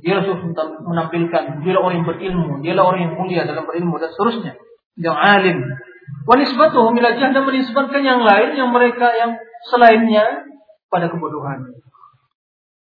Dia 0.00 0.18
Rasul 0.18 0.50
menampilkan, 0.88 1.62
dia 1.62 1.72
orang 1.76 2.02
yang 2.02 2.06
berilmu, 2.08 2.52
dia 2.64 2.74
orang 2.74 3.00
yang 3.06 3.14
mulia 3.14 3.44
dalam 3.44 3.68
berilmu 3.68 4.00
dan 4.00 4.10
seterusnya. 4.10 4.52
Yang 4.98 5.16
alim, 5.20 5.58
Wa 6.22 6.38
nisbatuhum 6.38 6.94
ila 6.94 7.18
dan 7.18 7.34
menisbatkan 7.34 8.02
yang 8.06 8.22
lain 8.22 8.54
yang 8.54 8.70
mereka 8.70 9.10
yang 9.16 9.34
selainnya 9.66 10.46
pada 10.86 11.10
kebodohan. 11.10 11.82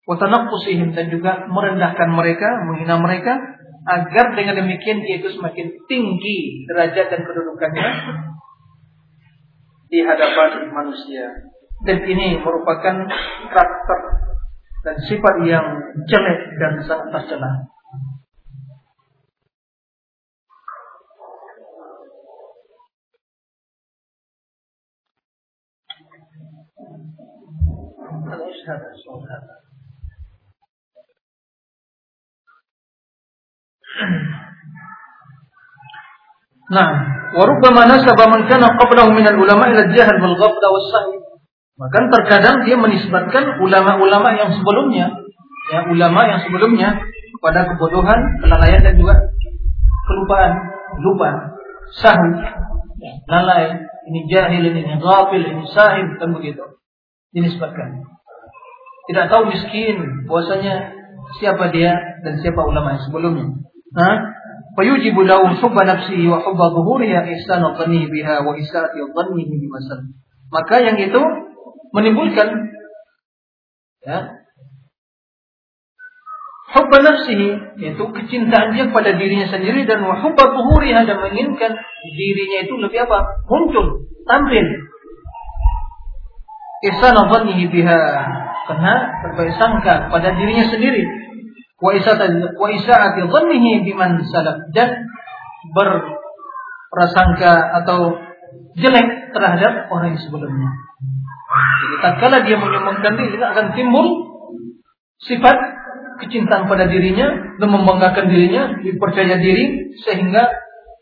Wa 0.06 0.16
tanaqqusihim 0.18 0.94
dan 0.94 1.10
juga 1.10 1.50
merendahkan 1.50 2.10
mereka, 2.12 2.68
menghina 2.68 3.02
mereka 3.02 3.38
agar 3.82 4.38
dengan 4.38 4.62
demikian 4.62 5.02
dia 5.02 5.18
itu 5.18 5.34
semakin 5.34 5.74
tinggi 5.90 6.70
derajat 6.70 7.08
dan 7.10 7.22
kedudukannya 7.26 7.90
di 9.90 10.00
hadapan 10.06 10.70
manusia. 10.70 11.26
Dan 11.82 12.06
ini 12.06 12.38
merupakan 12.38 13.10
karakter 13.50 14.00
dan 14.86 14.96
sifat 15.02 15.36
yang 15.50 15.66
jelek 16.06 16.42
dan 16.62 16.78
sangat 16.86 17.10
tercela. 17.10 17.71
Nah, 36.72 36.88
warubbama 37.36 37.84
nasaba 37.84 38.32
man 38.32 38.48
kana 38.48 38.80
qablahu 38.80 39.12
min 39.12 39.28
al-ulama 39.28 39.68
ila 39.68 39.92
al-jahl 39.92 40.24
wal 40.24 40.40
ghafla 40.40 40.68
was 40.72 40.88
sahwi 40.88 41.20
maka 41.82 41.98
terkadang 42.14 42.62
dia 42.62 42.78
menisbatkan 42.78 43.58
ulama-ulama 43.58 44.38
yang 44.38 44.54
sebelumnya, 44.54 45.18
ya 45.74 45.90
ulama 45.90 46.30
yang 46.30 46.38
sebelumnya 46.46 46.94
pada 47.42 47.74
kebodohan, 47.74 48.38
kelalaian 48.38 48.86
dan 48.86 49.02
juga 49.02 49.18
kelupaan, 50.06 50.54
lupa, 51.02 51.58
sahwi, 51.98 52.38
ya, 53.02 53.12
lalai, 53.26 53.82
ini 54.14 54.30
jahil, 54.30 54.62
ini 54.62 54.94
ghafil, 55.02 55.42
ini 55.42 55.66
sahib, 55.74 56.22
dan 56.22 56.30
begitu. 56.38 56.62
dinisbatkan. 57.32 58.06
Tidak 59.12 59.28
tahu 59.28 59.52
miskin, 59.52 60.24
puasanya 60.24 60.96
siapa 61.36 61.68
dia 61.76 61.92
dan 62.24 62.40
siapa 62.40 62.64
ulama 62.64 62.96
yang 62.96 63.04
sebelumnya. 63.04 63.46
Hah? 63.92 64.16
Fayujibu 64.80 65.28
lahum 65.28 65.60
hubba 65.60 65.84
nafsihi 65.84 66.32
wa 66.32 66.40
hubba 66.40 66.72
zuhuriha 66.72 67.28
ihsanu 67.28 67.76
dhannihi 67.76 68.08
biha 68.08 68.40
wa 68.40 68.56
isa'ati 68.56 69.04
dhannihi 69.04 69.52
bimasal. 69.52 70.00
Maka 70.48 70.80
yang 70.80 70.96
itu 70.96 71.20
menimbulkan 71.92 72.72
ya, 74.08 74.32
hubba 76.72 76.98
nafsihi 77.04 77.84
yaitu 77.84 78.04
kecintaan 78.16 78.72
dia 78.72 78.88
pada 78.96 79.12
dirinya 79.12 79.52
sendiri 79.52 79.84
dan 79.84 80.08
wa 80.08 80.24
hubba 80.24 80.56
zuhuriha 80.56 81.04
dan 81.04 81.20
menginginkan 81.20 81.76
dirinya 82.16 82.60
itu 82.64 82.80
lebih 82.80 83.04
apa? 83.12 83.44
muncul, 83.52 84.08
tampil. 84.24 84.88
Ihsanu 86.88 87.28
dhannihi 87.28 87.68
biha 87.68 88.00
karena 88.72 89.20
berbaik 89.20 89.52
sangka 89.60 90.08
pada 90.08 90.32
dirinya 90.32 90.64
sendiri 90.72 91.04
wa 91.84 91.92
isaati 92.72 93.20
dhannihi 93.20 93.84
biman 93.84 94.24
salaf 94.32 94.64
dan 94.72 95.12
berprasangka 95.76 97.52
atau 97.84 98.16
jelek 98.80 99.36
terhadap 99.36 99.92
orang 99.92 100.16
yang 100.16 100.24
sebelumnya. 100.24 100.72
Jadi 101.52 101.96
tatkala 102.00 102.48
dia 102.48 102.56
menyombongkan 102.56 103.14
diri 103.20 103.36
akan 103.36 103.76
timbul 103.76 104.08
sifat 105.20 105.58
kecintaan 106.24 106.72
pada 106.72 106.88
dirinya 106.88 107.28
dan 107.60 107.68
membanggakan 107.68 108.32
dirinya, 108.32 108.80
dipercaya 108.80 109.36
diri 109.42 109.92
sehingga 110.08 110.48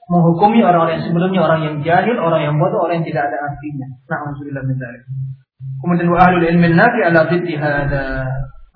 menghukumi 0.09 0.65
orang-orang 0.65 0.97
yang 0.97 1.05
sebelumnya 1.05 1.41
orang 1.45 1.61
yang 1.61 1.75
jahil, 1.85 2.17
orang 2.17 2.49
yang 2.49 2.55
bodoh, 2.57 2.81
orang 2.81 3.05
yang 3.05 3.07
tidak 3.13 3.29
ada 3.29 3.37
artinya. 3.45 3.87
Min 4.65 4.75
dzalik. 4.81 5.03
Kemudian 5.59 6.07
wa 6.07 6.19
ahlul 6.23 6.47
ilmi 6.47 6.71
nafi 6.71 6.99
ala 7.03 7.27
dhiddi 7.27 7.59
hada. 7.59 8.27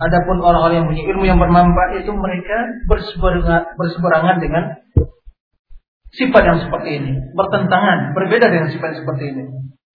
Adapun 0.04 0.44
orang-orang 0.44 0.84
yang 0.84 0.88
punya 0.92 1.04
ilmu 1.16 1.24
yang 1.24 1.40
bermanfaat 1.40 2.04
itu 2.04 2.12
mereka 2.12 2.58
berseberangan, 2.92 3.78
berseberangan 3.80 4.36
dengan 4.44 4.64
sifat 6.12 6.44
yang 6.44 6.60
seperti 6.60 6.90
ini, 7.00 7.12
bertentangan, 7.32 8.12
berbeda 8.12 8.52
dengan 8.52 8.68
sifat 8.68 8.94
yang 8.94 9.00
seperti 9.06 9.24
ini. 9.32 9.44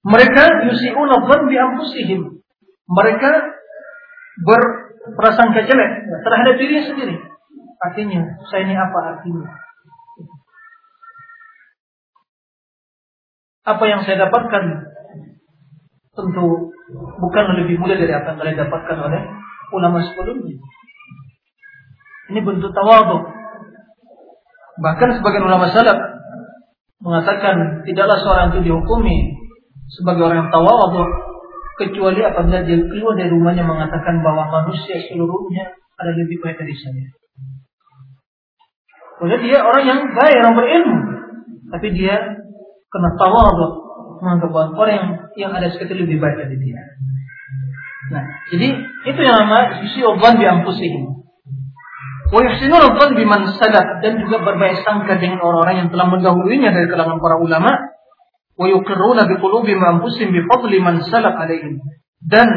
Mereka 0.08 0.44
yusi'una 0.70 1.28
dhann 1.28 1.42
bi 1.44 1.56
anfusihim. 1.60 2.22
Mereka 2.88 3.30
berprasangka 4.48 5.68
jelek 5.68 5.92
terhadap 6.24 6.54
dirinya 6.56 6.84
sendiri. 6.88 7.16
Artinya, 7.78 8.22
saya 8.48 8.64
ini 8.64 8.74
apa 8.74 8.98
artinya? 9.12 9.46
Apa 13.68 13.84
yang 13.84 14.00
saya 14.08 14.24
dapatkan 14.24 14.64
tentu 16.16 16.72
bukan 16.96 17.44
lebih 17.64 17.76
mulia 17.76 18.00
dari 18.00 18.12
apa 18.16 18.32
yang 18.32 18.38
kalian 18.40 18.58
dapatkan 18.64 18.96
oleh 18.96 19.20
ulama 19.76 20.00
sebelumnya. 20.04 20.56
Ini 22.32 22.40
bentuk 22.44 22.72
tawadhu. 22.72 23.18
Bahkan 24.78 25.08
sebagian 25.20 25.44
ulama 25.48 25.68
salaf 25.72 25.98
mengatakan 27.02 27.84
tidaklah 27.84 28.18
seorang 28.20 28.46
itu 28.54 28.72
dihukumi 28.72 29.36
sebagai 29.88 30.28
orang 30.28 30.46
yang 30.46 30.52
tawadhu 30.52 31.04
kecuali 31.78 32.20
apabila 32.26 32.66
dia 32.66 32.78
keluar 32.78 33.14
dari 33.14 33.30
rumahnya 33.30 33.64
mengatakan 33.64 34.20
bahwa 34.20 34.50
manusia 34.50 34.98
seluruhnya 35.08 35.72
ada 35.98 36.12
lebih 36.14 36.42
baik 36.42 36.58
dari 36.58 36.74
saya. 36.74 37.06
Kemudian 39.18 39.40
dia 39.42 39.58
orang 39.66 39.84
yang 39.86 40.00
baik, 40.14 40.36
orang 40.46 40.54
berilmu, 40.54 40.98
tapi 41.74 41.88
dia 41.90 42.38
kena 42.86 43.10
tawadhu 43.18 43.87
bahwa 44.22 44.74
orang 44.76 44.94
yang 44.94 45.08
yang 45.38 45.50
ada 45.54 45.70
sekitar 45.70 45.96
lebih 45.96 46.18
baik 46.18 46.36
dari 46.36 46.56
dia. 46.58 46.82
Nah, 48.08 48.24
jadi 48.48 48.68
itu 49.04 49.20
yang 49.20 49.36
nama 49.44 49.84
dhan 49.84 50.34
bi 50.40 50.46
anfusihim. 50.48 51.04
Wa 52.28 52.40
yuhsinuna 52.44 52.96
dhan 52.96 53.10
biman 53.16 53.40
salaf 53.56 54.00
dan 54.04 54.12
juga 54.20 54.44
berbaik 54.44 54.84
sangka 54.84 55.16
dengan 55.20 55.40
orang-orang 55.44 55.86
yang 55.86 55.88
telah 55.92 56.06
mendahulunya 56.08 56.70
dari 56.72 56.86
kalangan 56.88 57.20
para 57.20 57.36
ulama. 57.40 57.72
Wa 58.58 58.66
yuqirruna 58.66 59.28
bi 59.28 59.38
qulubihim 59.38 59.80
anfusihim 59.80 60.34
bi 60.34 60.40
fadli 60.48 60.78
man 60.80 61.04
salaf 61.04 61.36
alaihim. 61.36 61.78
Dan 62.18 62.48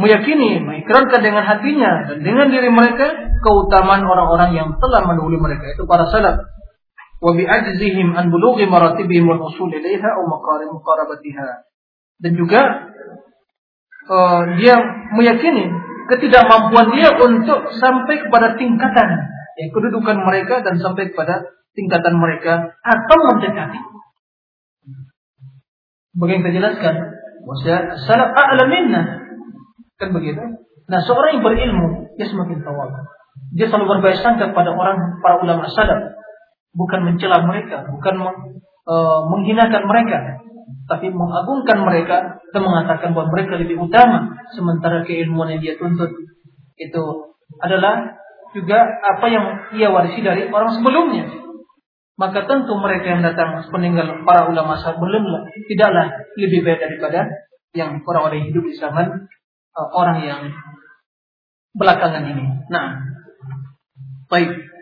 meyakini, 0.00 0.64
mengikrarkan 0.64 1.20
dengan 1.20 1.44
hatinya 1.44 2.08
dan 2.08 2.18
dengan 2.24 2.46
diri 2.48 2.72
mereka 2.72 3.36
keutamaan 3.44 4.02
orang-orang 4.02 4.56
yang 4.56 4.68
telah 4.80 5.04
mendahului 5.04 5.38
mereka 5.42 5.74
itu 5.74 5.84
para 5.84 6.08
salaf. 6.08 6.53
Bulughi 8.30 8.64
maratibihim 8.66 9.26
wal 9.30 9.42
usul 9.48 9.70
ilaiha 9.70 10.08
aw 10.08 10.22
maqarim 10.26 10.70
muqarabatiha. 10.74 11.48
Dan 12.20 12.32
juga 12.38 12.60
uh, 14.10 14.42
dia 14.58 14.76
meyakini 15.14 15.70
ketidakmampuan 16.10 16.92
dia 16.94 17.10
untuk 17.16 17.72
sampai 17.80 18.28
kepada 18.28 18.60
tingkatan 18.60 19.08
ya, 19.56 19.66
kedudukan 19.72 20.20
mereka 20.20 20.60
dan 20.60 20.76
sampai 20.78 21.10
kepada 21.10 21.48
tingkatan 21.74 22.14
mereka 22.20 22.76
atau 22.84 23.16
mendekati. 23.34 23.80
Bagaimana 26.14 26.46
kita 26.46 26.54
jelaskan? 26.54 26.94
Salaf 28.06 28.30
minna. 28.70 29.02
Kan 29.98 30.14
begitu? 30.14 30.40
Nah, 30.86 31.00
seorang 31.02 31.40
yang 31.40 31.44
berilmu 31.44 32.14
dia 32.14 32.26
semakin 32.30 32.62
tawal. 32.62 32.88
Dia 33.54 33.66
selalu 33.66 33.98
berbaik 33.98 34.22
sangka 34.22 34.54
kepada 34.54 34.70
orang 34.74 35.18
para 35.18 35.42
ulama 35.42 35.66
salaf, 35.66 36.13
bukan 36.74 37.00
mencela 37.06 37.42
mereka, 37.46 37.86
bukan 37.86 38.14
uh, 38.86 39.20
menghinakan 39.30 39.82
mereka, 39.86 40.18
tapi 40.90 41.08
mengagungkan 41.08 41.78
mereka 41.86 42.16
dan 42.52 42.62
mengatakan 42.62 43.16
bahwa 43.16 43.32
mereka 43.32 43.56
lebih 43.56 43.80
utama 43.80 44.36
sementara 44.52 45.06
keilmuan 45.06 45.56
yang 45.56 45.62
dia 45.62 45.74
tuntut 45.80 46.12
itu 46.76 47.02
adalah 47.62 48.18
juga 48.54 48.78
apa 49.02 49.26
yang 49.30 49.46
ia 49.74 49.90
warisi 49.90 50.22
dari 50.22 50.46
orang 50.50 50.70
sebelumnya. 50.74 51.26
Maka 52.14 52.46
tentu 52.46 52.78
mereka 52.78 53.10
yang 53.10 53.26
datang 53.26 53.58
peninggal 53.74 54.22
para 54.22 54.46
ulama 54.46 54.78
sebelumnya 54.78 55.50
tidaklah 55.66 56.14
lebih 56.38 56.62
baik 56.62 56.78
daripada 56.78 57.26
yang 57.74 57.98
orang-orang 58.06 58.46
hidup 58.46 58.62
di 58.62 58.74
zaman 58.78 59.26
uh, 59.74 59.88
orang 59.98 60.22
yang 60.22 60.40
belakangan 61.74 62.22
ini. 62.22 62.46
Nah, 62.70 63.02
baik. 64.30 64.73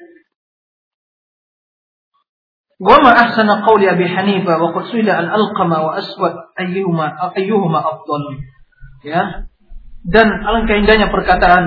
وما 2.82 3.10
أحسن 3.10 3.50
قول 3.66 3.90
أبي 3.90 4.06
حنيفة 4.06 4.54
وقد 4.64 4.84
سئل 4.94 5.10
عن 5.10 5.26
ألقمة 5.26 5.78
وأسود 5.82 6.34
أيهما 6.62 7.06
أيهما 7.38 7.80
أفضل 7.80 8.24
ya 9.06 9.46
dan 10.08 10.28
alangkah 10.42 10.74
indahnya 10.74 11.14
perkataan 11.14 11.64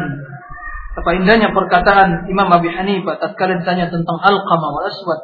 apa 0.99 1.11
indahnya 1.15 1.55
perkataan 1.55 2.27
Imam 2.27 2.51
Abi 2.51 2.75
Hanifah 2.75 3.23
tatkala 3.23 3.63
ditanya 3.63 3.87
tentang 3.87 4.19
Alqamah 4.19 4.71
wal 4.75 4.87
Aswad 4.91 5.21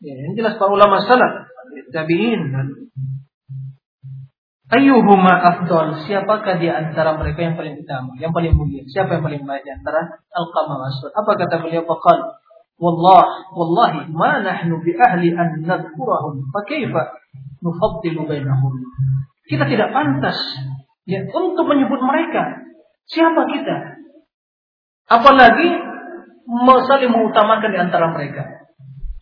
ya 0.00 0.16
ini 0.16 0.32
jelas 0.32 0.56
para 0.56 0.72
ulama 0.72 1.04
salaf 1.04 1.52
tabi'in 1.92 2.40
Ayyuhuma 4.72 5.36
afdal 5.36 6.00
Siapakah 6.08 6.56
di 6.56 6.64
antara 6.72 7.12
mereka 7.20 7.44
yang 7.44 7.60
paling 7.60 7.84
utama 7.84 8.16
Yang 8.16 8.32
paling 8.32 8.52
mulia 8.56 8.80
Siapa 8.88 9.20
yang 9.20 9.24
paling 9.28 9.44
baik 9.44 9.68
di 9.68 9.72
antara 9.76 10.16
Alqamah 10.32 10.88
Aswad 10.88 11.12
Apa 11.12 11.36
kata 11.36 11.60
beliau 11.60 11.84
Wallah, 12.77 13.25
wallahi 13.57 14.05
ma 14.13 14.37
nahnu 14.37 14.77
bi 14.85 14.93
ahli 14.93 15.33
an 15.33 15.65
nadhkurahum 15.65 16.45
fa 16.53 16.61
kaifa 16.61 17.09
nufaddilu 17.65 18.29
bainahum. 18.29 18.73
Kita 19.49 19.65
tidak 19.65 19.89
pantas 19.89 20.37
ya 21.09 21.25
untuk 21.25 21.65
menyebut 21.65 21.97
mereka. 22.05 22.69
Siapa 23.09 23.49
kita? 23.49 23.75
Apalagi 25.09 25.67
saling 26.85 27.11
mengutamakan 27.11 27.69
di 27.73 27.79
antara 27.79 28.13
mereka. 28.13 28.45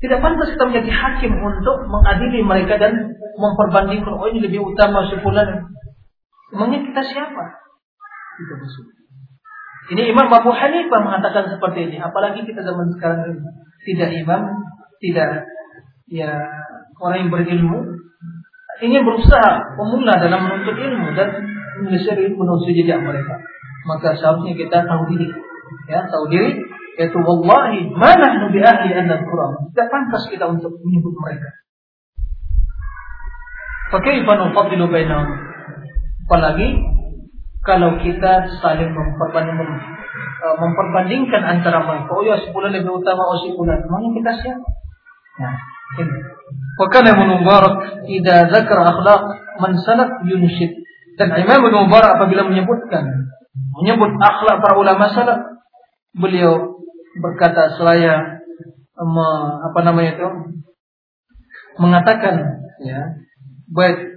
Tidak 0.03 0.20
pantas 0.20 0.51
kita 0.51 0.68
menjadi 0.68 0.91
hakim 0.91 1.32
untuk 1.39 1.88
mengadili 1.88 2.43
mereka 2.43 2.76
dan 2.76 3.16
memperbandingkan 3.39 4.20
oh 4.20 4.28
ini 4.28 4.43
lebih 4.43 4.68
utama 4.68 5.08
sepuluh 5.08 5.64
Emangnya 6.51 6.84
kita 6.91 7.01
siapa? 7.08 7.43
Kita 8.36 8.53
bersyukur 8.60 9.05
ini 9.93 10.01
Imam 10.09 10.25
Abu 10.25 10.49
Hanifah 10.49 10.99
mengatakan 11.05 11.45
seperti 11.51 11.91
ini. 11.91 11.97
Apalagi 12.01 12.41
kita 12.41 12.65
zaman 12.65 12.89
sekarang 12.97 13.21
ini. 13.29 13.41
Tidak 13.86 14.09
imam, 14.25 14.41
tidak 14.97 15.45
ya 16.09 16.41
orang 16.97 17.25
yang 17.25 17.29
berilmu 17.29 17.79
ingin 18.81 19.01
berusaha 19.05 19.77
pemula 19.77 20.17
dalam 20.17 20.49
menuntut 20.49 20.75
ilmu 20.75 21.13
dan 21.13 21.29
menyelesaikan 21.86 22.33
menuju 22.33 22.69
jejak 22.73 22.99
mereka. 22.99 23.39
Maka 23.86 24.17
seharusnya 24.17 24.57
kita 24.57 24.89
tahu 24.89 25.01
diri. 25.13 25.29
Ya, 25.86 26.01
tahu 26.09 26.33
diri 26.33 26.65
yaitu 26.95 27.19
wallahi 27.19 27.91
mana 27.91 28.47
nabi 28.47 28.59
ahli 28.63 28.89
an 28.95 29.11
Quran. 29.11 29.51
Tidak 29.69 29.88
pantas 29.91 30.23
kita 30.31 30.49
untuk 30.49 30.73
menyebut 30.81 31.13
mereka. 31.21 31.49
Bainahum? 34.89 35.29
Apalagi 36.25 36.94
kalau 37.66 37.97
kita 37.97 38.45
saling 38.61 38.93
memperbandingkan, 38.93 39.70
uh, 40.45 40.55
memperbandingkan 40.61 41.41
antara 41.41 41.82
mereka. 41.82 42.13
Oh 42.13 42.22
ya 42.22 42.38
sebulan 42.38 42.72
lebih 42.72 43.01
utama 43.01 43.26
oh 43.26 43.41
sebulan. 43.41 43.89
Memangnya 43.89 44.11
kita 44.22 44.32
siapa? 44.45 44.68
Nah, 45.41 45.55
ini. 45.99 46.18
Wakana 46.78 47.18
Ibn 47.18 47.30
Mubarak 47.41 47.76
idza 48.05 48.53
zakara 48.53 48.93
akhlaq 48.93 49.22
man 49.63 49.74
salaf 49.82 50.22
yunshid 50.28 50.76
Dan 51.18 51.34
Imam 51.41 51.66
Ibn 51.66 51.89
Mubarak 51.89 52.22
apabila 52.22 52.45
menyebutkan 52.45 53.34
menyebut 53.82 54.13
akhlak 54.20 54.61
para 54.61 54.76
ulama 54.78 55.09
salaf, 55.09 55.39
beliau 56.13 56.80
berkata 57.18 57.76
selaya 57.76 58.43
apa 58.95 59.80
namanya 59.84 60.16
itu 60.16 60.28
mengatakan 61.76 62.63
ya 62.80 63.20
baik 63.68 64.14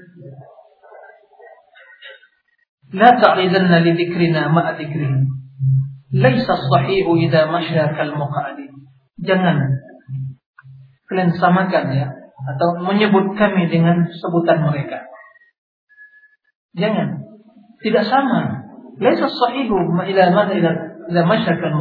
li 2.92 3.90
dzikrina 3.92 4.48
ma'a 4.48 4.76
dzikrihim 4.76 5.28
laisa 6.12 6.54
sahihu 6.56 7.20
idza 7.20 7.48
masya 7.52 7.92
kal 7.92 8.16
muqadi 8.16 8.68
jangan 9.20 9.60
kalian 11.08 11.30
samakan 11.36 11.84
ya 11.92 12.08
atau 12.38 12.80
menyebut 12.80 13.36
kami 13.36 13.68
dengan 13.68 14.08
sebutan 14.08 14.64
mereka 14.64 15.08
Jangan. 16.78 17.08
Tidak 17.82 18.04
sama. 18.06 18.70
Laisa 18.98 19.26
sahihu 19.30 19.76
ila 19.94 20.22
mana 20.34 20.52
ila 20.54 20.70
ila 21.10 21.22
masyakal. 21.26 21.74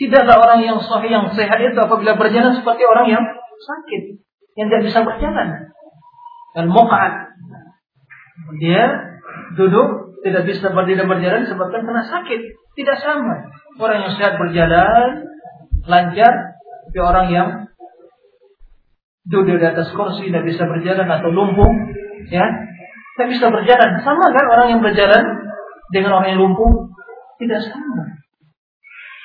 Tidaklah 0.00 0.36
orang 0.40 0.60
yang 0.64 0.78
sahih 0.80 1.12
yang 1.12 1.26
sehat 1.36 1.60
itu 1.60 1.76
apabila 1.76 2.16
berjalan 2.16 2.56
seperti 2.56 2.82
orang 2.88 3.06
yang 3.12 3.24
sakit, 3.60 4.02
yang 4.56 4.66
tidak 4.72 4.82
bisa 4.88 4.98
berjalan. 5.04 5.48
Dan 6.56 6.66
muqad. 6.72 7.12
Dia 8.60 8.84
duduk 9.56 10.11
tidak 10.22 10.42
bisa 10.46 10.70
berdiri 10.70 11.02
berjalan 11.02 11.42
sebabkan 11.46 11.82
kena 11.82 12.02
sakit. 12.06 12.40
Tidak 12.78 12.98
sama. 13.02 13.52
Orang 13.76 14.06
yang 14.06 14.12
sehat 14.16 14.38
berjalan 14.38 15.28
lancar, 15.82 16.34
tapi 16.88 16.98
orang 17.02 17.26
yang 17.34 17.48
duduk 19.26 19.58
di 19.58 19.66
atas 19.66 19.90
kursi 19.94 20.30
tidak 20.30 20.46
bisa 20.46 20.62
berjalan 20.66 21.06
atau 21.10 21.30
lumpuh, 21.30 21.72
ya 22.30 22.46
saya 23.16 23.26
bisa 23.28 23.50
berjalan. 23.50 23.90
Sama 24.00 24.24
kan 24.30 24.44
orang 24.46 24.68
yang 24.76 24.80
berjalan 24.80 25.24
dengan 25.92 26.16
orang 26.16 26.36
yang 26.36 26.40
lumpuh? 26.40 26.92
Tidak 27.40 27.60
sama. 27.64 28.04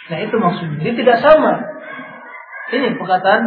Nah 0.08 0.18
itu 0.24 0.36
maksudnya. 0.39 0.78
Dia 0.82 0.93
tidak 0.95 1.18
sama. 1.22 1.54
Ini 2.72 3.00
perkataan 3.00 3.41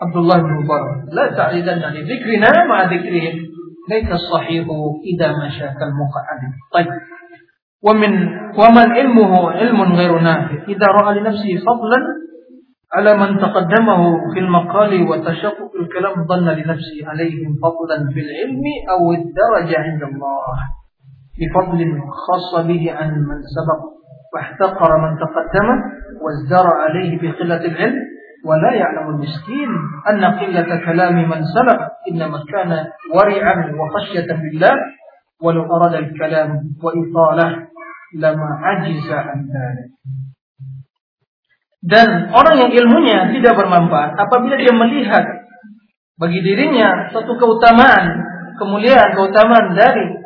Abdullah 0.00 0.40
bin 0.40 0.52
Mubarak. 0.64 1.08
La 1.12 1.32
ta'ridanna 1.32 1.92
li 1.92 2.04
dzikrina 2.04 2.48
ma'a 2.68 2.88
dzikrihim. 2.88 3.59
Laika 3.90 4.14
sahihu 4.14 5.02
idza 5.02 5.34
masyakal 5.34 5.90
muqa'ad. 5.90 6.40
Baik. 6.70 6.90
ومن 7.80 8.12
ومن 8.60 8.86
علمه 8.92 9.50
علم 9.50 9.82
غير 9.82 10.18
نافع 10.18 10.68
إذا 10.68 10.86
رأى 11.00 11.20
لنفسه 11.20 11.52
فضلا 11.64 12.00
على 12.94 13.16
من 13.16 13.38
تقدمه 13.40 14.00
في 14.34 14.38
المقال 14.40 15.08
وتشقق 15.08 15.70
الكلام 15.80 16.14
ظن 16.26 16.48
لنفسه 16.48 16.98
عليهم 17.04 17.56
فضلا 17.62 17.96
في 18.12 18.20
العلم 18.20 18.64
أو 18.90 19.12
الدرجة 19.12 19.78
عند 19.80 20.02
الله 20.02 20.56
بفضل 21.40 22.00
خاص 22.26 22.66
به 22.66 22.92
عن 22.92 23.08
من 23.08 23.38
سبق 23.56 23.80
واحتقر 24.34 24.98
من 24.98 25.16
تقدمه 25.24 25.76
وازدر 26.22 26.66
عليه 26.66 27.18
بقلة 27.22 27.64
العلم 27.64 27.98
ولا 28.45 28.71
يعلم 28.73 29.09
المسكين 29.09 29.69
أن 30.09 30.23
قلة 30.25 30.69
كلام 30.85 31.15
من 31.29 31.41
سبق 31.45 31.79
إنما 32.11 32.37
كان 32.51 32.71
ورعا 33.13 33.55
وخشية 33.79 34.29
بالله 34.33 34.75
ولو 35.41 35.63
أراد 35.75 35.93
الكلام 35.93 36.49
وإطالة 36.83 37.47
لما 38.21 38.49
عجز 38.61 39.11
عن 39.11 39.39
ذلك 39.49 39.89
Dan 41.85 42.33
orang 42.33 42.57
yang 42.57 42.71
ilmunya 42.73 43.29
tidak 43.29 43.61
bermanfaat 43.61 44.17
apabila 44.17 44.57
dia 44.57 44.73
melihat 44.73 45.21
bagi 46.17 46.41
dirinya 46.41 47.13
satu 47.13 47.37
keutamaan, 47.37 48.25
kemuliaan, 48.57 49.13
keutamaan 49.13 49.77
dari 49.77 50.17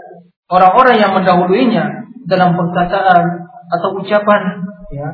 orang-orang 0.47 1.03
yang 1.03 1.12
mendahuluinya 1.12 2.07
dalam 2.32 2.55
perkataan 2.55 3.51
atau 3.76 3.89
ucapan 3.99 4.41
ya. 4.95 5.07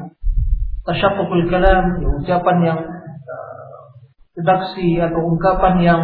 Tasyaqqul 0.90 1.46
kalam, 1.46 2.02
ya, 2.02 2.08
ucapan 2.18 2.56
yang 2.66 2.78
redaksi 4.34 4.98
uh, 4.98 5.06
atau 5.06 5.20
ungkapan 5.22 5.74
yang 5.78 6.02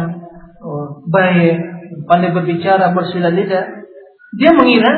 uh, 0.63 0.87
baik, 1.11 1.59
pandai 2.07 2.31
berbicara, 2.31 2.95
bersila 2.95 3.27
lidah. 3.27 3.67
Dia 4.39 4.55
mengira 4.55 4.91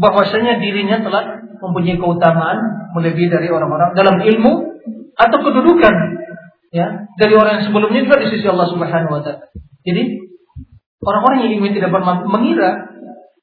bahwasanya 0.00 0.56
dirinya 0.64 1.04
telah 1.04 1.44
mempunyai 1.60 2.00
keutamaan 2.00 2.88
melebihi 2.96 3.28
dari 3.28 3.52
orang-orang 3.52 3.92
dalam 3.92 4.16
ilmu 4.16 4.52
atau 5.12 5.38
kedudukan 5.44 5.94
ya 6.72 7.10
dari 7.18 7.34
orang 7.36 7.60
yang 7.60 7.64
sebelumnya 7.68 8.00
juga 8.06 8.16
di 8.24 8.28
sisi 8.32 8.46
Allah 8.48 8.68
Subhanahu 8.70 9.12
wa 9.12 9.20
taala. 9.20 9.50
Jadi 9.84 10.02
orang-orang 11.04 11.38
yang 11.44 11.52
ingin 11.60 11.72
tidak 11.76 11.90
mengira 12.30 12.88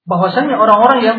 bahwasanya 0.07 0.55
orang-orang 0.57 0.99
yang 1.03 1.17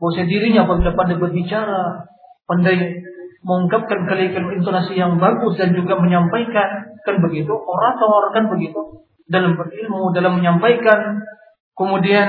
bahwa 0.00 0.24
dirinya 0.24 0.64
apabila 0.64 0.96
pandai 0.96 1.18
berbicara, 1.20 2.08
pandai 2.48 3.04
mengungkapkan 3.40 4.04
kalimat 4.04 4.52
intonasi 4.52 5.00
yang 5.00 5.16
bagus 5.16 5.56
dan 5.56 5.72
juga 5.72 5.96
menyampaikan 5.96 6.92
kan 7.02 7.16
begitu 7.24 7.52
orator 7.56 8.36
kan 8.36 8.52
begitu 8.52 9.08
dalam 9.30 9.56
berilmu 9.56 10.12
dalam 10.12 10.36
menyampaikan 10.36 11.24
kemudian 11.72 12.28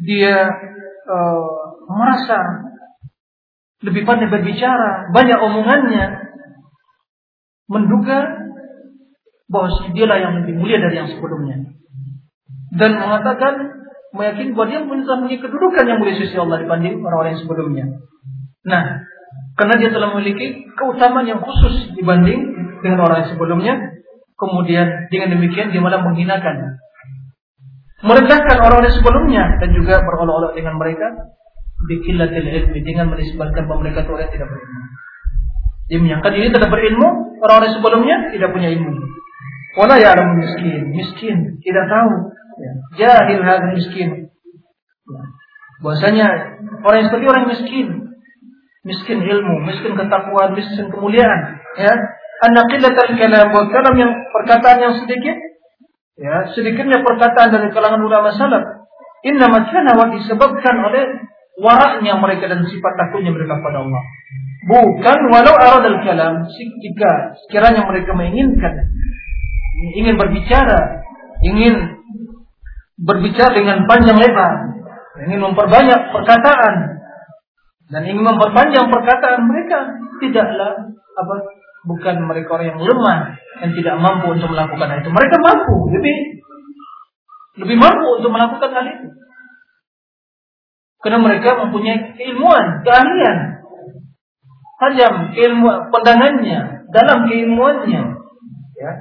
dia 0.00 0.48
uh, 1.04 1.66
merasa 1.86 2.66
lebih 3.84 4.08
pandai 4.08 4.32
berbicara, 4.32 5.12
banyak 5.12 5.38
omongannya, 5.38 6.06
menduga 7.68 8.18
bahwa 9.46 9.68
dialah 9.92 10.18
yang 10.18 10.34
lebih 10.42 10.54
mulia 10.56 10.80
dari 10.80 10.96
yang 10.96 11.10
sebelumnya. 11.12 11.76
Dan 12.72 12.98
mengatakan, 12.98 13.54
meyakini 14.16 14.56
bahwa 14.56 14.66
dia 14.72 14.80
mempunyai 14.82 15.38
kedudukan 15.38 15.84
yang 15.86 15.98
mulia 16.00 16.16
sisi 16.18 16.36
Allah 16.40 16.58
dibanding 16.64 17.04
orang-orang 17.04 17.36
yang 17.36 17.42
sebelumnya. 17.44 17.84
Nah, 18.66 19.06
karena 19.56 19.74
dia 19.80 19.90
telah 19.90 20.12
memiliki 20.14 20.68
keutamaan 20.76 21.24
yang 21.24 21.40
khusus 21.40 21.96
dibanding 21.96 22.54
dengan 22.84 23.02
orang 23.02 23.24
yang 23.24 23.30
sebelumnya, 23.32 23.74
kemudian 24.36 25.08
dengan 25.08 25.32
demikian 25.36 25.72
dia 25.72 25.80
malah 25.80 26.04
menghinakan 26.04 26.76
merendahkan 28.04 28.56
orang-orang 28.60 28.92
sebelumnya 28.92 29.56
dan 29.56 29.72
juga 29.72 30.04
berolok-olok 30.04 30.52
dengan 30.52 30.76
mereka 30.76 31.32
bikillatil 31.88 32.44
ilmi 32.44 32.80
dengan 32.84 33.08
menisbatkan 33.12 33.64
bahwa 33.68 33.88
mereka 33.88 34.04
itu 34.04 34.10
orang 34.12 34.24
yang 34.28 34.34
tidak 34.36 34.48
berilmu. 34.52 34.80
Dia 35.86 35.98
menyangka 36.02 36.28
diri 36.34 36.46
tidak 36.50 36.70
berilmu, 36.72 37.08
orang-orang 37.40 37.72
sebelumnya 37.72 38.16
tidak 38.34 38.50
punya 38.52 38.68
ilmu. 38.74 38.92
Wala 39.76 39.96
ya'lamu 40.00 40.32
miskin, 40.40 40.82
miskin 40.92 41.36
tidak 41.60 41.84
tahu. 41.88 42.14
Ya. 42.56 42.72
Jahil 42.96 43.40
hadal 43.44 43.76
miskin. 43.76 44.08
Ya. 45.04 45.22
Bahwasanya 45.84 46.26
orang 46.80 46.96
yang 47.04 47.08
seperti 47.12 47.26
orang 47.28 47.44
miskin, 47.52 47.86
miskin 48.86 49.18
ilmu, 49.18 49.66
miskin 49.66 49.98
ketakwaan, 49.98 50.54
miskin 50.54 50.86
kemuliaan, 50.94 51.58
ya. 51.74 51.92
Anak 52.46 52.68
qillatal 52.70 53.16
kalam 53.18 53.48
wa 53.50 53.64
kalam 53.66 53.94
yang 53.98 54.12
perkataan 54.30 54.78
yang 54.78 54.94
sedikit, 54.94 55.36
ya, 56.14 56.46
sedikitnya 56.54 57.02
perkataan 57.02 57.50
dari 57.50 57.68
kalangan 57.74 57.98
ulama 58.06 58.30
salaf. 58.30 58.86
Inna 59.26 59.50
makana 59.50 59.98
wa 59.98 60.06
disebabkan 60.14 60.76
oleh 60.86 61.26
waraknya 61.58 62.14
mereka 62.20 62.46
dan 62.46 62.62
sifat 62.62 62.92
takutnya 62.94 63.34
mereka 63.34 63.58
pada 63.58 63.82
Allah. 63.82 64.02
Bukan 64.66 65.18
walau 65.34 65.54
aradal 65.56 65.98
kalam 66.06 66.46
jika 66.82 67.10
sekiranya 67.46 67.86
mereka 67.86 68.14
menginginkan 68.14 68.86
ingin 69.96 70.16
berbicara, 70.16 71.04
ingin 71.44 71.74
berbicara 72.96 73.52
dengan 73.52 73.84
panjang 73.84 74.16
lebar, 74.16 74.52
ingin 75.28 75.40
memperbanyak 75.40 76.00
perkataan 76.12 76.95
dan 77.86 78.02
ingin 78.02 78.22
memperpanjang 78.26 78.90
perkataan 78.90 79.46
mereka 79.46 79.78
tidaklah 80.18 80.74
apa 81.16 81.34
bukan 81.86 82.16
mereka 82.26 82.58
orang 82.58 82.74
yang 82.74 82.80
lemah 82.82 83.18
yang 83.62 83.72
tidak 83.72 83.94
mampu 84.02 84.34
untuk 84.34 84.50
melakukan 84.50 84.90
hal 84.90 84.98
itu. 85.00 85.10
Mereka 85.14 85.36
mampu, 85.38 85.76
lebih 85.94 86.16
lebih 87.56 87.76
mampu 87.78 88.06
untuk 88.20 88.30
melakukan 88.34 88.70
hal 88.74 88.86
itu. 88.90 89.08
Karena 91.00 91.18
mereka 91.22 91.62
mempunyai 91.62 92.18
keilmuan, 92.18 92.82
keahlian. 92.82 93.38
Tajam 94.76 95.32
ilmu 95.32 95.88
pandangannya, 95.88 96.90
dalam 96.92 97.18
keilmuannya. 97.30 98.02
Ya. 98.76 98.92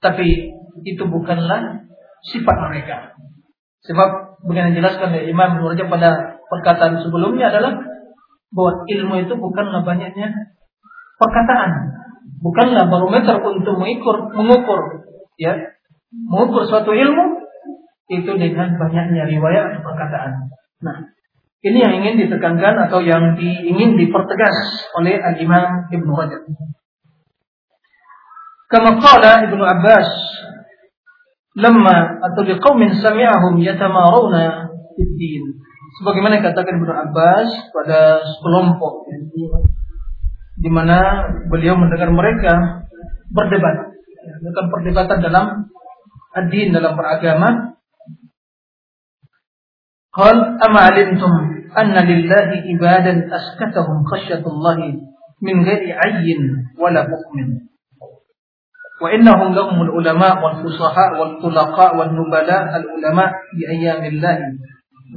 Tapi 0.00 0.56
itu 0.86 1.04
bukanlah 1.04 1.84
sifat 2.24 2.56
mereka. 2.70 3.12
Sebab 3.84 4.40
yang 4.56 4.72
dijelaskan 4.72 5.12
oleh 5.12 5.28
Imam 5.28 5.60
Rajab 5.60 5.92
pada 5.92 6.33
perkataan 6.50 7.00
sebelumnya 7.04 7.50
adalah 7.50 7.80
bahwa 8.54 8.72
ilmu 8.86 9.14
itu 9.26 9.34
bukanlah 9.34 9.82
banyaknya 9.82 10.54
perkataan, 11.18 11.70
bukanlah 12.38 12.86
barometer 12.86 13.42
untuk 13.42 13.74
mengukur, 13.78 14.30
mengukur, 14.34 14.80
ya, 15.40 15.74
mengukur 16.14 16.66
suatu 16.66 16.94
ilmu 16.94 17.44
itu 18.12 18.30
dengan 18.36 18.76
banyaknya 18.76 19.26
riwayat 19.26 19.74
atau 19.74 19.82
perkataan. 19.82 20.32
Nah, 20.84 20.96
ini 21.64 21.78
yang 21.80 21.92
ingin 22.04 22.20
ditekankan 22.20 22.88
atau 22.88 23.00
yang 23.00 23.40
di, 23.40 23.48
ingin 23.64 23.96
dipertegas 23.96 24.84
oleh 25.00 25.16
Al-Imam 25.16 25.88
Ibn 25.88 26.08
Rajab. 26.12 26.42
Kama 28.68 29.00
qala 29.00 29.48
Ibn 29.48 29.60
Abbas 29.64 30.10
lamma 31.56 32.20
atau 32.20 32.42
liqaumin 32.44 32.92
sami'ahum 33.00 33.56
yatamaruna 33.64 34.68
fiddin 34.92 35.56
sebagaimana 36.00 36.42
katakan 36.42 36.80
Ibnu 36.82 36.92
Abbas 36.92 37.48
pada 37.70 38.22
sekelompok 38.22 39.06
di 40.54 40.70
mana 40.70 41.28
beliau 41.50 41.74
mendengar 41.74 42.10
mereka 42.14 42.86
berdebat 43.34 43.94
melakukan 44.44 44.66
perdebatan 44.70 45.18
dalam 45.24 45.46
adin 46.34 46.68
dalam 46.70 46.94
beragama 46.94 47.78
qal 50.14 50.36
am 50.62 50.74
alimtum 50.78 51.32
anna 51.74 52.06
lillahi 52.06 52.70
ibadan 52.70 53.26
askatahum 53.32 54.06
khasyatullah 54.06 54.78
min 55.42 55.56
ghairi 55.66 55.90
ayyin 55.90 56.70
wala 56.78 57.02
hukmin 57.02 57.66
wa 59.02 59.10
innahum 59.10 59.56
lahumul 59.56 59.90
ulama 59.98 60.38
wal 60.38 60.62
fusaha 60.62 61.18
wal 61.18 61.42
tulaqa 61.42 61.98
wal 61.98 62.14
nubala 62.14 62.70
al 62.70 62.86
ulama 62.94 63.26
bi 63.58 63.66
ayyamillahi. 63.66 64.54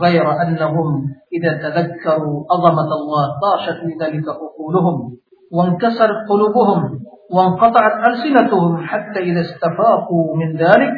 غير 0.01 0.41
أنهم 0.41 1.03
إذا 1.33 1.53
تذكروا 1.69 2.43
عظمة 2.51 2.89
الله 2.99 3.25
طاشت 3.43 3.83
لذلك 3.83 4.25
عقولهم 4.29 5.17
وانكسرت 5.51 6.29
قلوبهم 6.29 6.99
وانقطعت 7.31 8.07
ألسنتهم 8.07 8.77
حتى 8.77 9.19
إذا 9.19 9.41
استفاقوا 9.41 10.35
من 10.35 10.57
ذلك 10.57 10.93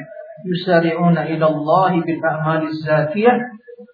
يسارعون 0.46 1.18
إلى 1.18 1.46
الله 1.46 2.02
بالأعمال 2.02 2.68
الزاكية 2.68 3.32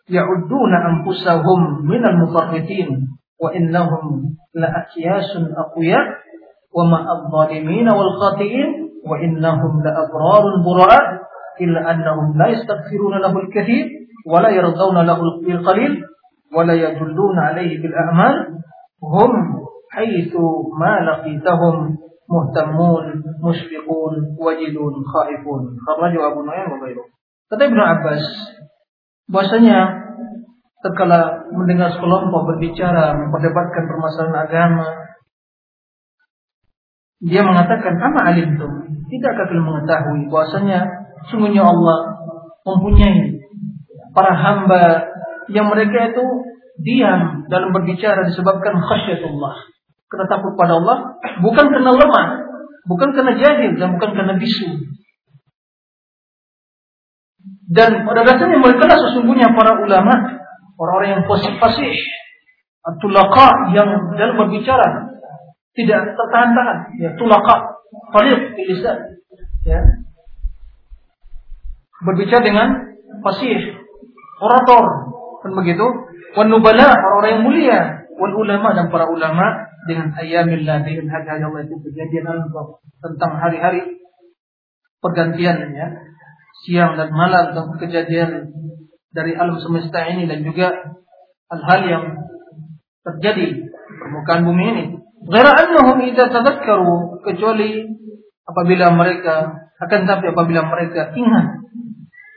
يعدون 0.10 0.74
أنفسهم 0.90 1.86
من 1.86 2.06
المفرطين 2.06 3.08
وإنهم 3.42 4.24
لأكياس 4.56 5.38
أقوياء 5.58 6.06
ومع 6.78 7.06
الظالمين 7.12 7.90
والخاطئين 7.90 8.86
وإنهم 9.08 9.84
لأبرار 9.84 10.44
براء 10.66 11.26
إلا 11.62 11.92
أنهم 11.92 12.38
لا 12.38 12.48
يستغفرون 12.48 13.22
له 13.22 13.40
الكثير. 13.40 13.90
wala 14.26 14.50
yardawna 14.50 15.06
lahu 15.06 15.40
bil 15.46 15.62
qalil 15.62 16.02
wala 16.50 16.74
yadulluna 16.74 17.54
alaihi 17.54 17.78
bil 17.78 17.94
a'mal 17.94 18.58
hum 19.00 19.32
haitsu 19.94 20.44
ma 20.74 21.06
laqitahum 21.06 21.94
muhtammun 22.26 23.22
musyfiqun 23.38 24.34
wajidun 24.42 24.94
khaifun 25.06 25.62
kharaja 25.78 26.20
Abu 26.34 26.42
Nu'aim 26.42 26.68
wa 26.74 26.78
ghairuh 26.82 27.06
kata 27.54 27.70
Ibnu 27.70 27.82
Abbas 27.86 28.24
bahasanya 29.30 29.78
tatkala 30.82 31.50
mendengar 31.54 31.94
sekelompok 31.94 32.50
berbicara 32.50 33.14
memperdebatkan 33.14 33.84
permasalahan 33.86 34.38
agama 34.42 34.88
dia 37.22 37.42
mengatakan 37.46 37.94
ama 38.02 38.22
alim 38.26 38.58
tuh 38.58 38.74
tidakkah 39.10 39.46
kalian 39.50 39.66
mengetahui 39.66 40.22
bahwasanya 40.30 40.80
sungguhnya 41.30 41.62
Allah 41.62 41.98
mempunyai 42.66 43.45
para 44.16 44.32
hamba 44.34 45.12
yang 45.52 45.68
mereka 45.68 46.16
itu 46.16 46.24
diam 46.80 47.46
dalam 47.52 47.76
berbicara 47.76 48.26
disebabkan 48.28 48.80
khasyatullah 48.80 49.76
karena 50.10 50.26
takut 50.32 50.56
pada 50.56 50.80
Allah 50.80 51.20
bukan 51.44 51.66
karena 51.68 51.92
lemah, 51.92 52.28
bukan 52.88 53.10
karena 53.12 53.34
jahil 53.36 53.72
dan 53.76 54.00
bukan 54.00 54.12
karena 54.16 54.34
bisu. 54.40 54.70
Dan 57.66 58.06
pada 58.06 58.22
dasarnya 58.22 58.62
mereka 58.62 58.86
lah 58.86 58.98
sesungguhnya 59.10 59.52
para 59.58 59.76
ulama, 59.82 60.14
orang-orang 60.78 61.20
yang 61.20 61.24
fasih-fasih, 61.26 61.98
tulaka 63.02 63.74
yang 63.74 63.90
dalam 64.16 64.38
berbicara 64.38 65.18
tidak 65.76 66.16
tertahan-tahan, 66.16 66.78
ya 67.02 67.10
tulaka, 67.20 67.84
faliq 68.16 68.56
lisan, 68.70 69.20
ya. 69.66 69.82
Berbicara 72.06 72.44
dengan 72.46 72.68
fasih, 73.26 73.82
orator, 74.40 74.86
kan 75.44 75.52
begitu. 75.56 75.86
Wan 76.36 76.52
nubala, 76.52 76.92
orang-orang 76.92 77.32
yang 77.32 77.44
mulia, 77.48 77.80
wal 78.20 78.36
ulama 78.36 78.76
dan 78.76 78.92
para 78.92 79.08
ulama 79.08 79.72
dengan 79.86 80.12
ayamillah 80.18 80.82
dengan 80.82 81.08
hari-hari 81.14 81.44
Allah 81.46 81.62
itu 81.64 81.78
kejadian 81.80 82.26
Allah 82.26 82.82
tentang 83.04 83.32
hari-hari 83.38 84.02
pergantian 84.98 85.62
ya 85.78 85.88
siang 86.66 86.98
dan 86.98 87.14
malam 87.14 87.54
tentang 87.54 87.78
kejadian 87.78 88.30
dari 89.14 89.38
alam 89.38 89.62
semesta 89.62 90.10
ini 90.10 90.26
dan 90.26 90.42
juga 90.42 90.74
hal-hal 91.54 91.82
yang 91.86 92.06
terjadi 93.06 93.46
di 93.54 93.62
permukaan 94.02 94.44
bumi 94.44 94.66
ini. 94.76 94.84
Ghaira 95.30 95.54
annahum 95.56 96.02
idza 96.04 96.30
tadhakkaru 96.34 97.22
kecuali 97.22 97.86
apabila 98.46 98.94
mereka 98.94 99.70
akan 99.80 100.02
tapi 100.10 100.26
apabila 100.34 100.66
mereka 100.70 101.14
ingat 101.14 101.66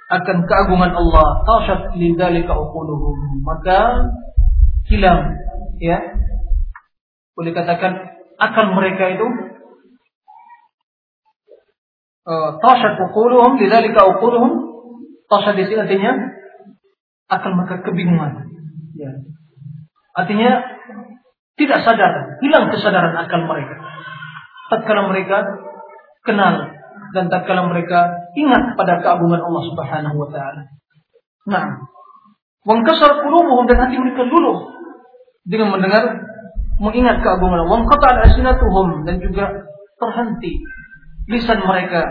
akan 0.08 0.48
keagungan 0.48 0.92
Allah 0.96 1.44
tashat 1.44 1.80
lidzalika 2.00 2.56
uquluhum. 2.56 3.44
Maka 3.44 4.08
hilang 4.88 5.36
ya. 5.78 6.00
Boleh 7.36 7.52
katakan 7.54 8.18
akal 8.40 8.72
mereka 8.72 9.14
itu 9.14 9.26
uh, 12.24 12.50
tashat 12.64 12.96
uquluhum 12.96 13.60
lidzalika 13.60 14.08
uquluhum. 14.16 14.66
Tashat 15.28 15.60
di 15.60 15.68
sini 15.68 15.84
artinya 15.84 16.16
akal 17.28 17.52
mereka 17.52 17.84
kebingungan 17.84 18.48
ya. 18.96 19.12
Artinya 20.16 20.50
tidak 21.60 21.84
sadar 21.84 22.40
hilang 22.40 22.72
kesadaran 22.72 23.12
akal 23.12 23.44
mereka. 23.44 23.76
Tatkala 24.72 25.04
mereka 25.04 25.44
kenal 26.24 26.72
dan 27.12 27.28
tatkala 27.28 27.68
mereka 27.68 28.17
ingat 28.38 28.78
pada 28.78 29.02
keagungan 29.02 29.42
Allah 29.42 29.62
Subhanahu 29.74 30.16
wa 30.16 30.28
taala 30.30 30.62
nah 31.48 31.64
wangkasar 32.62 33.24
qulubuhum 33.24 33.66
dan 33.66 33.88
hati 33.88 33.96
mereka 33.98 34.22
luluh 34.28 34.68
dengan 35.48 35.72
mendengar 35.72 36.28
mengingat 36.78 37.20
keagungan 37.24 37.66
Allah. 37.66 37.78
Qata'al 37.88 38.20
asinatuhum 38.30 39.02
dan 39.08 39.18
juga 39.18 39.66
terhenti 39.98 40.62
lisan 41.28 41.64
mereka. 41.64 42.06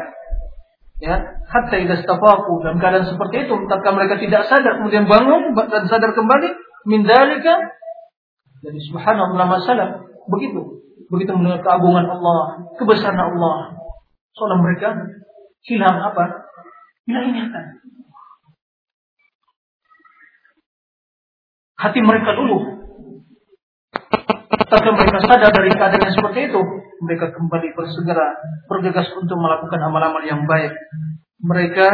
Ya, 0.97 1.21
hatta 1.45 1.77
idza 1.77 2.01
stafaqu 2.01 2.65
dalam 2.65 2.81
keadaan 2.81 3.05
seperti 3.05 3.45
itu, 3.45 3.53
tatkala 3.69 4.01
mereka 4.01 4.17
tidak 4.17 4.49
sadar 4.49 4.81
kemudian 4.81 5.05
bangun 5.05 5.53
dan 5.53 5.85
sadar 5.85 6.09
kembali 6.17 6.49
min 6.89 7.05
dalika 7.05 7.53
jadi 8.65 8.79
subhanallah 8.89 9.45
masalah 9.45 9.87
begitu. 10.25 10.81
Begitu 11.13 11.37
mendengar 11.37 11.61
keagungan 11.61 12.09
Allah, 12.09 12.65
kebesaran 12.81 13.15
Allah, 13.15 13.77
seolah 14.33 14.57
mereka 14.57 14.97
hilang 15.65 15.97
apa? 16.13 16.51
Hilang 17.09 17.25
ingatan. 17.33 17.65
Hati 21.77 21.99
mereka 22.01 22.33
dulu 22.33 22.77
tapi 24.67 24.87
mereka 24.91 25.23
sadar 25.23 25.51
dari 25.55 25.71
keadaan 25.71 26.03
yang 26.03 26.11
seperti 26.11 26.51
itu, 26.51 26.59
mereka 26.99 27.31
kembali 27.31 27.71
bersegera 27.71 28.35
bergegas 28.67 29.07
untuk 29.15 29.39
melakukan 29.39 29.79
amal-amal 29.79 30.19
yang 30.27 30.43
baik. 30.43 30.75
Mereka 31.39 31.87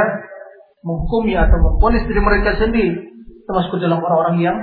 menghukumi 0.81 1.37
atau 1.37 1.57
memponis 1.61 2.01
diri 2.09 2.17
mereka 2.17 2.57
sendiri 2.57 3.13
termasuk 3.45 3.77
dalam 3.77 4.01
orang-orang 4.01 4.37
yang 4.41 4.57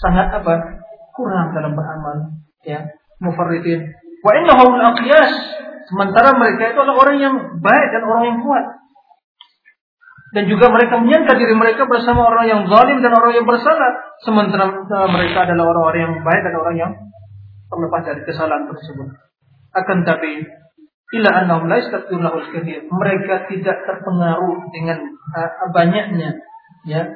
sangat 0.00 0.30
apa 0.34 0.82
kurang 1.14 1.50
dalam 1.50 1.74
beramal 1.74 2.38
ya 2.62 2.86
mufarridin 3.18 3.90
wa 4.22 4.30
innahum 4.38 4.78
aqyas 4.78 5.30
sementara 5.88 6.36
mereka 6.36 6.76
itu 6.76 6.78
adalah 6.78 6.98
orang 7.00 7.16
yang 7.18 7.34
baik 7.58 7.88
dan 7.90 8.02
orang 8.04 8.24
yang 8.28 8.38
kuat 8.44 8.64
dan 10.36 10.44
juga 10.44 10.68
mereka 10.68 11.00
menyangka 11.00 11.40
diri 11.40 11.56
mereka 11.56 11.88
bersama 11.88 12.28
orang 12.28 12.44
yang 12.44 12.60
zalim 12.68 13.00
dan 13.00 13.12
orang 13.16 13.32
yang 13.32 13.46
bersalah 13.48 14.12
sementara 14.20 14.68
mereka 15.08 15.48
adalah 15.48 15.72
orang-orang 15.72 16.00
yang 16.04 16.16
baik 16.20 16.42
dan 16.44 16.54
orang 16.60 16.76
yang 16.76 16.92
terlepas 17.72 18.02
dari 18.04 18.20
kesalahan 18.28 18.68
tersebut. 18.68 19.08
Akan 19.72 20.04
tapi 20.04 20.44
ila 21.16 21.30
annahum 21.32 21.68
la 21.68 21.80
kathir. 21.80 22.84
Mereka 22.84 23.34
tidak 23.48 23.76
terpengaruh 23.88 24.68
dengan 24.68 24.98
uh, 25.32 25.68
banyaknya 25.72 26.36
ya 26.84 27.08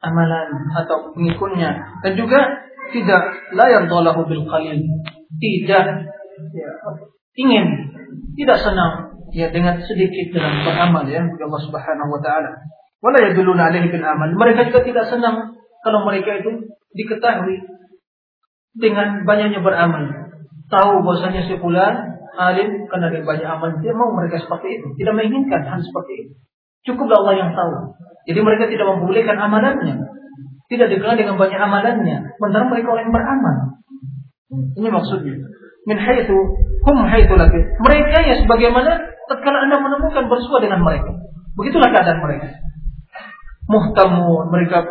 amalan 0.00 0.48
atau 0.80 1.12
pengikutnya 1.12 2.00
dan 2.04 2.12
juga 2.16 2.40
tidak 2.92 3.22
la 3.52 3.66
yardalahu 3.68 4.24
bil 4.24 4.44
qalil. 4.48 4.80
Tidak 5.34 5.84
ya, 6.56 6.68
ingin 7.34 7.66
tidak 8.38 8.58
senang 8.62 9.14
ya 9.34 9.50
dengan 9.50 9.82
sedikit 9.82 10.38
dalam 10.38 10.62
beramal 10.62 11.04
ya 11.10 11.26
kepada 11.26 11.44
Allah 11.50 11.62
Subhanahu 11.66 12.10
wa 12.14 12.20
taala. 12.22 12.50
Wala 13.02 13.18
yadulluna 13.20 13.68
alaihi 13.68 13.90
bil 13.90 14.06
amal. 14.06 14.30
Mereka 14.32 14.70
juga 14.72 14.80
tidak 14.86 15.04
senang 15.10 15.58
kalau 15.84 16.06
mereka 16.08 16.40
itu 16.40 16.72
diketahui 16.94 17.60
dengan 18.78 19.26
banyaknya 19.26 19.60
beramal. 19.60 20.08
Tahu 20.70 21.04
bahwasanya 21.04 21.44
si 21.44 21.60
fulan 21.60 22.14
alim 22.34 22.88
karena 22.90 23.12
dia 23.14 23.22
banyak 23.22 23.46
amal, 23.46 23.70
dia 23.78 23.92
mau 23.94 24.10
mereka 24.14 24.42
seperti 24.42 24.80
itu. 24.80 24.86
Tidak 24.98 25.12
menginginkan 25.14 25.62
hal 25.68 25.80
seperti 25.82 26.12
itu. 26.24 26.32
Cukuplah 26.90 27.22
Allah 27.22 27.34
yang 27.38 27.50
tahu. 27.52 27.94
Jadi 28.24 28.40
mereka 28.40 28.64
tidak 28.72 28.86
membolehkan 28.88 29.36
amalannya. 29.36 29.94
Tidak 30.68 30.88
dikenal 30.88 31.14
dengan 31.20 31.36
banyak 31.36 31.60
amalannya. 31.60 32.16
Sementara 32.40 32.64
mereka 32.72 32.88
orang 32.96 33.04
yang 33.08 33.14
beramal. 33.14 33.56
Ini 34.80 34.88
maksudnya. 34.88 35.34
Min 35.84 35.96
haitsu 36.00 36.36
hum 36.84 36.96
haitsu. 37.08 37.34
Mereka 37.84 38.16
ya 38.24 38.34
sebagaimana 38.40 39.00
tatkala 39.28 39.68
Anda 39.68 39.76
menemukan 39.80 40.24
bersua 40.28 40.58
dengan 40.60 40.80
mereka. 40.84 41.12
Begitulah 41.54 41.92
keadaan 41.92 42.20
mereka. 42.24 42.48
muhtamun, 43.64 44.52
mereka 44.52 44.84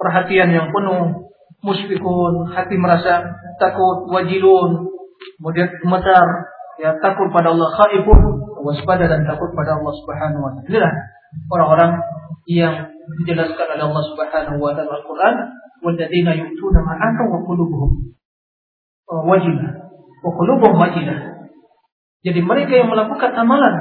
perhatian 0.00 0.48
yang 0.48 0.72
penuh, 0.72 1.28
musfikun, 1.60 2.48
hati 2.48 2.80
merasa 2.80 3.28
takut, 3.60 4.08
wajilun, 4.08 4.88
kemudian 5.36 5.68
gemetar, 5.84 6.48
ya 6.80 6.96
takut 6.96 7.28
pada 7.28 7.52
Allah, 7.52 7.68
khaifun, 7.76 8.20
waspada 8.64 9.04
dan 9.04 9.28
takut 9.28 9.52
pada 9.52 9.76
Allah 9.76 9.92
Subhanahu 10.00 10.42
wa 10.48 10.50
taala. 10.56 10.64
Inilah 10.64 10.92
orang-orang 11.52 11.92
yang 12.48 12.74
dijelaskan 13.20 13.66
oleh 13.76 13.84
Allah 13.84 14.04
Subhanahu 14.08 14.64
wa 14.64 14.72
taala 14.72 14.96
Al-Qur'an, 14.96 15.36
"Walladzina 15.84 16.32
yu'tuna 16.32 16.80
ma 16.88 16.96
wa 16.96 17.38
qulubuhum 17.44 18.16
wajilah 19.06 19.70
wa 19.70 19.85
qulubuhum 20.32 20.78
wajilah." 20.78 21.46
Jadi 22.26 22.40
mereka 22.42 22.72
yang 22.74 22.90
melakukan 22.90 23.30
amalan 23.38 23.74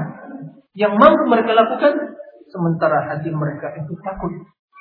yang 0.75 0.93
mampu 0.99 1.23
mereka 1.31 1.55
lakukan 1.55 2.19
sementara 2.51 3.09
hati 3.09 3.31
mereka 3.31 3.73
itu 3.79 3.95
takut 4.03 4.31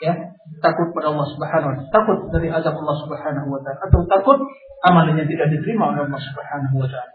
ya 0.03 0.13
takut 0.59 0.91
pada 0.91 1.15
Allah 1.15 1.27
Subhanahu 1.33 1.71
wa 1.71 1.75
taala 1.79 1.93
takut 1.95 2.19
dari 2.35 2.49
azab 2.51 2.75
Allah 2.77 2.97
Subhanahu 3.07 3.49
wa 3.49 3.61
taala 3.63 3.79
atau 3.89 4.01
takut 4.11 4.39
amalnya 4.85 5.25
tidak 5.25 5.49
diterima 5.55 5.95
oleh 5.95 6.05
Allah 6.11 6.21
Subhanahu 6.21 6.77
wa 6.83 6.89
taala. 6.91 7.15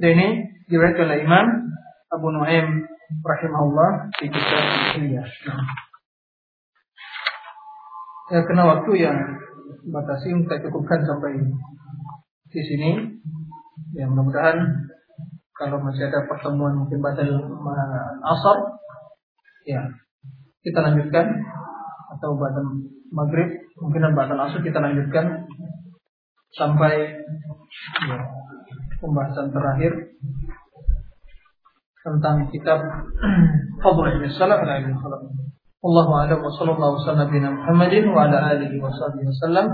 Dan 0.00 0.10
ini 0.16 0.28
diriwayatkan 0.70 1.04
oleh 1.10 1.18
Imam 1.26 1.46
Abu 2.14 2.26
Nuaim 2.32 2.66
rahimahullah 3.20 3.90
di 4.16 4.26
kitab 4.32 4.64
Ilyas. 4.96 5.32
Ya, 8.32 8.40
kena 8.48 8.64
waktu 8.64 8.92
yang 8.96 9.18
batasi 9.92 10.32
kita 10.46 10.64
cukupkan 10.64 11.04
sampai 11.04 11.36
di 12.48 12.62
sini. 12.64 12.90
Ya 13.96 14.04
mudah-mudahan 14.08 14.58
kalau 15.56 15.78
masih 15.84 16.08
ada 16.08 16.26
pertemuan 16.26 16.74
mungkin 16.74 16.98
batal 16.98 17.28
asar 18.24 18.56
ya 19.68 19.82
kita 20.64 20.78
lanjutkan 20.82 21.26
atau 22.18 22.34
batal 22.34 22.66
maghrib 23.14 23.48
mungkin 23.78 24.10
batal 24.16 24.38
asar 24.42 24.60
kita 24.64 24.82
lanjutkan 24.82 25.46
sampai 26.52 27.16
ya, 28.08 28.18
pembahasan 29.00 29.48
terakhir 29.54 29.92
tentang 32.02 32.50
kitab 32.50 32.82
Fadl 33.78 34.06
Ibn 34.10 34.24
Salam 34.34 34.60
dan 34.66 34.82
Ibn 34.82 34.94
Salam. 34.98 35.22
Allahu 35.82 36.12
a'lam 36.14 36.38
wa 36.42 36.50
sallallahu 36.50 36.94
wasallam 37.02 37.26
bina 37.30 37.50
Muhammadin 37.50 38.10
wa 38.10 38.26
ala 38.26 38.54
alihi 38.54 38.78
wa 38.78 38.90
sahbihi 38.90 39.26
wasallam 39.26 39.66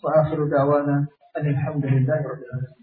wa 0.00 0.08
akhiru 0.24 0.48
da'wana 0.48 1.04
alhamdulillahi. 1.36 2.79